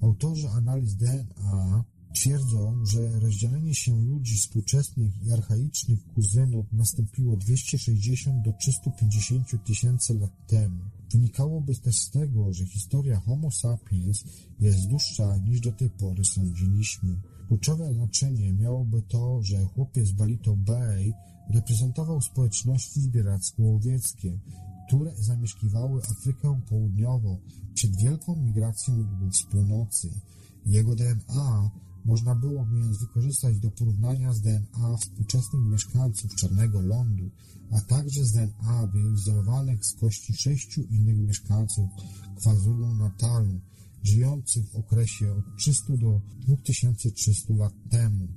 Autorzy 0.00 0.48
analiz 0.48 0.96
DNA 0.96 1.84
Twierdzą, 2.14 2.84
że 2.84 3.20
rozdzielenie 3.20 3.74
się 3.74 4.00
ludzi 4.00 4.36
współczesnych 4.36 5.22
i 5.22 5.32
archaicznych 5.32 6.04
kuzynów 6.14 6.66
nastąpiło 6.72 7.36
260 7.36 8.44
do 8.44 8.52
350 8.52 9.64
tysięcy 9.64 10.14
lat 10.14 10.46
temu. 10.46 10.84
Wynikałoby 11.12 11.74
też 11.74 11.98
z 11.98 12.10
tego, 12.10 12.52
że 12.52 12.66
historia 12.66 13.20
Homo 13.20 13.50
sapiens 13.50 14.24
jest 14.60 14.88
dłuższa 14.88 15.36
niż 15.36 15.60
do 15.60 15.72
tej 15.72 15.90
pory 15.90 16.24
sądziliśmy. 16.24 17.20
Kluczowe 17.48 17.94
znaczenie 17.94 18.52
miałoby 18.52 19.02
to, 19.02 19.42
że 19.42 19.64
chłopiec 19.64 20.12
Balito 20.12 20.56
Bay 20.56 21.12
reprezentował 21.50 22.20
społeczności 22.20 23.00
zbieracko-łowieckie, 23.00 24.38
które 24.86 25.12
zamieszkiwały 25.16 26.02
Afrykę 26.02 26.60
Południową 26.68 27.38
przed 27.74 27.96
wielką 27.96 28.36
migracją 28.36 28.96
ludów 28.96 29.36
z 29.36 29.42
północy. 29.42 30.20
Jego 30.66 30.96
DNA 30.96 31.70
można 32.04 32.34
było 32.34 32.66
więc 32.66 32.98
wykorzystać 32.98 33.58
do 33.58 33.70
porównania 33.70 34.32
z 34.32 34.40
DNA 34.40 34.96
współczesnych 35.00 35.62
mieszkańców 35.66 36.34
Czarnego 36.34 36.80
Lądu, 36.80 37.30
a 37.70 37.80
także 37.80 38.24
z 38.24 38.32
DNA 38.32 38.86
wyizolowanych 38.86 39.86
z 39.86 39.94
kości 39.94 40.34
sześciu 40.34 40.82
innych 40.82 41.18
mieszkańców 41.18 41.90
KwaZulu-Natalu, 42.36 43.60
żyjących 44.02 44.70
w 44.70 44.76
okresie 44.76 45.32
od 45.32 45.56
300 45.56 45.96
do 45.96 46.20
2300 46.38 47.54
lat 47.54 47.72
temu. 47.90 48.28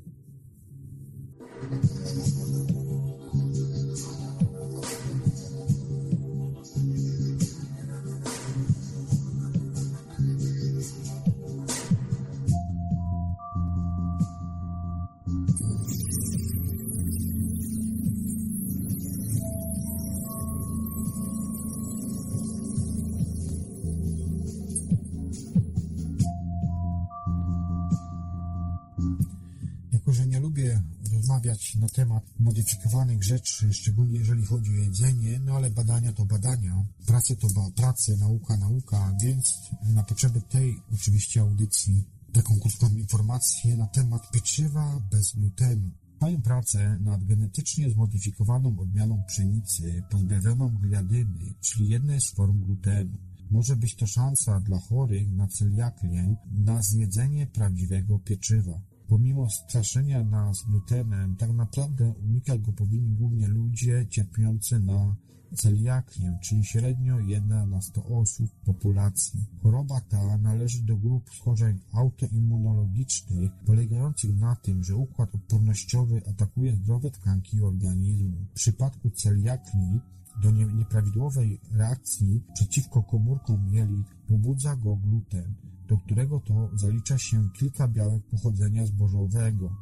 Na 31.85 31.89
temat 31.89 32.23
modyfikowanych 32.39 33.23
rzeczy, 33.23 33.73
szczególnie 33.73 34.19
jeżeli 34.19 34.45
chodzi 34.45 34.71
o 34.71 34.73
jedzenie, 34.73 35.39
no 35.39 35.55
ale 35.55 35.69
badania 35.71 36.13
to 36.13 36.25
badania, 36.25 36.85
prace 37.05 37.35
to 37.35 37.47
prace, 37.75 38.17
nauka, 38.17 38.57
nauka, 38.57 39.15
więc 39.23 39.53
na 39.83 40.03
potrzeby 40.03 40.41
tej 40.41 40.79
oczywiście 40.93 41.41
audycji 41.41 42.03
taką 42.33 42.59
krótką 42.59 42.89
informację 42.89 43.77
na 43.77 43.87
temat 43.87 44.31
pieczywa 44.31 44.99
bez 45.11 45.35
glutenu. 45.35 45.91
Trwają 46.13 46.41
prace 46.41 46.99
nad 46.99 47.23
genetycznie 47.23 47.89
zmodyfikowaną 47.89 48.79
odmianą 48.79 49.23
pszenicy 49.27 50.03
pozbawioną 50.09 50.77
gliadyny, 50.81 51.53
czyli 51.61 51.89
jednej 51.89 52.21
z 52.21 52.31
form 52.31 52.63
glutenu. 52.65 53.17
Może 53.51 53.75
być 53.75 53.95
to 53.95 54.07
szansa 54.07 54.59
dla 54.59 54.79
chorych 54.79 55.31
na 55.31 55.47
celiakię 55.47 56.35
na 56.51 56.81
zjedzenie 56.81 57.47
prawdziwego 57.47 58.19
pieczywa. 58.19 58.81
Pomimo 59.07 59.49
straszenia 59.49 60.23
nas 60.23 60.63
glutenem, 60.63 61.35
tak 61.35 61.53
naprawdę 61.53 62.13
unikać 62.23 62.61
go 62.61 62.73
powinni 62.73 63.15
głównie 63.15 63.47
ludzie 63.47 64.05
cierpiący 64.09 64.79
na 64.79 65.15
celiakię, 65.55 66.37
czyli 66.41 66.63
średnio 66.63 67.19
1 67.19 67.69
na 67.69 67.81
100 67.81 68.05
osób 68.05 68.49
w 68.49 68.65
populacji. 68.65 69.45
Choroba 69.63 70.01
ta 70.01 70.37
należy 70.37 70.83
do 70.83 70.97
grup 70.97 71.29
schorzeń 71.29 71.79
autoimmunologicznych, 71.93 73.51
polegających 73.65 74.39
na 74.39 74.55
tym, 74.55 74.83
że 74.83 74.95
układ 74.95 75.35
odpornościowy 75.35 76.21
atakuje 76.29 76.75
zdrowe 76.75 77.11
tkanki 77.11 77.61
organizmu. 77.61 78.45
W 78.51 78.53
przypadku 78.53 79.09
celiakii 79.09 79.99
do 80.41 80.51
nieprawidłowej 80.51 81.59
reakcji 81.71 82.43
przeciwko 82.53 83.03
komórkom 83.03 83.73
jelit 83.73 84.07
pobudza 84.27 84.75
go 84.75 84.95
gluten, 84.95 85.55
do 85.87 85.97
którego 85.97 86.39
to 86.39 86.69
zalicza 86.73 87.17
się 87.17 87.49
kilka 87.49 87.87
białek 87.87 88.23
pochodzenia 88.23 88.85
zbożowego. 88.85 89.75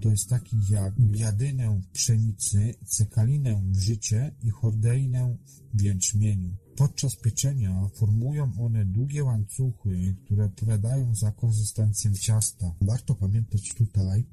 To 0.00 0.08
jest 0.08 0.28
takich 0.28 0.70
jak 0.70 0.94
gliadynę 0.94 1.80
w 1.80 1.86
pszenicy, 1.92 2.74
cekalinę 2.84 3.62
w 3.72 3.78
życie 3.78 4.34
i 4.42 4.50
chordeinę 4.50 5.36
w 5.74 5.82
jęczmieniu. 5.82 6.56
Podczas 6.76 7.16
pieczenia 7.16 7.88
formują 7.94 8.52
one 8.60 8.84
długie 8.84 9.24
łańcuchy, 9.24 10.16
które 10.24 10.44
odpowiadają 10.44 11.14
za 11.14 11.32
konsystencję 11.32 12.12
ciasta. 12.12 12.74
Warto 12.80 13.14
pamiętać 13.14 13.74
tutaj, 13.74 14.26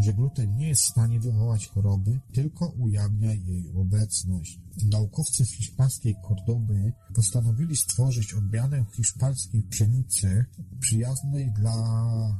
że 0.00 0.14
gluten 0.14 0.56
nie 0.56 0.68
jest 0.68 0.82
w 0.82 0.90
stanie 0.90 1.20
wywołać 1.20 1.68
choroby, 1.68 2.20
tylko 2.32 2.66
ujawnia 2.66 3.32
jej 3.32 3.72
obecność. 3.76 4.60
Naukowcy 4.90 5.44
z 5.44 5.52
hiszpańskiej 5.52 6.16
Kordoby 6.22 6.92
postanowili 7.14 7.76
stworzyć 7.76 8.34
odmianę 8.34 8.84
hiszpańskiej 8.96 9.62
pszenicy 9.62 10.44
przyjaznej 10.80 11.52
dla 11.52 11.74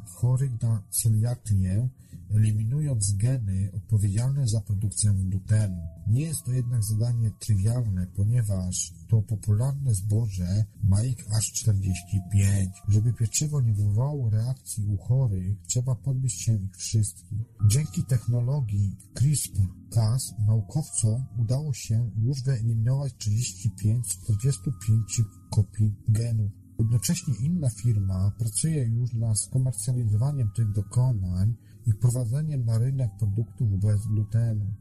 chorych 0.07 0.62
na 0.62 0.82
celiakię, 0.90 1.88
eliminując 2.34 3.16
geny 3.16 3.70
odpowiedzialne 3.72 4.48
za 4.48 4.60
produkcję 4.60 5.12
glutenu. 5.12 5.88
Nie 6.06 6.22
jest 6.22 6.44
to 6.44 6.52
jednak 6.52 6.84
zadanie 6.84 7.30
trywialne, 7.38 8.06
ponieważ 8.16 8.94
to 9.08 9.22
popularne 9.22 9.94
zboże 9.94 10.64
ma 10.82 11.04
ich 11.04 11.32
aż 11.36 11.52
45. 11.52 12.70
Żeby 12.88 13.12
pieczywo 13.12 13.60
nie 13.60 13.74
wywołało 13.74 14.30
reakcji 14.30 14.86
u 14.86 14.96
chorych, 14.96 15.56
trzeba 15.66 15.94
podbyć 15.94 16.32
się 16.32 16.54
ich 16.54 16.76
wszystkich. 16.76 17.38
Dzięki 17.66 18.04
technologii 18.04 18.96
CRISPR-Cas 19.14 20.34
naukowcom 20.46 21.24
udało 21.38 21.72
się 21.72 22.10
już 22.16 22.42
wyeliminować 22.42 23.14
35 23.18 24.06
z 24.06 24.22
45 24.24 25.22
kopii 25.50 25.94
genów. 26.08 26.50
Jednocześnie 26.78 27.34
inna 27.34 27.70
firma 27.70 28.32
pracuje 28.38 28.84
już 28.84 29.12
nad 29.12 29.38
skomercjalizowaniem 29.38 30.50
tych 30.56 30.72
dokonań 30.72 31.54
i 31.86 31.92
wprowadzeniem 31.92 32.64
na 32.64 32.78
rynek 32.78 33.10
produktów 33.18 33.80
bez 33.80 34.06
glutenu, 34.06 34.74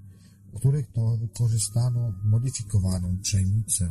których 0.55 0.91
to 0.91 1.17
wykorzystano 1.17 2.13
modyfikowaną 2.23 3.17
pszenicę. 3.21 3.89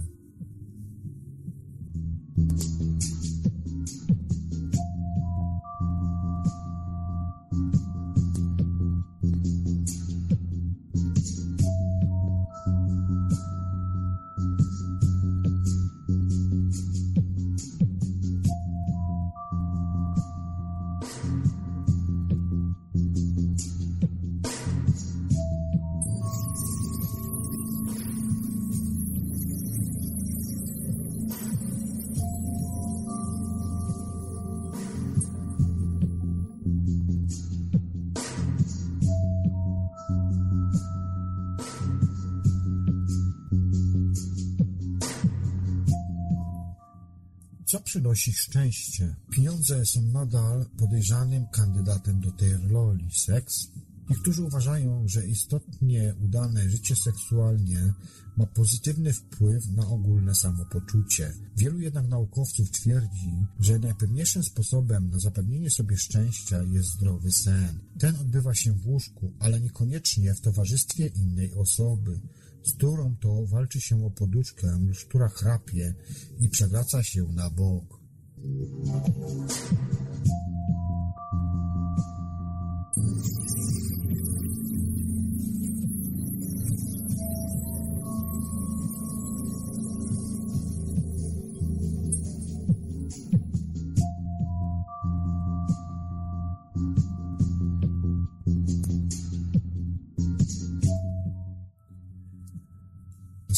Przynosi 47.85 48.33
szczęście? 48.33 49.17
Pieniądze 49.31 49.87
są 49.87 50.03
nadal 50.03 50.67
podejrzanym 50.79 51.47
kandydatem 51.47 52.21
do 52.21 52.31
tej 52.31 52.53
roli. 52.57 53.09
Seks? 53.13 53.69
Niektórzy 54.11 54.43
uważają, 54.43 55.09
że 55.09 55.27
istotnie 55.27 56.15
udane 56.25 56.71
życie 56.71 56.97
seksualnie 56.97 57.95
ma 58.37 58.47
pozytywny 58.47 59.13
wpływ 59.13 59.69
na 59.69 59.87
ogólne 59.87 60.35
samopoczucie. 60.35 61.33
Wielu 61.57 61.81
jednak 61.81 62.09
naukowców 62.09 62.71
twierdzi, 62.71 63.47
że 63.61 63.79
najpewniejszym 63.79 64.43
sposobem 64.43 65.11
na 65.11 65.19
zapewnienie 65.19 65.71
sobie 65.71 65.97
szczęścia 65.97 66.63
jest 66.63 66.89
zdrowy 66.89 67.33
sen. 67.33 67.81
Ten 67.99 68.17
odbywa 68.17 68.55
się 68.55 68.73
w 68.73 68.87
łóżku, 68.87 69.33
ale 69.39 69.61
niekoniecznie 69.61 70.35
w 70.35 70.41
towarzystwie 70.41 71.07
innej 71.07 71.55
osoby 71.55 72.21
z 72.63 72.75
którą 72.75 73.17
to 73.21 73.47
walczy 73.47 73.81
się 73.81 74.05
o 74.07 74.11
poduszkę, 74.11 74.69
która 75.09 75.29
chrapie 75.29 75.95
i 76.41 76.49
przewraca 76.49 77.03
się 77.03 77.23
na 77.23 77.51
bok. 77.51 78.01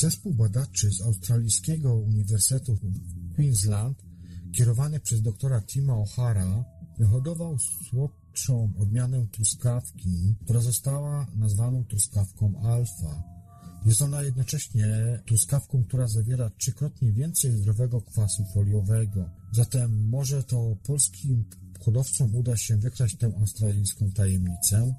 Zespół 0.03 0.35
badaczy 0.35 0.91
z 0.91 1.01
australijskiego 1.01 1.95
Uniwersytetu 1.95 2.79
Queensland, 3.35 4.03
kierowany 4.53 5.01
przez 5.01 5.23
doktora 5.23 5.61
Tima 5.61 5.93
O'Hara, 5.93 6.65
wyhodował 6.99 7.59
słodszą 7.59 8.73
odmianę 8.79 9.27
truskawki, 9.33 10.35
która 10.45 10.61
została 10.61 11.27
nazwaną 11.37 11.85
truskawką 11.85 12.61
alfa. 12.63 13.23
Jest 13.87 14.03
ona 14.03 14.23
jednocześnie 14.23 14.87
truskawką, 15.27 15.85
która 15.85 16.09
zawiera 16.09 16.51
trzykrotnie 16.51 17.13
więcej 17.13 17.57
zdrowego 17.57 18.01
kwasu 18.01 18.45
foliowego. 18.55 19.31
Zatem 19.53 20.09
może 20.09 20.43
to 20.45 20.77
polskim 20.87 21.45
hodowcom 21.81 22.35
uda 22.35 22.57
się 22.57 22.77
wykrać 22.77 23.17
tę 23.17 23.33
australijską 23.41 24.11
tajemnicę? 24.11 24.95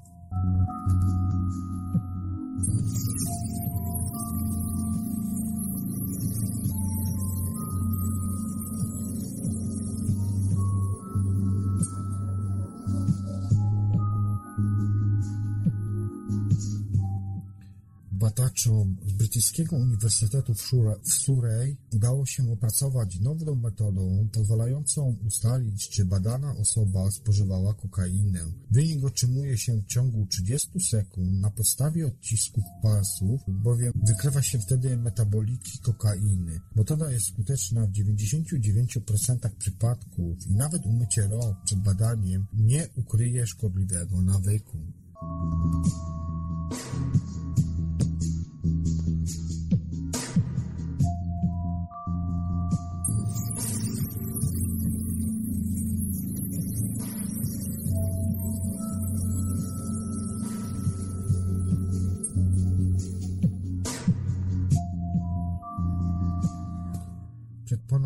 Badaczom 18.24 18.96
z 19.06 19.12
brytyjskiego 19.12 19.76
Uniwersytetu 19.76 20.54
w 20.54 21.14
Surrey 21.14 21.76
udało 21.92 22.26
się 22.26 22.52
opracować 22.52 23.20
nową 23.20 23.54
metodą 23.54 24.28
pozwalającą 24.32 25.16
ustalić, 25.26 25.88
czy 25.88 26.04
badana 26.04 26.56
osoba 26.56 27.10
spożywała 27.10 27.74
kokainę. 27.74 28.40
Wynik 28.70 29.04
otrzymuje 29.04 29.58
się 29.58 29.76
w 29.76 29.86
ciągu 29.86 30.26
30 30.26 30.80
sekund 30.80 31.40
na 31.40 31.50
podstawie 31.50 32.06
odcisków 32.06 32.64
palców, 32.82 33.40
bowiem 33.48 33.92
wykrywa 34.06 34.42
się 34.42 34.58
wtedy 34.58 34.96
metaboliki 34.96 35.78
kokainy. 35.78 36.60
Metoda 36.76 37.12
jest 37.12 37.26
skuteczna 37.26 37.86
w 37.86 37.92
99% 37.92 39.50
przypadków 39.58 40.46
i 40.46 40.54
nawet 40.54 40.86
umycie 40.86 41.28
rąk 41.28 41.56
przed 41.64 41.78
badaniem 41.78 42.46
nie 42.52 42.88
ukryje 42.96 43.46
szkodliwego 43.46 44.22
nawyku. 44.22 44.78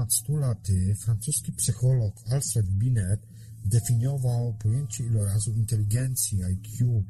Ponad 0.08 0.12
100 0.12 0.36
laty 0.36 0.94
francuski 0.94 1.52
psycholog 1.52 2.14
Alfred 2.30 2.66
Binet 2.66 3.20
definiował 3.64 4.54
pojęcie 4.54 5.04
ilorazu 5.04 5.52
inteligencji 5.52 6.44
IQ 6.44 7.04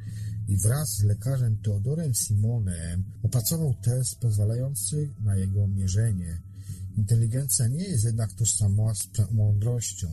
i 0.48 0.56
wraz 0.56 0.96
z 0.96 1.02
lekarzem 1.02 1.56
Teodorem 1.62 2.14
Simonem 2.14 3.04
opracował 3.22 3.74
test 3.74 4.18
pozwalający 4.20 5.14
na 5.20 5.36
jego 5.36 5.68
mierzenie. 5.68 6.42
Inteligencja 6.96 7.68
nie 7.68 7.84
jest 7.84 8.04
jednak 8.04 8.32
tożsama 8.32 8.94
z 8.94 9.08
mądrością. 9.32 10.08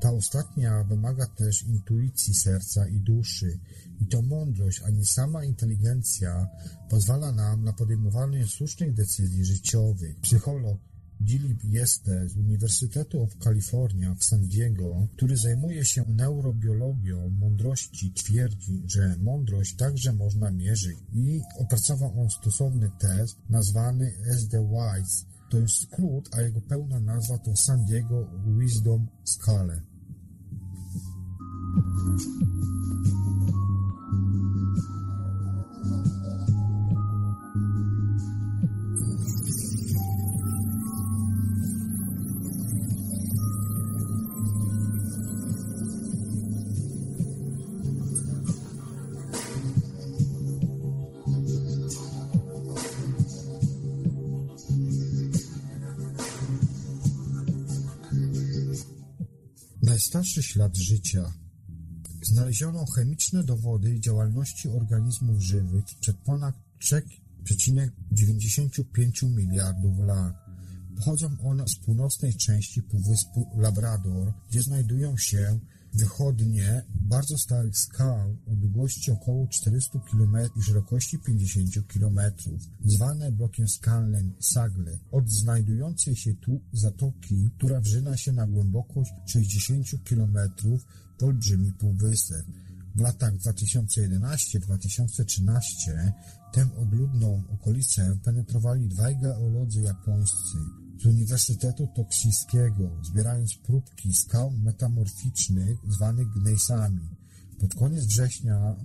Ta 0.00 0.12
ostatnia 0.12 0.84
wymaga 0.84 1.26
też 1.26 1.62
intuicji 1.62 2.34
serca 2.34 2.88
i 2.88 3.00
duszy. 3.00 3.58
I 4.00 4.06
to 4.06 4.22
mądrość, 4.22 4.82
a 4.82 4.90
nie 4.90 5.04
sama 5.04 5.44
inteligencja 5.44 6.48
pozwala 6.88 7.32
nam 7.32 7.64
na 7.64 7.72
podejmowanie 7.72 8.46
słusznych 8.46 8.94
decyzji 8.94 9.44
życiowych. 9.44 10.20
Psycholog 10.20 10.91
Dilip 11.20 11.64
Jeste 11.64 12.28
z 12.28 12.36
Uniwersytetu 12.36 13.22
of 13.22 13.36
California 13.36 14.14
w 14.14 14.24
San 14.24 14.48
Diego, 14.48 15.08
który 15.16 15.36
zajmuje 15.36 15.84
się 15.84 16.04
neurobiologią 16.08 17.30
mądrości, 17.30 18.12
twierdzi, 18.12 18.82
że 18.86 19.16
mądrość 19.18 19.76
także 19.76 20.12
można 20.12 20.50
mierzyć 20.50 20.98
i 21.12 21.40
opracował 21.58 22.20
on 22.20 22.30
stosowny 22.30 22.90
test 22.98 23.38
nazwany 23.50 24.12
SD-WISE. 24.24 25.24
To 25.50 25.58
jest 25.58 25.82
skrót, 25.82 26.28
a 26.32 26.40
jego 26.40 26.60
pełna 26.60 27.00
nazwa 27.00 27.38
to 27.38 27.56
San 27.56 27.84
Diego 27.84 28.28
Wisdom 28.58 29.06
Scale. 29.24 29.82
Najstarszy 60.14 60.42
ślad 60.42 60.76
życia. 60.76 61.32
Znaleziono 62.22 62.86
chemiczne 62.86 63.44
dowody 63.44 64.00
działalności 64.00 64.68
organizmów 64.68 65.42
żywych 65.42 65.84
przed 66.00 66.16
ponad 66.16 66.54
3,95 66.80 69.36
miliardów 69.36 69.98
lat. 69.98 70.34
Pochodzą 70.96 71.36
one 71.42 71.68
z 71.68 71.76
północnej 71.76 72.34
części 72.34 72.82
Półwyspu 72.82 73.46
Labrador, 73.56 74.32
gdzie 74.50 74.62
znajdują 74.62 75.16
się 75.16 75.58
wychodnie 75.94 76.84
bardzo 76.94 77.38
starych 77.38 77.78
skał 77.78 78.36
o 78.46 78.56
długości 78.56 79.10
około 79.10 79.46
400 79.46 79.98
km 79.98 80.36
i 80.56 80.62
szerokości 80.62 81.18
50 81.18 81.86
km, 81.86 82.20
zwane 82.84 83.32
blokiem 83.32 83.68
skalnym 83.68 84.34
Sagle, 84.40 84.98
od 85.10 85.30
znajdującej 85.30 86.16
się 86.16 86.34
tu 86.34 86.60
zatoki, 86.72 87.50
która 87.58 87.80
wrzyna 87.80 88.16
się 88.16 88.32
na 88.32 88.46
głębokość 88.46 89.12
60 89.26 89.86
km 90.04 90.38
w 91.18 91.24
olbrzymi 91.24 91.72
półwysep. 91.72 92.46
W 92.94 93.00
latach 93.00 93.36
2011-2013 93.36 96.12
tę 96.52 96.68
odludną 96.76 97.42
okolicę 97.48 98.18
penetrowali 98.24 98.88
dwaj 98.88 99.16
geolodzy 99.16 99.82
japońscy 99.82 100.81
z 101.02 101.06
Uniwersytetu 101.06 101.86
Toksijskiego, 101.86 102.90
zbierając 103.02 103.54
próbki 103.54 104.14
skał 104.14 104.50
metamorficznych 104.50 105.78
zwanych 105.88 106.28
gnejsami. 106.28 107.08
Pod 107.60 107.74
koniec 107.74 108.04
września 108.04 108.76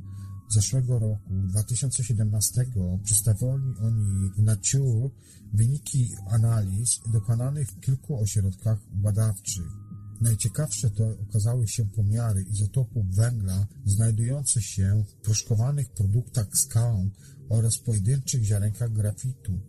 zeszłego 0.50 1.00
roku, 1.00 1.34
2017, 1.50 2.66
przedstawili 3.04 3.78
oni 3.82 4.30
w 4.38 4.44
Nature 4.44 5.10
wyniki 5.54 6.16
analiz 6.30 7.00
dokonanych 7.14 7.68
w 7.72 7.80
kilku 7.80 8.20
ośrodkach 8.20 8.80
badawczych. 8.94 9.72
Najciekawsze 10.22 10.90
to 10.90 11.20
okazały 11.30 11.68
się 11.68 11.86
pomiary 11.86 12.44
izotopów 12.44 13.16
węgla 13.16 13.68
znajdujące 13.86 14.62
się 14.62 15.04
w 15.08 15.14
proszkowanych 15.14 15.90
produktach 15.90 16.58
skał 16.58 17.10
oraz 17.50 17.78
pojedynczych 17.78 18.44
ziarenkach 18.44 18.94
grafitu. 18.94 19.60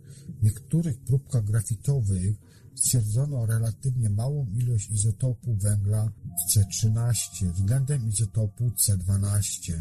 Niektórych 0.41 0.99
próbkach 0.99 1.43
grafitowych 1.43 2.35
stwierdzono 2.75 3.45
relatywnie 3.45 4.09
małą 4.09 4.47
ilość 4.47 4.91
izotopu 4.91 5.55
węgla 5.55 6.11
C13 6.55 7.51
względem 7.53 8.09
izotopu 8.09 8.69
C12. 8.69 9.73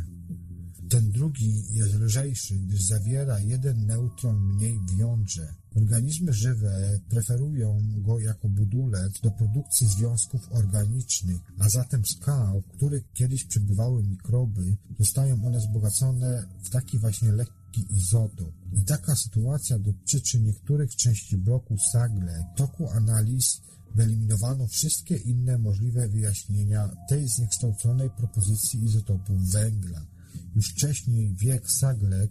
Ten 0.88 1.10
drugi 1.10 1.74
jest 1.74 1.94
lżejszy, 1.94 2.54
gdyż 2.54 2.82
zawiera 2.82 3.40
jeden 3.40 3.86
neutron 3.86 4.54
mniej 4.54 4.80
w 4.88 4.98
jądrze. 4.98 5.54
Organizmy 5.76 6.32
żywe 6.32 7.00
preferują 7.08 7.78
go 7.96 8.18
jako 8.18 8.48
budulec 8.48 9.20
do 9.20 9.30
produkcji 9.30 9.88
związków 9.88 10.52
organicznych, 10.52 11.40
a 11.58 11.68
zatem 11.68 12.06
skał, 12.06 12.60
w 12.60 12.76
których 12.76 13.12
kiedyś 13.12 13.44
przebywały 13.44 14.02
mikroby, 14.02 14.76
zostają 14.98 15.46
one 15.46 15.58
wzbogacone 15.58 16.46
w 16.62 16.70
taki 16.70 16.98
właśnie 16.98 17.32
lekki 17.32 17.57
izotop. 17.76 18.54
I 18.72 18.84
taka 18.84 19.16
sytuacja 19.16 19.78
dotyczy 19.78 20.40
niektórych 20.40 20.96
części 20.96 21.36
bloku 21.36 21.76
Sagle. 21.92 22.44
W 22.54 22.58
toku 22.58 22.88
analiz 22.90 23.60
wyeliminowano 23.94 24.66
wszystkie 24.66 25.16
inne 25.16 25.58
możliwe 25.58 26.08
wyjaśnienia 26.08 26.90
tej 27.08 27.28
zniekształconej 27.28 28.10
propozycji 28.10 28.84
izotopów 28.84 29.50
węgla. 29.52 30.06
Już 30.56 30.68
wcześniej 30.68 31.34
wiek 31.34 31.70
Saglek 31.70 32.30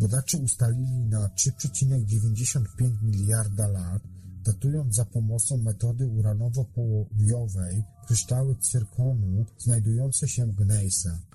badacze 0.00 0.38
ustalili 0.38 0.98
na 0.98 1.28
3,95 1.28 3.02
miliarda 3.02 3.68
lat, 3.68 4.02
datując 4.44 4.94
za 4.94 5.04
pomocą 5.04 5.56
metody 5.56 6.06
uranowo-połowiowej 6.06 7.82
kryształy 8.06 8.56
cyrkonu 8.56 9.46
znajdujące 9.58 10.28
się 10.28 10.46
w 10.46 10.54
gnejsach. 10.54 11.31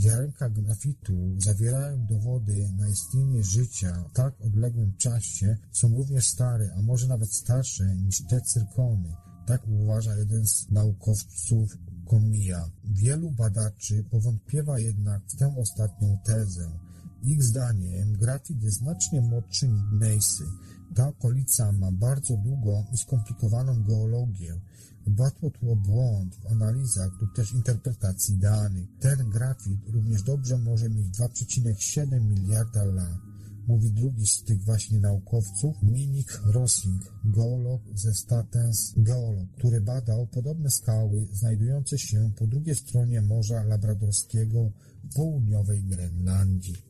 Ziarenka 0.00 0.48
grafitu 0.48 1.36
zawierają 1.38 2.06
dowody 2.06 2.72
na 2.78 2.88
istnienie 2.88 3.44
życia 3.44 4.04
w 4.10 4.12
tak 4.12 4.40
odległym 4.40 4.96
czasie, 4.96 5.56
są 5.72 5.96
równie 5.96 6.22
stare, 6.22 6.74
a 6.78 6.82
może 6.82 7.08
nawet 7.08 7.32
starsze 7.32 7.96
niż 7.96 8.22
te 8.22 8.40
cyrkony. 8.40 9.14
Tak 9.46 9.68
uważa 9.68 10.16
jeden 10.16 10.46
z 10.46 10.70
naukowców 10.70 11.78
Komija. 12.06 12.70
Wielu 12.84 13.30
badaczy 13.30 14.04
powątpiewa 14.10 14.78
jednak 14.78 15.22
w 15.28 15.36
tę 15.36 15.54
ostatnią 15.56 16.18
tezę. 16.24 16.70
Ich 17.22 17.44
zdaniem 17.44 18.12
grafit 18.12 18.62
jest 18.62 18.78
znacznie 18.78 19.20
młodszy 19.20 19.68
niż 19.68 19.82
gnejsy. 19.82 20.44
Ta 20.94 21.08
okolica 21.08 21.72
ma 21.72 21.92
bardzo 21.92 22.36
długą 22.36 22.84
i 22.92 22.98
skomplikowaną 22.98 23.82
geologię. 23.82 24.60
Łatwo 25.18 25.50
tło 25.50 25.76
błąd 25.76 26.36
w 26.36 26.46
analizach 26.46 27.20
lub 27.20 27.34
też 27.34 27.52
interpretacji 27.52 28.38
danych. 28.38 28.88
Ten 29.00 29.30
grafit 29.30 29.80
również 29.88 30.22
dobrze 30.22 30.58
może 30.58 30.90
mieć 30.90 31.06
2,7 31.06 32.20
miliarda 32.20 32.84
lat. 32.84 33.18
Mówi 33.66 33.90
drugi 33.90 34.26
z 34.26 34.42
tych 34.42 34.64
właśnie 34.64 35.00
naukowców, 35.00 35.82
Minik 35.82 36.40
Rosing, 36.44 37.02
geolog 37.24 37.82
ze 37.94 38.14
Statens 38.14 38.94
Geolog, 38.96 39.48
który 39.58 39.80
badał 39.80 40.26
podobne 40.26 40.70
skały 40.70 41.28
znajdujące 41.32 41.98
się 41.98 42.30
po 42.38 42.46
drugiej 42.46 42.76
stronie 42.76 43.22
Morza 43.22 43.62
Labradorskiego 43.62 44.70
w 45.04 45.14
południowej 45.14 45.82
Grenlandii. 45.82 46.89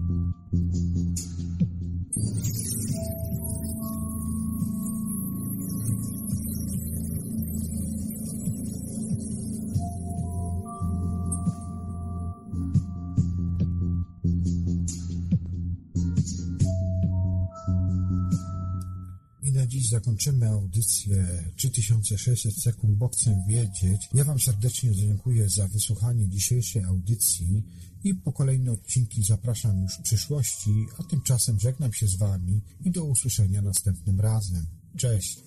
zakończymy 19.91 20.49
audycję 20.49 21.43
3600 21.55 22.55
sekund, 22.63 22.97
bo 22.97 23.07
chcę 23.07 23.43
wiedzieć. 23.49 24.09
Ja 24.13 24.23
Wam 24.23 24.39
serdecznie 24.39 24.91
dziękuję 24.91 25.49
za 25.49 25.67
wysłuchanie 25.67 26.29
dzisiejszej 26.29 26.83
audycji 26.83 27.63
i 28.03 28.15
po 28.15 28.31
kolejne 28.33 28.71
odcinki 28.71 29.23
zapraszam 29.23 29.81
już 29.81 29.93
w 29.93 30.01
przyszłości, 30.01 30.85
a 30.99 31.03
tymczasem 31.03 31.59
żegnam 31.59 31.93
się 31.93 32.07
z 32.07 32.15
Wami 32.15 32.61
i 32.85 32.91
do 32.91 33.03
usłyszenia 33.03 33.61
następnym 33.61 34.19
razem. 34.19 34.65
Cześć! 34.97 35.39